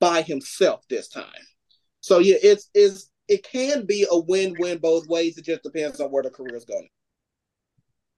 by 0.00 0.22
himself 0.22 0.82
this 0.88 1.08
time. 1.08 1.26
So 2.00 2.18
yeah, 2.18 2.36
it's 2.42 2.68
it's 2.74 3.10
it 3.28 3.44
can 3.44 3.86
be 3.86 4.06
a 4.10 4.18
win-win 4.18 4.78
both 4.78 5.06
ways. 5.06 5.38
It 5.38 5.44
just 5.44 5.62
depends 5.62 6.00
on 6.00 6.10
where 6.10 6.22
the 6.22 6.30
career 6.30 6.56
is 6.56 6.64
going. 6.64 6.88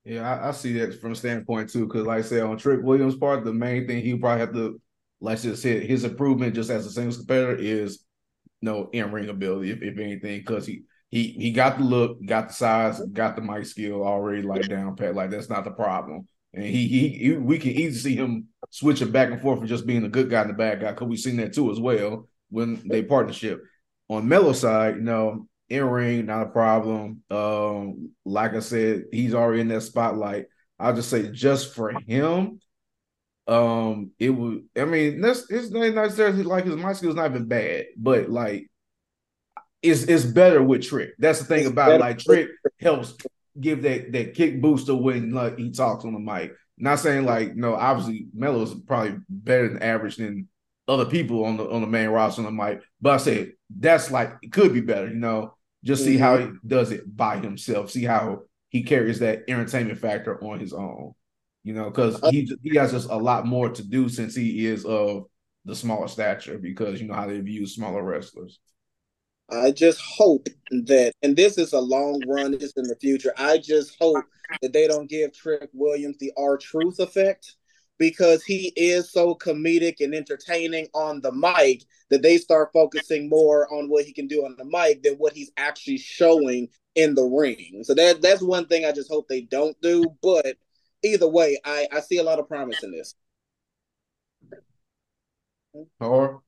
Yeah, 0.05 0.29
I, 0.29 0.49
I, 0.49 0.53
see 0.53 0.73
that 0.79 1.01
from 1.01 1.13
a 1.13 1.17
standpoint 1.17 1.71
too. 1.71 1.87
Because 1.87 2.07
like 2.07 2.19
I 2.19 2.23
said, 2.23 2.43
on 2.43 2.59
Trick 2.59 2.81
Williams' 2.83 3.17
part, 3.17 3.45
the 3.45 3.53
main 3.53 3.87
thing 3.87 4.03
he 4.03 4.17
probably 4.17 4.41
have 4.41 4.53
to, 4.53 4.81
like 5.21 5.39
I 5.39 5.43
just 5.43 5.63
said, 5.63 5.83
his 5.83 6.05
improvement 6.05 6.55
just 6.55 6.71
as 6.71 6.85
a 6.87 6.91
singles 6.91 7.19
competitor 7.19 7.57
is 7.57 8.05
you 8.61 8.71
no 8.71 8.83
know, 8.83 8.91
in 8.93 9.13
ring 9.13 9.29
ability, 9.29 9.71
if, 9.71 9.83
if 9.83 9.99
anything, 9.99 10.41
because 10.41 10.67
he 10.67 10.83
he 11.15 11.29
he 11.29 11.53
got 11.53 11.79
the 11.79 11.85
look, 11.85 12.19
got 12.27 12.49
the 12.49 12.55
size, 12.55 13.01
got 13.13 13.37
the 13.37 13.43
mic 13.43 13.67
skill 13.67 14.03
already 14.05 14.43
like 14.43 14.69
down 14.69 14.97
pat. 14.97 15.15
Like 15.15 15.31
that's 15.31 15.49
not 15.49 15.63
the 15.63 15.71
problem. 15.71 16.27
And 16.53 16.65
he, 16.65 16.89
he, 16.89 17.09
he 17.09 17.33
we 17.35 17.61
can 17.61 17.71
easily 17.71 18.15
see 18.15 18.17
him 18.17 18.49
switching 18.71 19.13
back 19.13 19.31
and 19.31 19.41
forth 19.41 19.61
from 19.61 19.69
just 19.69 19.87
being 19.87 20.05
a 20.05 20.09
good 20.09 20.29
guy 20.29 20.41
and 20.41 20.51
the 20.51 20.55
bad 20.55 20.81
guy 20.81 20.91
because 20.91 21.07
we've 21.07 21.21
seen 21.21 21.37
that 21.37 21.53
too 21.53 21.71
as 21.71 21.79
well 21.79 22.29
when 22.51 22.83
they 22.89 23.05
partnership. 23.05 23.63
On 24.09 24.27
Melo 24.27 24.53
side, 24.53 24.97
you 24.97 25.03
know, 25.03 25.47
in 25.69 25.85
ring 25.85 26.27
not 26.27 26.49
a 26.49 26.51
problem. 26.51 27.23
Um, 27.31 28.11
like 28.25 28.55
I 28.55 28.61
said, 28.61 29.05
he's 29.13 29.35
already 29.35 29.61
in 29.61 29.69
that 29.69 29.83
spotlight. 29.83 30.47
I'll 30.81 30.97
just 30.97 31.11
say 31.11 31.31
just 31.31 31.77
for 31.77 31.93
him, 31.93 32.59
um, 33.47 34.11
it 34.19 34.31
would. 34.31 34.65
I 34.77 34.85
mean, 34.85 35.21
that's 35.21 35.49
it's 35.49 35.71
not 35.71 35.95
necessarily 35.95 36.43
like 36.43 36.65
his 36.65 36.75
mic 36.75 36.97
skills 36.97 37.15
not 37.15 37.31
even 37.31 37.47
bad, 37.47 37.85
but 37.97 38.31
like 38.31 38.69
is 39.85 40.05
is 40.07 40.25
better 40.25 40.63
with 40.63 40.83
Trick. 40.83 41.15
That's 41.19 41.41
the 41.41 41.45
thing 41.45 41.61
it's 41.61 41.71
about 41.71 42.01
like 42.01 42.19
Trick 42.19 42.49
helps 42.81 43.15
give 43.61 43.83
that 43.83 44.13
that 44.13 44.35
kick 44.35 44.61
booster 44.61 44.95
when 44.95 45.33
like 45.33 45.59
he 45.59 45.71
talks 45.71 46.05
on 46.05 46.15
the 46.15 46.19
mic. 46.19 46.53
Not 46.79 46.99
saying 46.99 47.25
like 47.25 47.55
no, 47.55 47.75
obviously 47.75 48.27
Melo 48.35 48.63
is 48.63 48.75
probably 48.75 49.19
better 49.29 49.69
than 49.69 49.83
average 49.83 50.17
than 50.17 50.49
other 50.89 51.05
people 51.05 51.45
on 51.45 51.59
the 51.59 51.69
on 51.69 51.83
the 51.83 51.87
main 51.87 52.09
roster 52.09 52.45
on 52.45 52.57
the 52.57 52.65
mic. 52.65 52.83
But 53.01 53.15
I 53.15 53.17
said 53.19 53.53
that's 53.79 54.11
like 54.11 54.33
it 54.43 54.53
could 54.53 54.73
be 54.73 54.81
better, 54.81 55.09
you 55.09 55.15
know. 55.15 55.55
Just 55.85 56.03
see 56.03 56.15
mm-hmm. 56.15 56.23
how 56.23 56.39
he 56.39 56.51
does 56.67 56.91
it 56.91 57.15
by 57.15 57.39
himself. 57.39 57.91
See 57.91 58.05
how 58.05 58.45
he 58.71 58.83
carries 58.83 59.19
that 59.19 59.45
entertainment 59.49 59.99
factor 59.99 60.43
on 60.43 60.59
his 60.59 60.73
own. 60.73 61.13
You 61.63 61.75
know, 61.75 61.91
because 61.91 62.19
he 62.31 62.51
he 62.63 62.77
has 62.77 62.93
just 62.93 63.11
a 63.11 63.17
lot 63.17 63.47
more 63.47 63.69
to 63.69 63.87
do 63.87 64.09
since 64.09 64.35
he 64.35 64.67
is 64.67 64.87
of 64.87 65.27
the 65.67 65.75
smaller 65.75 66.09
stature 66.09 66.59
because 66.59 67.01
you 67.01 67.07
know 67.07 67.15
how 67.15 67.27
they 67.27 67.41
view 67.41 67.67
smaller 67.67 68.03
wrestlers. 68.03 68.61
I 69.51 69.71
just 69.71 70.01
hope 70.01 70.49
that, 70.71 71.13
and 71.23 71.37
this 71.37 71.59
is 71.59 71.73
a 71.73 71.81
long 71.81 72.23
run, 72.27 72.53
this 72.53 72.73
in 72.73 72.85
the 72.85 72.97
future. 72.97 73.33
I 73.37 73.59
just 73.59 73.97
hope 74.01 74.25
that 74.63 74.73
they 74.73 74.89
don't 74.89 75.09
give 75.09 75.33
Trick 75.33 75.69
Williams 75.73 76.17
the 76.19 76.33
R-Truth 76.37 76.99
effect 76.99 77.57
because 77.99 78.43
he 78.43 78.73
is 78.77 79.13
so 79.13 79.35
comedic 79.35 79.97
and 80.01 80.15
entertaining 80.15 80.89
on 80.95 81.21
the 81.21 81.33
mic 81.33 81.85
that 82.11 82.23
they 82.23 82.39
start 82.39 82.71
focusing 82.73 83.29
more 83.29 83.73
on 83.73 83.89
what 83.89 84.05
he 84.05 84.13
can 84.13 84.27
do 84.27 84.45
on 84.45 84.57
the 84.59 84.65
mic 84.65 85.03
than 85.03 85.15
what 85.15 85.33
he's 85.33 85.53
actually 85.57 85.99
showing 85.99 86.69
in 86.95 87.15
the 87.15 87.25
ring. 87.25 87.83
So 87.83 87.95
that 87.95 88.23
that's 88.23 88.43
one 88.43 88.67
thing 88.67 88.85
I 88.85 88.93
just 88.93 89.11
hope 89.11 89.29
they 89.29 89.43
don't 89.43 89.81
do. 89.81 90.05
But 90.23 90.57
either 91.03 91.29
way, 91.29 91.59
I, 91.65 91.87
I 91.93 92.01
see 92.01 92.19
a 92.19 92.23
lot 92.23 92.39
of 92.39 92.49
promise 92.49 92.83
in 92.83 92.93
this. 92.93 93.15
Or 96.01 96.44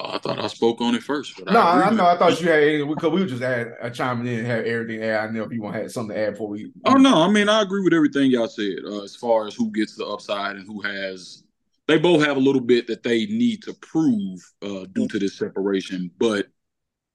Oh, 0.00 0.14
I 0.14 0.18
thought 0.18 0.40
I 0.40 0.48
spoke 0.48 0.80
on 0.80 0.94
it 0.94 1.02
first. 1.02 1.40
no, 1.46 1.60
I, 1.60 1.86
I 1.86 1.90
know. 1.90 2.06
I 2.06 2.16
thought 2.16 2.40
you 2.40 2.48
had 2.48 2.88
because 2.88 3.12
we 3.12 3.20
were 3.20 3.26
just 3.26 3.42
add, 3.42 3.74
uh, 3.80 3.90
chiming 3.90 4.26
in 4.26 4.40
and 4.40 4.46
have 4.46 4.64
everything 4.64 5.04
add. 5.04 5.28
I 5.28 5.30
know 5.30 5.44
if 5.44 5.52
you 5.52 5.62
want 5.62 5.76
to 5.76 5.82
have 5.82 5.92
something 5.92 6.16
to 6.16 6.20
add 6.20 6.32
before 6.32 6.48
we. 6.48 6.72
Oh 6.84 6.94
no, 6.94 7.22
I 7.22 7.28
mean 7.28 7.48
I 7.48 7.62
agree 7.62 7.82
with 7.82 7.94
everything 7.94 8.30
y'all 8.30 8.48
said 8.48 8.78
uh, 8.84 9.02
as 9.02 9.14
far 9.14 9.46
as 9.46 9.54
who 9.54 9.70
gets 9.70 9.96
the 9.96 10.06
upside 10.06 10.56
and 10.56 10.66
who 10.66 10.80
has. 10.82 11.42
They 11.86 11.98
both 11.98 12.24
have 12.24 12.38
a 12.38 12.40
little 12.40 12.62
bit 12.62 12.86
that 12.86 13.02
they 13.02 13.26
need 13.26 13.62
to 13.64 13.74
prove 13.74 14.40
uh, 14.62 14.86
due 14.92 15.06
to 15.06 15.18
this 15.18 15.36
separation, 15.36 16.10
but 16.18 16.46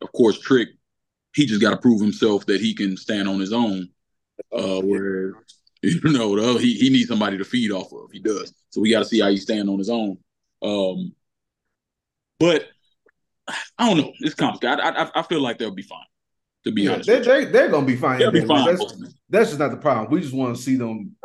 of 0.01 0.11
course, 0.11 0.39
Trick 0.39 0.69
he 1.33 1.45
just 1.45 1.61
got 1.61 1.71
to 1.71 1.77
prove 1.77 2.01
himself 2.01 2.45
that 2.47 2.61
he 2.61 2.73
can 2.73 2.97
stand 2.97 3.27
on 3.27 3.39
his 3.39 3.53
own. 3.53 3.89
Uh, 4.51 4.81
where 4.81 5.33
you 5.81 5.99
know 6.03 6.57
he 6.57 6.73
he 6.73 6.89
needs 6.89 7.09
somebody 7.09 7.37
to 7.37 7.45
feed 7.45 7.71
off 7.71 7.91
of. 7.91 8.11
He 8.11 8.19
does. 8.19 8.53
So 8.69 8.81
we 8.81 8.91
got 8.91 8.99
to 8.99 9.05
see 9.05 9.19
how 9.19 9.29
he 9.29 9.37
stand 9.37 9.69
on 9.69 9.77
his 9.77 9.89
own. 9.89 10.17
Um, 10.61 11.13
but 12.39 12.67
I 13.77 13.89
don't 13.89 13.97
know. 13.97 14.13
It's 14.19 14.35
complicated. 14.35 14.79
I, 14.79 15.03
I, 15.03 15.11
I 15.15 15.21
feel 15.23 15.41
like 15.41 15.57
they'll 15.57 15.71
be 15.71 15.83
fine. 15.83 15.99
To 16.65 16.71
be 16.71 16.83
Yeah, 16.83 16.93
honest, 16.93 17.07
they, 17.07 17.19
with 17.19 17.27
you. 17.27 17.33
they, 17.33 17.45
they're 17.45 17.69
going 17.69 17.85
to 17.85 17.91
be 17.91 17.95
fine. 17.95 18.19
they'll 18.19 18.31
be 18.31 18.41
fine. 18.45 18.65
That's, 18.65 19.01
that's 19.29 19.49
just 19.49 19.59
not 19.59 19.71
the 19.71 19.77
problem. 19.77 20.11
We 20.11 20.21
just 20.21 20.33
want 20.33 20.55
to 20.57 20.61
see 20.61 20.75
them 20.75 21.15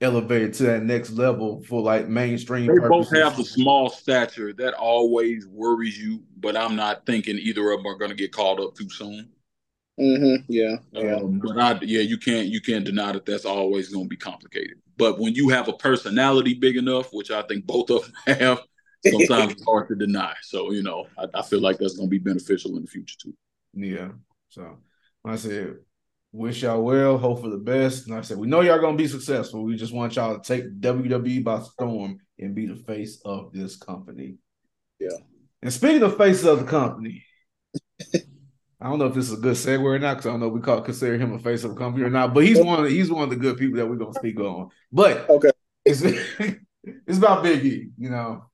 elevated 0.00 0.54
to 0.54 0.62
that 0.64 0.82
next 0.82 1.10
level 1.10 1.62
for 1.64 1.82
like 1.82 2.08
mainstream 2.08 2.66
They 2.66 2.88
both 2.88 3.10
have 3.12 3.36
the 3.36 3.44
small 3.44 3.90
stature 3.90 4.52
that 4.54 4.74
always 4.74 5.46
worries 5.46 5.98
you, 5.98 6.22
but 6.38 6.56
I'm 6.56 6.76
not 6.76 7.04
thinking 7.04 7.36
either 7.38 7.70
of 7.70 7.78
them 7.82 7.86
are 7.86 7.98
going 7.98 8.10
to 8.10 8.16
get 8.16 8.32
called 8.32 8.60
up 8.60 8.74
too 8.76 8.88
soon. 8.88 9.28
Mm-hmm. 10.00 10.44
Yeah. 10.48 10.76
Yeah. 10.92 11.16
Um, 11.16 11.40
but 11.44 11.58
I, 11.58 11.78
yeah, 11.82 12.02
you 12.02 12.16
can't 12.16 12.46
you 12.46 12.60
can't 12.60 12.84
deny 12.84 13.12
that 13.12 13.26
that's 13.26 13.44
always 13.44 13.88
going 13.88 14.04
to 14.04 14.08
be 14.08 14.16
complicated. 14.16 14.78
But 14.96 15.18
when 15.18 15.34
you 15.34 15.48
have 15.48 15.68
a 15.68 15.72
personality 15.72 16.54
big 16.54 16.76
enough, 16.76 17.12
which 17.12 17.30
I 17.30 17.42
think 17.42 17.66
both 17.66 17.90
of 17.90 18.04
them 18.04 18.12
have, 18.38 18.60
sometimes 19.06 19.52
it's 19.52 19.64
hard 19.66 19.88
to 19.88 19.94
deny. 19.94 20.34
So 20.42 20.72
you 20.72 20.82
know, 20.82 21.06
I, 21.18 21.26
I 21.34 21.42
feel 21.42 21.60
like 21.60 21.78
that's 21.78 21.96
going 21.96 22.08
to 22.08 22.10
be 22.10 22.18
beneficial 22.18 22.76
in 22.76 22.82
the 22.82 22.88
future 22.88 23.16
too. 23.20 23.34
Yeah. 23.74 24.08
So 24.48 24.78
like 25.24 25.34
I 25.34 25.36
said, 25.36 25.76
wish 26.32 26.62
y'all 26.62 26.82
well, 26.82 27.18
hope 27.18 27.42
for 27.42 27.50
the 27.50 27.58
best. 27.58 28.04
And 28.04 28.14
like 28.14 28.24
I 28.24 28.26
said, 28.26 28.38
we 28.38 28.46
know 28.46 28.60
y'all 28.60 28.80
gonna 28.80 28.96
be 28.96 29.08
successful. 29.08 29.64
We 29.64 29.76
just 29.76 29.92
want 29.92 30.16
y'all 30.16 30.38
to 30.38 30.42
take 30.42 30.80
WWE 30.80 31.42
by 31.44 31.60
storm 31.60 32.18
and 32.38 32.54
be 32.54 32.66
the 32.66 32.76
face 32.76 33.20
of 33.24 33.52
this 33.52 33.76
company. 33.76 34.36
Yeah. 34.98 35.08
And 35.62 35.72
speaking 35.72 36.02
of 36.02 36.16
faces 36.16 36.44
of 36.44 36.60
the 36.60 36.64
company, 36.64 37.24
I 38.80 38.88
don't 38.88 39.00
know 39.00 39.06
if 39.06 39.14
this 39.14 39.28
is 39.28 39.38
a 39.38 39.42
good 39.42 39.56
segue 39.56 39.82
or 39.82 39.98
not, 39.98 40.14
because 40.14 40.26
I 40.26 40.30
don't 40.30 40.40
know 40.40 40.46
if 40.46 40.52
we 40.52 40.60
call 40.60 40.80
consider 40.82 41.18
him 41.18 41.32
a 41.32 41.38
face 41.38 41.64
of 41.64 41.70
the 41.70 41.76
company 41.76 42.04
or 42.04 42.10
not, 42.10 42.32
but 42.32 42.44
he's 42.44 42.60
one 42.60 42.78
of 42.78 42.84
the, 42.84 42.90
he's 42.90 43.10
one 43.10 43.24
of 43.24 43.30
the 43.30 43.36
good 43.36 43.56
people 43.56 43.76
that 43.76 43.86
we're 43.86 43.96
gonna 43.96 44.14
speak 44.14 44.38
on. 44.38 44.68
But 44.92 45.28
Okay. 45.28 45.50
it's 45.84 46.02
it's 47.06 47.18
about 47.18 47.42
Big 47.42 47.64
E, 47.64 47.88
you 47.98 48.10
know. 48.10 48.47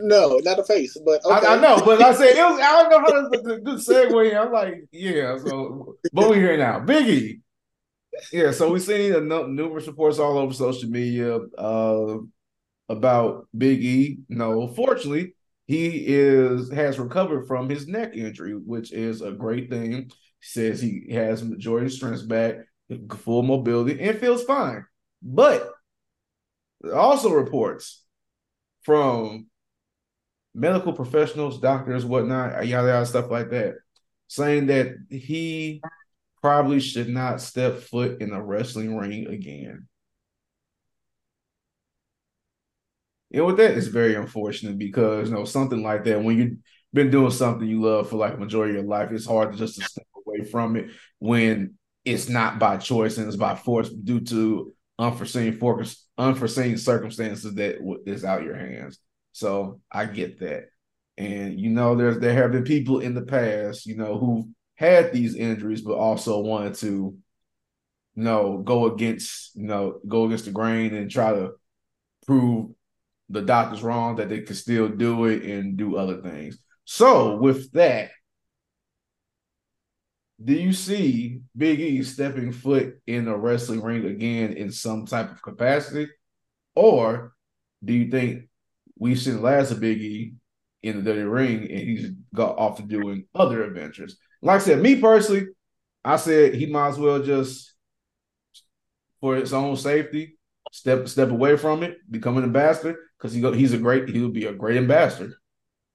No, 0.00 0.38
not 0.42 0.58
a 0.58 0.64
face, 0.64 0.96
but 1.04 1.24
okay. 1.24 1.46
I, 1.46 1.56
I 1.56 1.60
know, 1.60 1.80
but 1.84 2.02
I 2.02 2.12
said 2.14 2.36
it 2.36 2.42
was. 2.42 2.60
I 2.60 2.82
don't 2.82 2.90
know 2.90 3.00
how 3.00 3.28
to 3.30 3.42
the 3.42 3.58
good 3.60 3.78
segue. 3.78 4.36
I'm 4.38 4.52
like, 4.52 4.84
yeah. 4.92 5.38
So, 5.38 5.96
but 6.12 6.28
we're 6.28 6.36
here 6.36 6.56
now, 6.56 6.80
Biggie. 6.80 7.40
Yeah, 8.32 8.50
so 8.50 8.72
we've 8.72 8.82
seen 8.82 9.14
a 9.14 9.20
nu- 9.20 9.48
numerous 9.48 9.86
reports 9.86 10.18
all 10.18 10.38
over 10.38 10.52
social 10.52 10.88
media 10.88 11.38
uh, 11.56 12.16
about 12.88 13.46
Big 13.56 13.84
E. 13.84 14.18
No, 14.28 14.66
fortunately, 14.68 15.34
he 15.66 16.04
is 16.06 16.70
has 16.72 16.98
recovered 16.98 17.46
from 17.46 17.68
his 17.68 17.86
neck 17.86 18.14
injury, 18.14 18.54
which 18.54 18.92
is 18.92 19.22
a 19.22 19.32
great 19.32 19.70
thing. 19.70 19.92
He 19.92 20.12
says 20.40 20.80
he 20.80 21.06
has 21.12 21.44
majority 21.44 21.86
of 21.86 21.92
strength 21.92 22.26
back, 22.28 22.56
full 23.18 23.42
mobility, 23.42 24.00
and 24.00 24.18
feels 24.18 24.44
fine. 24.44 24.84
But 25.22 25.70
also 26.92 27.30
reports 27.30 28.04
from 28.82 29.46
medical 30.58 30.92
professionals, 30.92 31.60
doctors, 31.60 32.04
whatnot, 32.04 32.66
yada 32.66 32.88
yada 32.88 33.06
stuff 33.06 33.30
like 33.30 33.50
that, 33.50 33.74
saying 34.26 34.66
that 34.66 34.94
he 35.08 35.80
probably 36.40 36.80
should 36.80 37.08
not 37.08 37.40
step 37.40 37.80
foot 37.80 38.20
in 38.20 38.32
a 38.32 38.42
wrestling 38.42 38.96
ring 38.96 39.26
again. 39.28 39.88
And 43.32 43.44
with 43.46 43.58
that, 43.58 43.76
it's 43.76 43.88
very 43.88 44.14
unfortunate 44.14 44.78
because 44.78 45.28
you 45.28 45.34
know 45.34 45.44
something 45.44 45.82
like 45.82 46.04
that 46.04 46.22
when 46.22 46.38
you've 46.38 46.58
been 46.92 47.10
doing 47.10 47.30
something 47.30 47.68
you 47.68 47.82
love 47.82 48.08
for 48.08 48.16
like 48.16 48.34
a 48.34 48.38
majority 48.38 48.78
of 48.78 48.84
your 48.84 48.90
life, 48.90 49.10
it's 49.12 49.26
hard 49.26 49.52
to 49.52 49.58
just 49.58 49.78
to 49.78 49.84
step 49.84 50.06
away 50.26 50.44
from 50.44 50.76
it 50.76 50.90
when 51.18 51.74
it's 52.04 52.28
not 52.28 52.58
by 52.58 52.78
choice 52.78 53.18
and 53.18 53.26
it's 53.26 53.36
by 53.36 53.54
force 53.54 53.90
due 53.90 54.20
to 54.20 54.72
unforeseen 54.98 55.58
for 55.58 55.84
unforeseen 56.16 56.78
circumstances 56.78 57.54
that 57.54 57.76
is 58.06 58.24
out 58.24 58.42
your 58.42 58.56
hands. 58.56 58.98
So 59.38 59.80
I 59.90 60.06
get 60.06 60.40
that. 60.40 60.70
And 61.16 61.58
you 61.60 61.70
know, 61.70 61.94
there's 61.94 62.18
there 62.18 62.34
have 62.34 62.52
been 62.52 62.64
people 62.64 63.00
in 63.00 63.14
the 63.14 63.22
past, 63.22 63.86
you 63.86 63.96
know, 63.96 64.18
who 64.18 64.50
had 64.74 65.12
these 65.12 65.36
injuries, 65.36 65.82
but 65.82 65.94
also 65.94 66.40
wanted 66.40 66.74
to, 66.76 66.86
you 66.86 68.22
know, 68.22 68.58
go 68.58 68.92
against, 68.92 69.54
you 69.56 69.66
know, 69.66 70.00
go 70.06 70.24
against 70.24 70.46
the 70.46 70.50
grain 70.50 70.94
and 70.94 71.10
try 71.10 71.32
to 71.32 71.52
prove 72.26 72.70
the 73.28 73.42
doctors 73.42 73.82
wrong 73.82 74.16
that 74.16 74.28
they 74.28 74.40
could 74.40 74.56
still 74.56 74.88
do 74.88 75.26
it 75.26 75.42
and 75.42 75.76
do 75.76 75.96
other 75.96 76.20
things. 76.20 76.58
So 76.84 77.36
with 77.36 77.70
that, 77.72 78.10
do 80.42 80.52
you 80.52 80.72
see 80.72 81.40
Big 81.56 81.80
E 81.80 82.02
stepping 82.02 82.52
foot 82.52 83.00
in 83.06 83.28
a 83.28 83.36
wrestling 83.36 83.82
ring 83.82 84.04
again 84.06 84.52
in 84.54 84.72
some 84.72 85.06
type 85.06 85.30
of 85.30 85.42
capacity? 85.42 86.08
Or 86.74 87.34
do 87.84 87.92
you 87.92 88.10
think 88.10 88.47
we've 88.98 89.18
seen 89.18 89.42
last 89.42 89.70
of 89.70 89.80
Big 89.80 90.00
E 90.00 90.34
in 90.82 90.96
the 90.96 91.02
dirty 91.02 91.22
ring 91.22 91.62
and 91.62 91.80
he's 91.80 92.10
got 92.34 92.58
off 92.58 92.76
to 92.76 92.82
doing 92.82 93.26
other 93.34 93.64
adventures? 93.64 94.16
Like 94.42 94.60
I 94.60 94.64
said, 94.64 94.80
me 94.80 95.00
personally, 95.00 95.46
I 96.04 96.16
said 96.16 96.54
he 96.54 96.66
might 96.66 96.88
as 96.88 96.98
well 96.98 97.22
just 97.22 97.74
for 99.20 99.36
his 99.36 99.52
own 99.52 99.76
safety, 99.76 100.38
step 100.72 101.08
step 101.08 101.30
away 101.30 101.56
from 101.56 101.82
it, 101.82 101.98
become 102.10 102.38
an 102.38 102.44
ambassador, 102.44 102.96
because 103.16 103.32
he 103.32 103.40
go, 103.40 103.52
he's 103.52 103.72
a 103.72 103.78
great, 103.78 104.08
he 104.08 104.20
would 104.20 104.32
be 104.32 104.46
a 104.46 104.52
great 104.52 104.76
ambassador. 104.76 105.34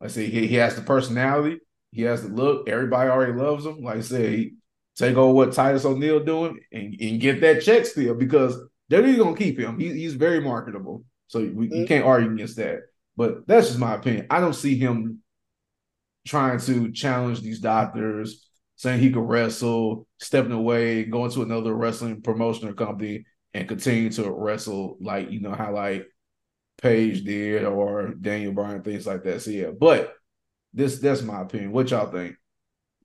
Like 0.01 0.09
I 0.09 0.13
said, 0.13 0.29
he, 0.29 0.47
he 0.47 0.55
has 0.55 0.75
the 0.75 0.81
personality, 0.81 1.59
he 1.91 2.01
has 2.03 2.23
the 2.23 2.29
look, 2.29 2.67
everybody 2.67 3.09
already 3.09 3.33
loves 3.33 3.65
him. 3.65 3.81
Like 3.81 3.97
I 3.97 4.01
said, 4.01 4.33
he 4.33 4.53
take 4.95 5.15
over 5.15 5.33
what 5.33 5.53
Titus 5.53 5.85
O'Neil 5.85 6.23
doing 6.23 6.59
and, 6.71 6.95
and 6.99 7.19
get 7.19 7.41
that 7.41 7.63
check 7.63 7.85
still 7.85 8.13
because 8.13 8.57
they're 8.89 9.01
really 9.01 9.17
gonna 9.17 9.37
keep 9.37 9.57
him. 9.57 9.79
He, 9.79 9.91
he's 9.93 10.13
very 10.13 10.41
marketable. 10.41 11.03
So 11.27 11.39
we, 11.39 11.45
you 11.65 11.71
mm-hmm. 11.71 11.85
can't 11.85 12.05
argue 12.05 12.31
against 12.31 12.57
that. 12.57 12.81
But 13.15 13.47
that's 13.47 13.67
just 13.67 13.80
my 13.80 13.95
opinion. 13.95 14.28
I 14.30 14.39
don't 14.39 14.56
see 14.56 14.78
him 14.78 15.21
trying 16.26 16.60
to 16.60 16.91
challenge 16.91 17.41
these 17.41 17.60
doctors, 17.60 18.47
saying 18.76 18.99
he 18.99 19.12
could 19.12 19.28
wrestle, 19.28 20.08
stepping 20.19 20.52
away, 20.52 21.04
going 21.04 21.32
to 21.32 21.43
another 21.43 21.73
wrestling 21.73 22.21
promotion 22.21 22.67
or 22.67 22.73
company 22.73 23.26
and 23.54 23.67
continue 23.67 24.10
to 24.10 24.32
wrestle 24.32 24.97
like 24.99 25.30
you 25.30 25.39
know 25.39 25.54
how 25.54 25.73
like 25.73 26.08
Paige 26.82 27.23
did 27.23 27.65
or 27.65 28.13
Daniel 28.19 28.54
Bryan, 28.54 28.82
things 28.82 29.06
like 29.06 29.23
that. 29.23 29.41
So 29.41 29.52
yeah, 29.52 29.71
but 29.80 30.15
this 30.73 30.99
that's 30.99 31.21
my 31.21 31.41
opinion. 31.41 31.71
What 31.71 31.91
y'all 31.91 32.12
think? 32.12 32.36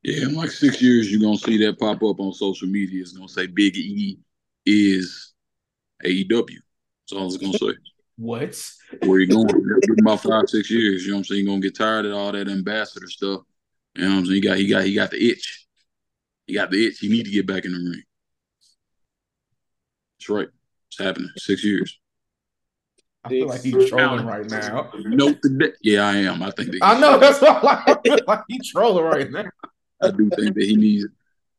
Yeah, 0.03 0.25
in 0.25 0.35
like 0.35 0.51
six 0.51 0.81
years, 0.81 1.11
you're 1.11 1.21
gonna 1.21 1.37
see 1.37 1.59
that 1.67 1.79
pop 1.79 2.03
up 2.03 2.21
on 2.21 2.33
social 2.33 2.69
media. 2.69 3.03
It's 3.03 3.13
gonna 3.13 3.29
say 3.29 3.47
Big 3.47 3.77
E 3.77 4.19
is 4.65 5.35
AEW. 6.05 6.47
That's 7.11 7.21
all 7.21 7.27
it's 7.27 7.37
gonna 7.37 7.59
say. 7.59 7.79
What? 8.19 8.61
Where 9.05 9.21
you 9.21 9.29
going? 9.29 9.49
In 9.49 10.01
about 10.01 10.23
five, 10.23 10.49
six 10.49 10.71
years, 10.73 11.05
you 11.05 11.13
know 11.13 11.19
what 11.19 11.21
I'm 11.21 11.25
saying? 11.25 11.45
You're 11.45 11.53
gonna 11.53 11.63
get 11.63 11.77
tired 11.77 12.05
of 12.05 12.15
all 12.15 12.33
that 12.33 12.49
ambassador 12.49 13.07
stuff. 13.07 13.43
You 13.95 14.05
know 14.05 14.11
what 14.11 14.19
I'm 14.19 14.27
saying? 14.27 14.35
He 14.35 14.41
got 14.41 14.57
he 14.57 14.67
got 14.67 14.85
he 14.85 14.95
got 14.95 15.11
the 15.13 15.31
itch. 15.31 15.67
He 16.47 16.55
got 16.55 16.71
the 16.71 16.85
itch. 16.85 16.99
He 16.99 17.09
need 17.09 17.27
to 17.27 17.31
get 17.31 17.47
back 17.47 17.65
in 17.65 17.73
the 17.73 17.79
ring. 17.79 18.03
That's 20.19 20.29
right. 20.31 20.49
It's 20.89 20.99
happening. 20.99 21.31
Six 21.37 21.65
years. 21.65 21.97
I 23.23 23.29
feel 23.29 23.47
like 23.47 23.63
he's 23.63 23.89
trolling 23.89 24.27
right 24.27 24.51
now. 24.51 24.91
Note 24.97 25.41
the 25.43 25.51
day. 25.51 25.73
Yeah, 25.83 26.03
I 26.03 26.17
am. 26.17 26.43
I 26.43 26.51
think 26.51 26.73
that 26.73 26.81
I 26.83 26.99
know 26.99 27.19
that's 27.21 27.41
what 27.41 27.65
I 27.65 27.97
feel 28.05 28.19
like 28.27 28.41
he's 28.49 28.73
trolling 28.73 29.05
right 29.05 29.31
now. 29.31 29.45
I 30.03 30.11
do 30.11 30.29
think 30.31 30.57
that 30.57 30.65
he 30.65 30.75
needs. 30.75 31.07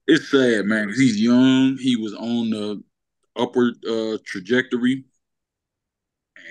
It's 0.08 0.30
sad, 0.30 0.66
man. 0.66 0.90
he's 0.90 1.22
young. 1.22 1.78
He 1.78 1.96
was 1.96 2.14
on 2.16 2.50
the 2.50 2.84
upward 3.38 3.76
uh, 3.86 4.18
trajectory, 4.26 5.06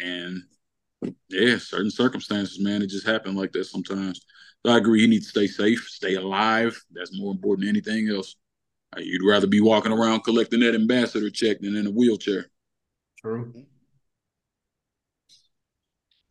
and 0.03 0.43
yeah, 1.29 1.59
certain 1.59 1.91
circumstances, 1.91 2.61
man, 2.61 2.83
it 2.83 2.89
just 2.89 3.07
happened 3.07 3.37
like 3.37 3.53
that 3.53 3.65
sometimes. 3.65 4.21
So 4.65 4.73
I 4.73 4.79
agree. 4.79 5.01
He 5.01 5.07
needs 5.07 5.27
to 5.27 5.31
stay 5.31 5.47
safe, 5.47 5.87
stay 5.89 6.15
alive. 6.15 6.81
That's 6.91 7.17
more 7.17 7.33
important 7.33 7.67
than 7.67 7.69
anything 7.69 8.09
else. 8.09 8.37
Uh, 8.97 9.01
You'd 9.01 9.29
rather 9.29 9.47
be 9.47 9.61
walking 9.61 9.93
around 9.93 10.25
collecting 10.25 10.61
that 10.61 10.75
ambassador 10.75 11.31
check 11.31 11.61
than 11.61 11.77
in 11.77 11.87
a 11.87 11.91
wheelchair. 11.91 12.47
True. 13.21 13.53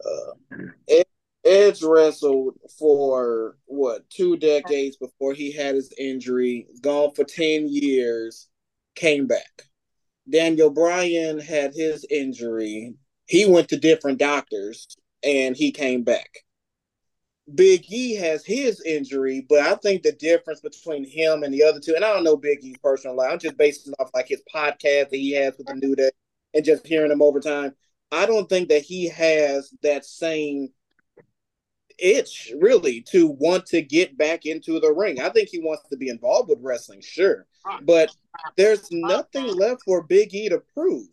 Uh, 0.03 0.65
Ed, 0.89 1.05
Edge 1.45 1.83
wrestled 1.83 2.55
for 2.77 3.57
what 3.65 4.09
two 4.09 4.37
decades 4.37 4.97
before 4.97 5.33
he 5.33 5.51
had 5.51 5.75
his 5.75 5.93
injury. 5.97 6.67
Gone 6.81 7.13
for 7.15 7.23
ten 7.23 7.67
years, 7.69 8.47
came 8.95 9.27
back. 9.27 9.63
Daniel 10.29 10.69
Bryan 10.69 11.39
had 11.39 11.73
his 11.73 12.05
injury. 12.09 12.95
He 13.27 13.45
went 13.45 13.69
to 13.69 13.77
different 13.77 14.19
doctors 14.19 14.87
and 15.23 15.55
he 15.55 15.71
came 15.71 16.03
back. 16.03 16.45
Big 17.53 17.85
E 17.89 18.15
has 18.15 18.45
his 18.45 18.81
injury, 18.81 19.45
but 19.47 19.59
I 19.59 19.75
think 19.75 20.03
the 20.03 20.11
difference 20.11 20.59
between 20.59 21.05
him 21.05 21.43
and 21.43 21.53
the 21.53 21.63
other 21.63 21.79
two, 21.79 21.95
and 21.95 22.03
I 22.03 22.13
don't 22.13 22.25
know 22.25 22.35
Big 22.35 22.63
E's 22.63 22.77
personal 22.83 23.15
life, 23.15 23.31
I'm 23.31 23.39
just 23.39 23.57
basing 23.57 23.93
off 23.99 24.09
like 24.13 24.27
his 24.27 24.41
podcast 24.53 25.09
that 25.09 25.17
he 25.17 25.31
has 25.31 25.57
with 25.57 25.67
the 25.67 25.75
New 25.75 25.95
Day 25.95 26.09
and 26.53 26.65
just 26.65 26.85
hearing 26.85 27.11
him 27.11 27.21
over 27.21 27.39
time. 27.39 27.73
I 28.11 28.25
don't 28.25 28.49
think 28.49 28.69
that 28.69 28.81
he 28.81 29.07
has 29.09 29.73
that 29.81 30.05
same 30.05 30.69
itch 31.99 32.53
really 32.59 33.01
to 33.01 33.27
want 33.27 33.65
to 33.67 33.81
get 33.81 34.17
back 34.17 34.45
into 34.45 34.79
the 34.79 34.91
ring. 34.91 35.21
I 35.21 35.29
think 35.29 35.49
he 35.49 35.59
wants 35.59 35.83
to 35.89 35.97
be 35.97 36.09
involved 36.09 36.49
with 36.49 36.59
wrestling, 36.61 37.01
sure, 37.01 37.47
ah. 37.65 37.79
but 37.81 38.13
there's 38.55 38.83
ah. 38.83 39.07
nothing 39.07 39.47
left 39.47 39.83
for 39.83 40.03
Big 40.03 40.33
E 40.33 40.49
to 40.49 40.61
prove. 40.73 41.07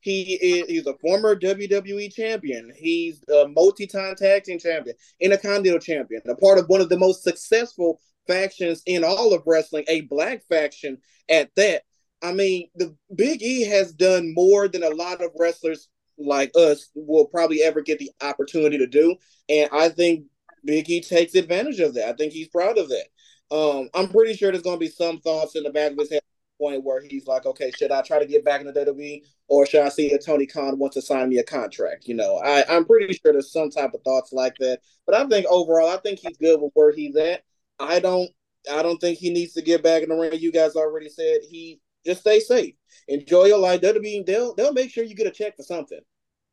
He 0.00 0.34
is 0.34 0.66
he's 0.66 0.86
a 0.86 0.96
former 0.98 1.36
WWE 1.36 2.12
champion. 2.12 2.72
He's 2.74 3.22
a 3.28 3.48
multi-time 3.48 4.16
tag 4.16 4.44
team 4.44 4.58
champion, 4.58 4.96
intercontinental 5.20 5.78
champion, 5.78 6.22
a 6.26 6.34
part 6.34 6.58
of 6.58 6.66
one 6.68 6.80
of 6.80 6.88
the 6.88 6.98
most 6.98 7.22
successful 7.22 8.00
factions 8.26 8.82
in 8.86 9.04
all 9.04 9.34
of 9.34 9.42
wrestling, 9.46 9.84
a 9.88 10.02
black 10.02 10.42
faction 10.48 10.98
at 11.28 11.50
that. 11.56 11.82
I 12.22 12.32
mean, 12.32 12.68
the 12.74 12.94
Big 13.14 13.42
E 13.42 13.62
has 13.64 13.92
done 13.92 14.34
more 14.34 14.68
than 14.68 14.82
a 14.82 14.90
lot 14.90 15.22
of 15.22 15.30
wrestlers 15.38 15.88
like 16.18 16.50
us 16.54 16.90
will 16.94 17.26
probably 17.26 17.62
ever 17.62 17.80
get 17.80 17.98
the 17.98 18.10
opportunity 18.22 18.78
to 18.78 18.86
do. 18.86 19.16
And 19.48 19.68
I 19.72 19.88
think 19.88 20.26
Big 20.64 20.88
E 20.90 21.00
takes 21.00 21.34
advantage 21.34 21.80
of 21.80 21.94
that. 21.94 22.08
I 22.08 22.12
think 22.12 22.32
he's 22.32 22.48
proud 22.48 22.78
of 22.78 22.88
that. 22.88 23.06
Um, 23.50 23.88
I'm 23.94 24.08
pretty 24.08 24.34
sure 24.34 24.52
there's 24.52 24.62
going 24.62 24.76
to 24.76 24.80
be 24.84 24.90
some 24.90 25.20
thoughts 25.20 25.56
in 25.56 25.64
the 25.64 25.70
back 25.70 25.92
of 25.92 25.98
his 25.98 26.10
head 26.10 26.20
point 26.60 26.84
where 26.84 27.00
he's 27.02 27.26
like, 27.26 27.46
okay, 27.46 27.70
should 27.76 27.90
I 27.90 28.02
try 28.02 28.18
to 28.18 28.26
get 28.26 28.44
back 28.44 28.60
in 28.60 28.66
the 28.66 28.72
WWE 28.72 29.22
or 29.48 29.66
should 29.66 29.82
I 29.82 29.88
see 29.88 30.12
if 30.12 30.24
Tony 30.24 30.46
Khan 30.46 30.78
wants 30.78 30.94
to 30.94 31.02
sign 31.02 31.28
me 31.30 31.38
a 31.38 31.42
contract? 31.42 32.06
You 32.06 32.14
know, 32.14 32.36
I, 32.36 32.64
I'm 32.68 32.84
pretty 32.84 33.12
sure 33.14 33.32
there's 33.32 33.52
some 33.52 33.70
type 33.70 33.94
of 33.94 34.02
thoughts 34.02 34.32
like 34.32 34.54
that. 34.60 34.80
But 35.06 35.16
I 35.16 35.26
think 35.26 35.46
overall, 35.46 35.88
I 35.88 35.96
think 35.96 36.20
he's 36.20 36.36
good 36.36 36.60
with 36.60 36.72
where 36.74 36.92
he's 36.92 37.16
at. 37.16 37.42
I 37.78 37.98
don't 37.98 38.30
I 38.70 38.82
don't 38.82 38.98
think 38.98 39.18
he 39.18 39.30
needs 39.30 39.54
to 39.54 39.62
get 39.62 39.82
back 39.82 40.02
in 40.02 40.10
the 40.10 40.14
ring. 40.14 40.32
You 40.34 40.52
guys 40.52 40.76
already 40.76 41.08
said 41.08 41.38
he 41.48 41.80
just 42.04 42.20
stay 42.20 42.40
safe. 42.40 42.74
Enjoy 43.08 43.46
your 43.46 43.58
life. 43.58 43.80
That'll 43.80 44.02
they'll 44.02 44.54
they'll 44.54 44.72
make 44.72 44.90
sure 44.90 45.04
you 45.04 45.14
get 45.14 45.26
a 45.26 45.30
check 45.30 45.56
for 45.56 45.62
something. 45.62 46.00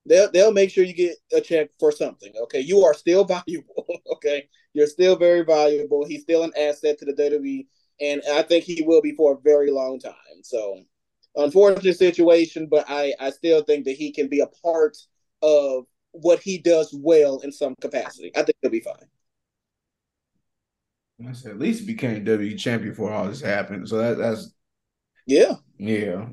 They'll 0.06 0.32
they'll 0.32 0.54
make 0.54 0.72
sure 0.72 0.84
you 0.84 0.94
get 0.94 1.18
a 1.34 1.42
check 1.42 1.70
for 1.80 1.92
something. 1.92 2.32
Okay. 2.44 2.62
You 2.62 2.84
are 2.84 2.94
still 2.94 3.24
valuable. 3.26 3.86
okay. 4.14 4.48
You're 4.74 4.88
still 4.88 5.16
very 5.16 5.44
valuable. 5.44 6.06
He's 6.06 6.22
still 6.22 6.44
an 6.44 6.54
asset 6.58 6.98
to 7.00 7.06
the 7.06 7.14
WWE. 7.14 7.68
And 8.00 8.22
I 8.32 8.44
think 8.44 8.64
he 8.64 8.84
will 8.84 9.02
be 9.02 9.14
for 9.14 9.34
a 9.34 9.42
very 9.42 9.72
long 9.72 10.00
time. 10.00 10.14
So 10.44 10.82
unfortunate 11.36 11.98
situation, 11.98 12.68
but 12.70 12.86
I, 12.88 13.14
I 13.20 13.30
still 13.30 13.64
think 13.64 13.86
that 13.86 13.96
he 13.96 14.12
can 14.12 14.28
be 14.28 14.42
a 14.42 14.48
part 14.64 14.98
of 15.42 15.86
what 16.12 16.40
he 16.40 16.58
does 16.58 16.94
well 16.98 17.40
in 17.40 17.52
some 17.52 17.76
capacity. 17.82 18.32
I 18.36 18.44
think 18.44 18.58
he'll 18.62 18.72
be 18.72 18.80
fine. 18.82 18.96
I 21.28 21.32
said, 21.32 21.52
at 21.52 21.60
least 21.60 21.82
he 21.82 21.88
became 21.88 22.24
WWE 22.26 22.60
champion 22.60 22.92
before 22.92 23.12
all 23.12 23.28
this 23.28 23.42
happened. 23.42 23.90
So 23.90 23.98
that, 23.98 24.18
that's 24.18 24.52
yeah, 25.26 25.56
yeah. 25.78 26.28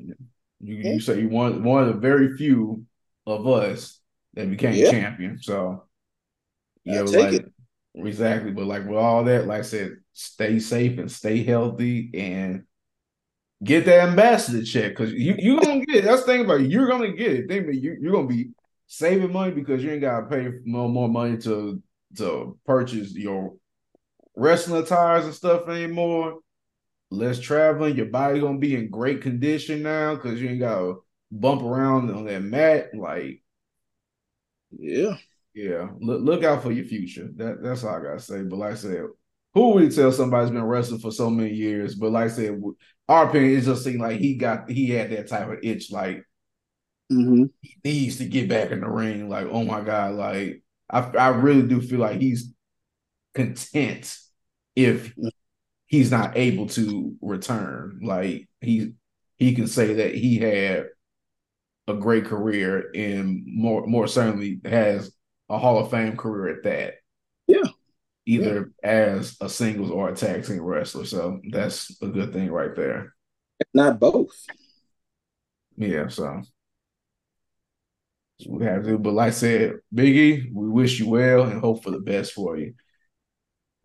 You, 0.61 0.77
you 0.77 1.01
say 1.01 1.21
you 1.21 1.29
one 1.29 1.65
one 1.65 1.83
of 1.83 1.89
the 1.89 2.01
very 2.01 2.37
few 2.37 2.85
of 3.27 3.47
us 3.47 4.01
that 4.35 4.51
became 4.51 4.75
yeah. 4.75 4.91
champion. 4.91 5.39
So 5.41 5.85
yeah, 6.85 7.01
like, 7.01 7.33
it. 7.33 7.53
exactly. 7.95 8.51
But 8.51 8.67
like 8.67 8.87
with 8.87 8.99
all 8.99 9.25
that, 9.25 9.47
like 9.47 9.61
I 9.61 9.63
said, 9.63 9.97
stay 10.15 10.59
safe 10.61 10.99
and 10.99 11.11
stay 11.11 11.43
healthy 11.43 12.11
and 12.15 12.65
get 13.63 13.85
that 13.85 14.09
ambassador 14.09 14.65
check 14.65 14.91
because 14.93 15.13
you 15.13 15.35
you 15.39 15.61
gonna 15.61 15.85
get 15.85 15.97
it. 15.97 16.05
That's 16.05 16.23
the 16.23 16.33
thing 16.33 16.45
about 16.45 16.61
it. 16.61 16.71
You're 16.71 16.89
gonna 16.89 17.13
get 17.13 17.33
it. 17.33 17.49
Think 17.49 17.65
about 17.65 17.75
you, 17.75 17.97
you're 18.01 18.13
gonna 18.13 18.29
be 18.29 18.51
saving 18.87 19.33
money 19.33 19.53
because 19.53 19.83
you 19.83 19.91
ain't 19.91 20.01
gotta 20.01 20.27
pay 20.27 20.49
no 20.65 20.89
more 20.89 21.09
money 21.09 21.37
to 21.39 21.83
to 22.17 22.59
purchase 22.65 23.13
your 23.15 23.55
wrestling 24.37 24.83
attires 24.83 25.25
and 25.25 25.35
stuff 25.35 25.69
anymore. 25.69 26.39
Less 27.11 27.41
traveling. 27.41 27.97
Your 27.97 28.07
body 28.07 28.41
gonna 28.41 28.59
be 28.59 28.77
in 28.77 28.91
great 28.91 29.23
condition 29.23 29.83
now 29.83 30.15
because 30.15 30.41
you 30.41 30.49
ain't 30.49 30.61
gotta 30.61 30.95
bump 31.31 31.63
around 31.63 32.11
on 32.11 32.25
that 32.27 32.43
mat. 32.43 32.95
Like, 32.95 33.43
yeah, 34.71 35.17
yeah. 35.55 35.89
Look, 36.01 36.23
look 36.23 36.45
out 36.45 36.63
for 36.63 36.73
your 36.73 36.85
future. 36.85 37.29
That 37.37 37.63
that's 37.63 37.85
all 37.85 37.97
I 37.97 38.03
gotta 38.03 38.21
say. 38.21 38.43
But 38.43 38.59
like 38.59 38.73
I 38.73 38.77
said, 38.77 39.05
who 39.55 39.71
would 39.71 39.95
tell 39.95 40.13
somebody's 40.13 40.51
been 40.51 40.65
wrestling 40.65 41.01
for 41.01 41.13
so 41.13 41.31
many 41.31 41.55
years? 41.55 41.95
But 41.95 42.13
like 42.13 42.31
I 42.31 42.35
said, 42.35 42.61
our 43.09 43.29
opinion 43.29 43.53
is 43.53 43.67
just 43.67 43.85
seemed 43.85 44.01
like 44.01 44.19
he 44.19 44.35
got 44.35 44.69
he 44.69 44.91
had 44.91 45.11
that 45.11 45.29
type 45.29 45.49
of 45.49 45.59
itch. 45.63 45.91
Like, 45.91 46.25
mm-hmm. 47.13 47.45
he 47.63 47.77
needs 47.85 48.19
to 48.19 48.27
get 48.27 48.49
back 48.49 48.71
in 48.71 48.81
the 48.81 48.89
ring. 48.89 49.29
Like, 49.29 49.47
oh 49.51 49.65
my 49.65 49.81
god, 49.81 50.15
like 50.15 50.63
I 50.91 51.01
I 51.01 51.29
really 51.29 51.67
do 51.67 51.81
feel 51.81 52.01
like 52.01 52.21
he's 52.21 52.53
content 53.35 54.17
if 54.77 55.15
he's 55.87 56.11
not 56.11 56.37
able 56.37 56.67
to 56.69 57.15
return. 57.21 58.01
Like 58.03 58.49
he 58.61 58.95
he 59.37 59.55
can 59.55 59.67
say 59.67 59.95
that 59.95 60.15
he 60.15 60.39
had 60.39 60.87
a 61.87 61.95
great 61.95 62.25
career 62.25 62.91
and 62.95 63.45
more 63.47 63.87
more 63.87 64.09
certainly 64.09 64.61
has 64.65 65.13
a 65.49 65.59
Hall 65.59 65.79
of 65.79 65.91
Fame 65.91 66.17
career 66.17 66.57
at 66.57 66.65
that. 66.65 66.95
Either 68.27 68.73
yeah. 68.83 68.91
as 68.91 69.37
a 69.41 69.49
singles 69.49 69.91
or 69.91 70.09
a 70.09 70.15
tag 70.15 70.47
team 70.47 70.63
wrestler. 70.63 71.05
So 71.05 71.41
that's 71.51 71.95
a 72.01 72.07
good 72.07 72.33
thing 72.33 72.51
right 72.51 72.75
there. 72.75 73.15
Not 73.75 74.01
both. 74.01 74.33
Yeah, 75.77 76.09
so 76.09 76.43
we 78.49 78.65
have 78.65 78.85
to. 78.85 78.99
But 78.99 79.15
like 79.15 79.29
I 79.29 79.31
said, 79.31 79.75
Biggie, 79.95 80.53
we 80.53 80.69
wish 80.69 80.99
you 80.99 81.09
well 81.09 81.43
and 81.43 81.61
hope 81.61 81.83
for 81.83 81.91
the 81.91 82.01
best 82.01 82.33
for 82.33 82.57
you. 82.57 82.75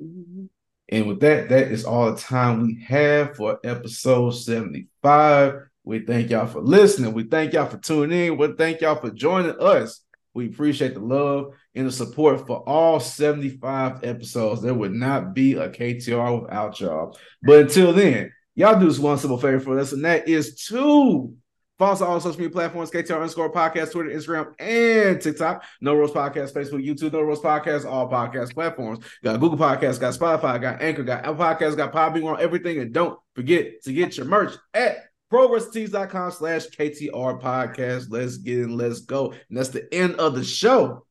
Mm-hmm. 0.01 0.45
And 0.91 1.07
with 1.07 1.19
that, 1.19 1.49
that 1.49 1.71
is 1.71 1.85
all 1.85 2.11
the 2.11 2.19
time 2.19 2.65
we 2.65 2.83
have 2.87 3.35
for 3.35 3.59
episode 3.63 4.31
75. 4.31 5.53
We 5.83 5.99
thank 5.99 6.31
y'all 6.31 6.47
for 6.47 6.61
listening. 6.61 7.13
We 7.13 7.23
thank 7.23 7.53
y'all 7.53 7.67
for 7.67 7.77
tuning 7.77 8.27
in. 8.27 8.37
We 8.37 8.53
thank 8.53 8.81
y'all 8.81 8.95
for 8.95 9.11
joining 9.11 9.59
us. 9.59 10.01
We 10.33 10.47
appreciate 10.47 10.95
the 10.95 10.99
love 10.99 11.53
and 11.79 11.87
the 11.87 11.91
support 11.91 12.45
for 12.45 12.57
all 12.67 12.99
75 12.99 14.03
episodes. 14.03 14.61
There 14.61 14.73
would 14.73 14.93
not 14.93 15.33
be 15.33 15.53
a 15.53 15.69
KTR 15.69 16.41
without 16.41 16.79
y'all. 16.79 17.17
But 17.41 17.61
until 17.61 17.93
then, 17.93 18.31
y'all 18.53 18.79
do 18.79 18.87
this 18.87 18.99
one 18.99 19.17
simple 19.17 19.39
favor 19.39 19.59
for 19.59 19.79
us, 19.79 19.93
and 19.93 20.03
that 20.05 20.27
is 20.27 20.55
to 20.67 21.33
Follow 21.79 21.93
us 21.93 22.01
on 22.01 22.09
all 22.09 22.19
social 22.19 22.41
media 22.41 22.51
platforms, 22.51 22.91
KTR 22.91 23.15
underscore 23.15 23.53
podcast, 23.53 23.93
Twitter, 23.93 24.09
Instagram, 24.09 24.53
and 24.59 25.21
TikTok. 25.21 25.63
No 25.79 25.95
Rose 25.95 26.11
Podcast, 26.11 26.51
Facebook, 26.51 26.85
YouTube, 26.85 27.13
No 27.13 27.21
Rose 27.21 27.39
Podcast, 27.39 27.89
all 27.89 28.11
podcast 28.11 28.53
platforms. 28.53 28.99
Got 29.23 29.39
Google 29.39 29.57
Podcasts, 29.57 29.97
got 29.97 30.13
Spotify, 30.13 30.59
got 30.59 30.81
Anchor, 30.81 31.03
got 31.03 31.19
Apple 31.19 31.35
Podcasts, 31.35 31.77
got 31.77 31.93
Podbean 31.93 32.25
on 32.25 32.41
everything. 32.41 32.79
And 32.79 32.91
don't 32.91 33.17
forget 33.33 33.81
to 33.83 33.93
get 33.93 34.17
your 34.17 34.25
merch 34.25 34.55
at 34.73 35.05
progresstees.com 35.31 36.31
slash 36.31 36.67
KTR 36.67 37.41
podcast. 37.41 38.07
Let's 38.09 38.35
get 38.35 38.59
in, 38.59 38.75
let's 38.75 38.99
go. 38.99 39.31
And 39.31 39.57
that's 39.57 39.69
the 39.69 39.87
end 39.93 40.15
of 40.15 40.35
the 40.35 40.43
show. 40.43 41.05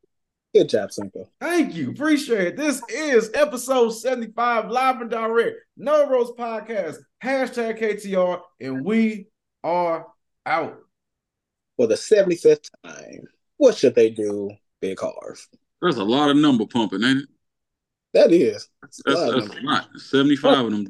Good 0.55 0.71
job, 0.71 0.89
Cinko. 0.89 1.29
Thank 1.41 1.75
you. 1.75 1.91
Appreciate 1.91 2.47
it. 2.49 2.57
This 2.57 2.81
is 2.89 3.31
episode 3.35 3.91
75, 3.91 4.71
live 4.71 5.01
and 5.03 5.11
direct. 5.11 5.59
No 5.77 6.09
Rose 6.09 6.31
Podcast, 6.39 6.97
hashtag 7.23 7.79
KTR, 7.79 8.41
and 8.59 8.83
we 8.83 9.27
are 9.63 10.07
out. 10.47 10.79
For 11.77 11.87
the 11.87 11.97
75th 11.97 12.71
time, 12.83 13.25
what 13.59 13.77
should 13.77 13.95
they 13.95 14.09
do, 14.09 14.51
Big 14.81 14.99
Harv? 14.99 15.47
There's 15.83 15.99
a 15.99 16.05
lot 16.05 16.31
of 16.31 16.39
number 16.39 16.65
pumping, 16.65 17.05
ain't 17.05 17.25
it? 17.25 17.29
That 18.15 18.33
is. 18.33 18.69
That's, 18.81 19.03
that's, 19.05 19.21
a, 19.21 19.31
that's 19.33 19.55
a 19.55 19.61
lot. 19.61 19.89
75 19.97 20.65
of 20.65 20.71
them. 20.71 20.85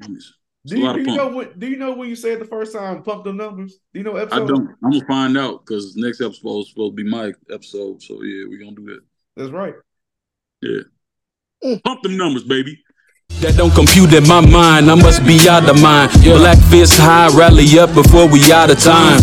Do 0.67 0.79
you, 0.79 0.93
do 0.93 1.01
you 1.01 1.17
know 1.17 1.29
what? 1.29 1.59
Do 1.59 1.67
you 1.67 1.77
know 1.77 1.95
when 1.95 2.09
you 2.09 2.17
said 2.17 2.41
the 2.41 2.45
first 2.45 2.75
time 2.75 3.03
pump 3.03 3.25
the 3.25 3.33
numbers? 3.33 3.81
Do 3.93 4.01
you 4.01 4.05
know 4.05 4.17
episode? 4.17 4.43
I 4.43 4.47
don't. 4.47 4.69
I'm 4.85 4.91
gonna 4.91 5.07
find 5.07 5.39
out 5.39 5.65
because 5.65 5.97
next 5.97 6.21
episode 6.21 6.61
is 6.61 6.69
supposed 6.69 6.97
to 6.97 7.03
be 7.03 7.09
my 7.09 7.33
episode. 7.51 8.03
So 8.03 8.23
yeah, 8.23 8.45
we're 8.47 8.59
gonna 8.59 8.77
do 8.77 8.85
that. 8.87 9.01
That's 9.39 9.53
right. 9.53 9.75
Yeah. 10.63 10.81
Mm. 11.65 11.83
Pump 11.85 12.03
them 12.03 12.17
numbers, 12.17 12.43
baby. 12.43 12.77
That 13.41 13.57
don't 13.57 13.73
compute 13.73 14.13
in 14.13 14.27
my 14.27 14.41
mind. 14.41 14.91
I 14.91 14.97
must 14.97 15.25
be 15.25 15.49
out 15.49 15.69
of 15.69 15.81
mind. 15.81 16.11
Black 16.25 16.59
fist 16.71 16.99
high, 16.99 17.29
rally 17.39 17.79
up 17.79 17.95
before 17.95 18.27
we 18.27 18.53
out 18.53 18.71
of 18.71 18.81
time. 18.81 19.21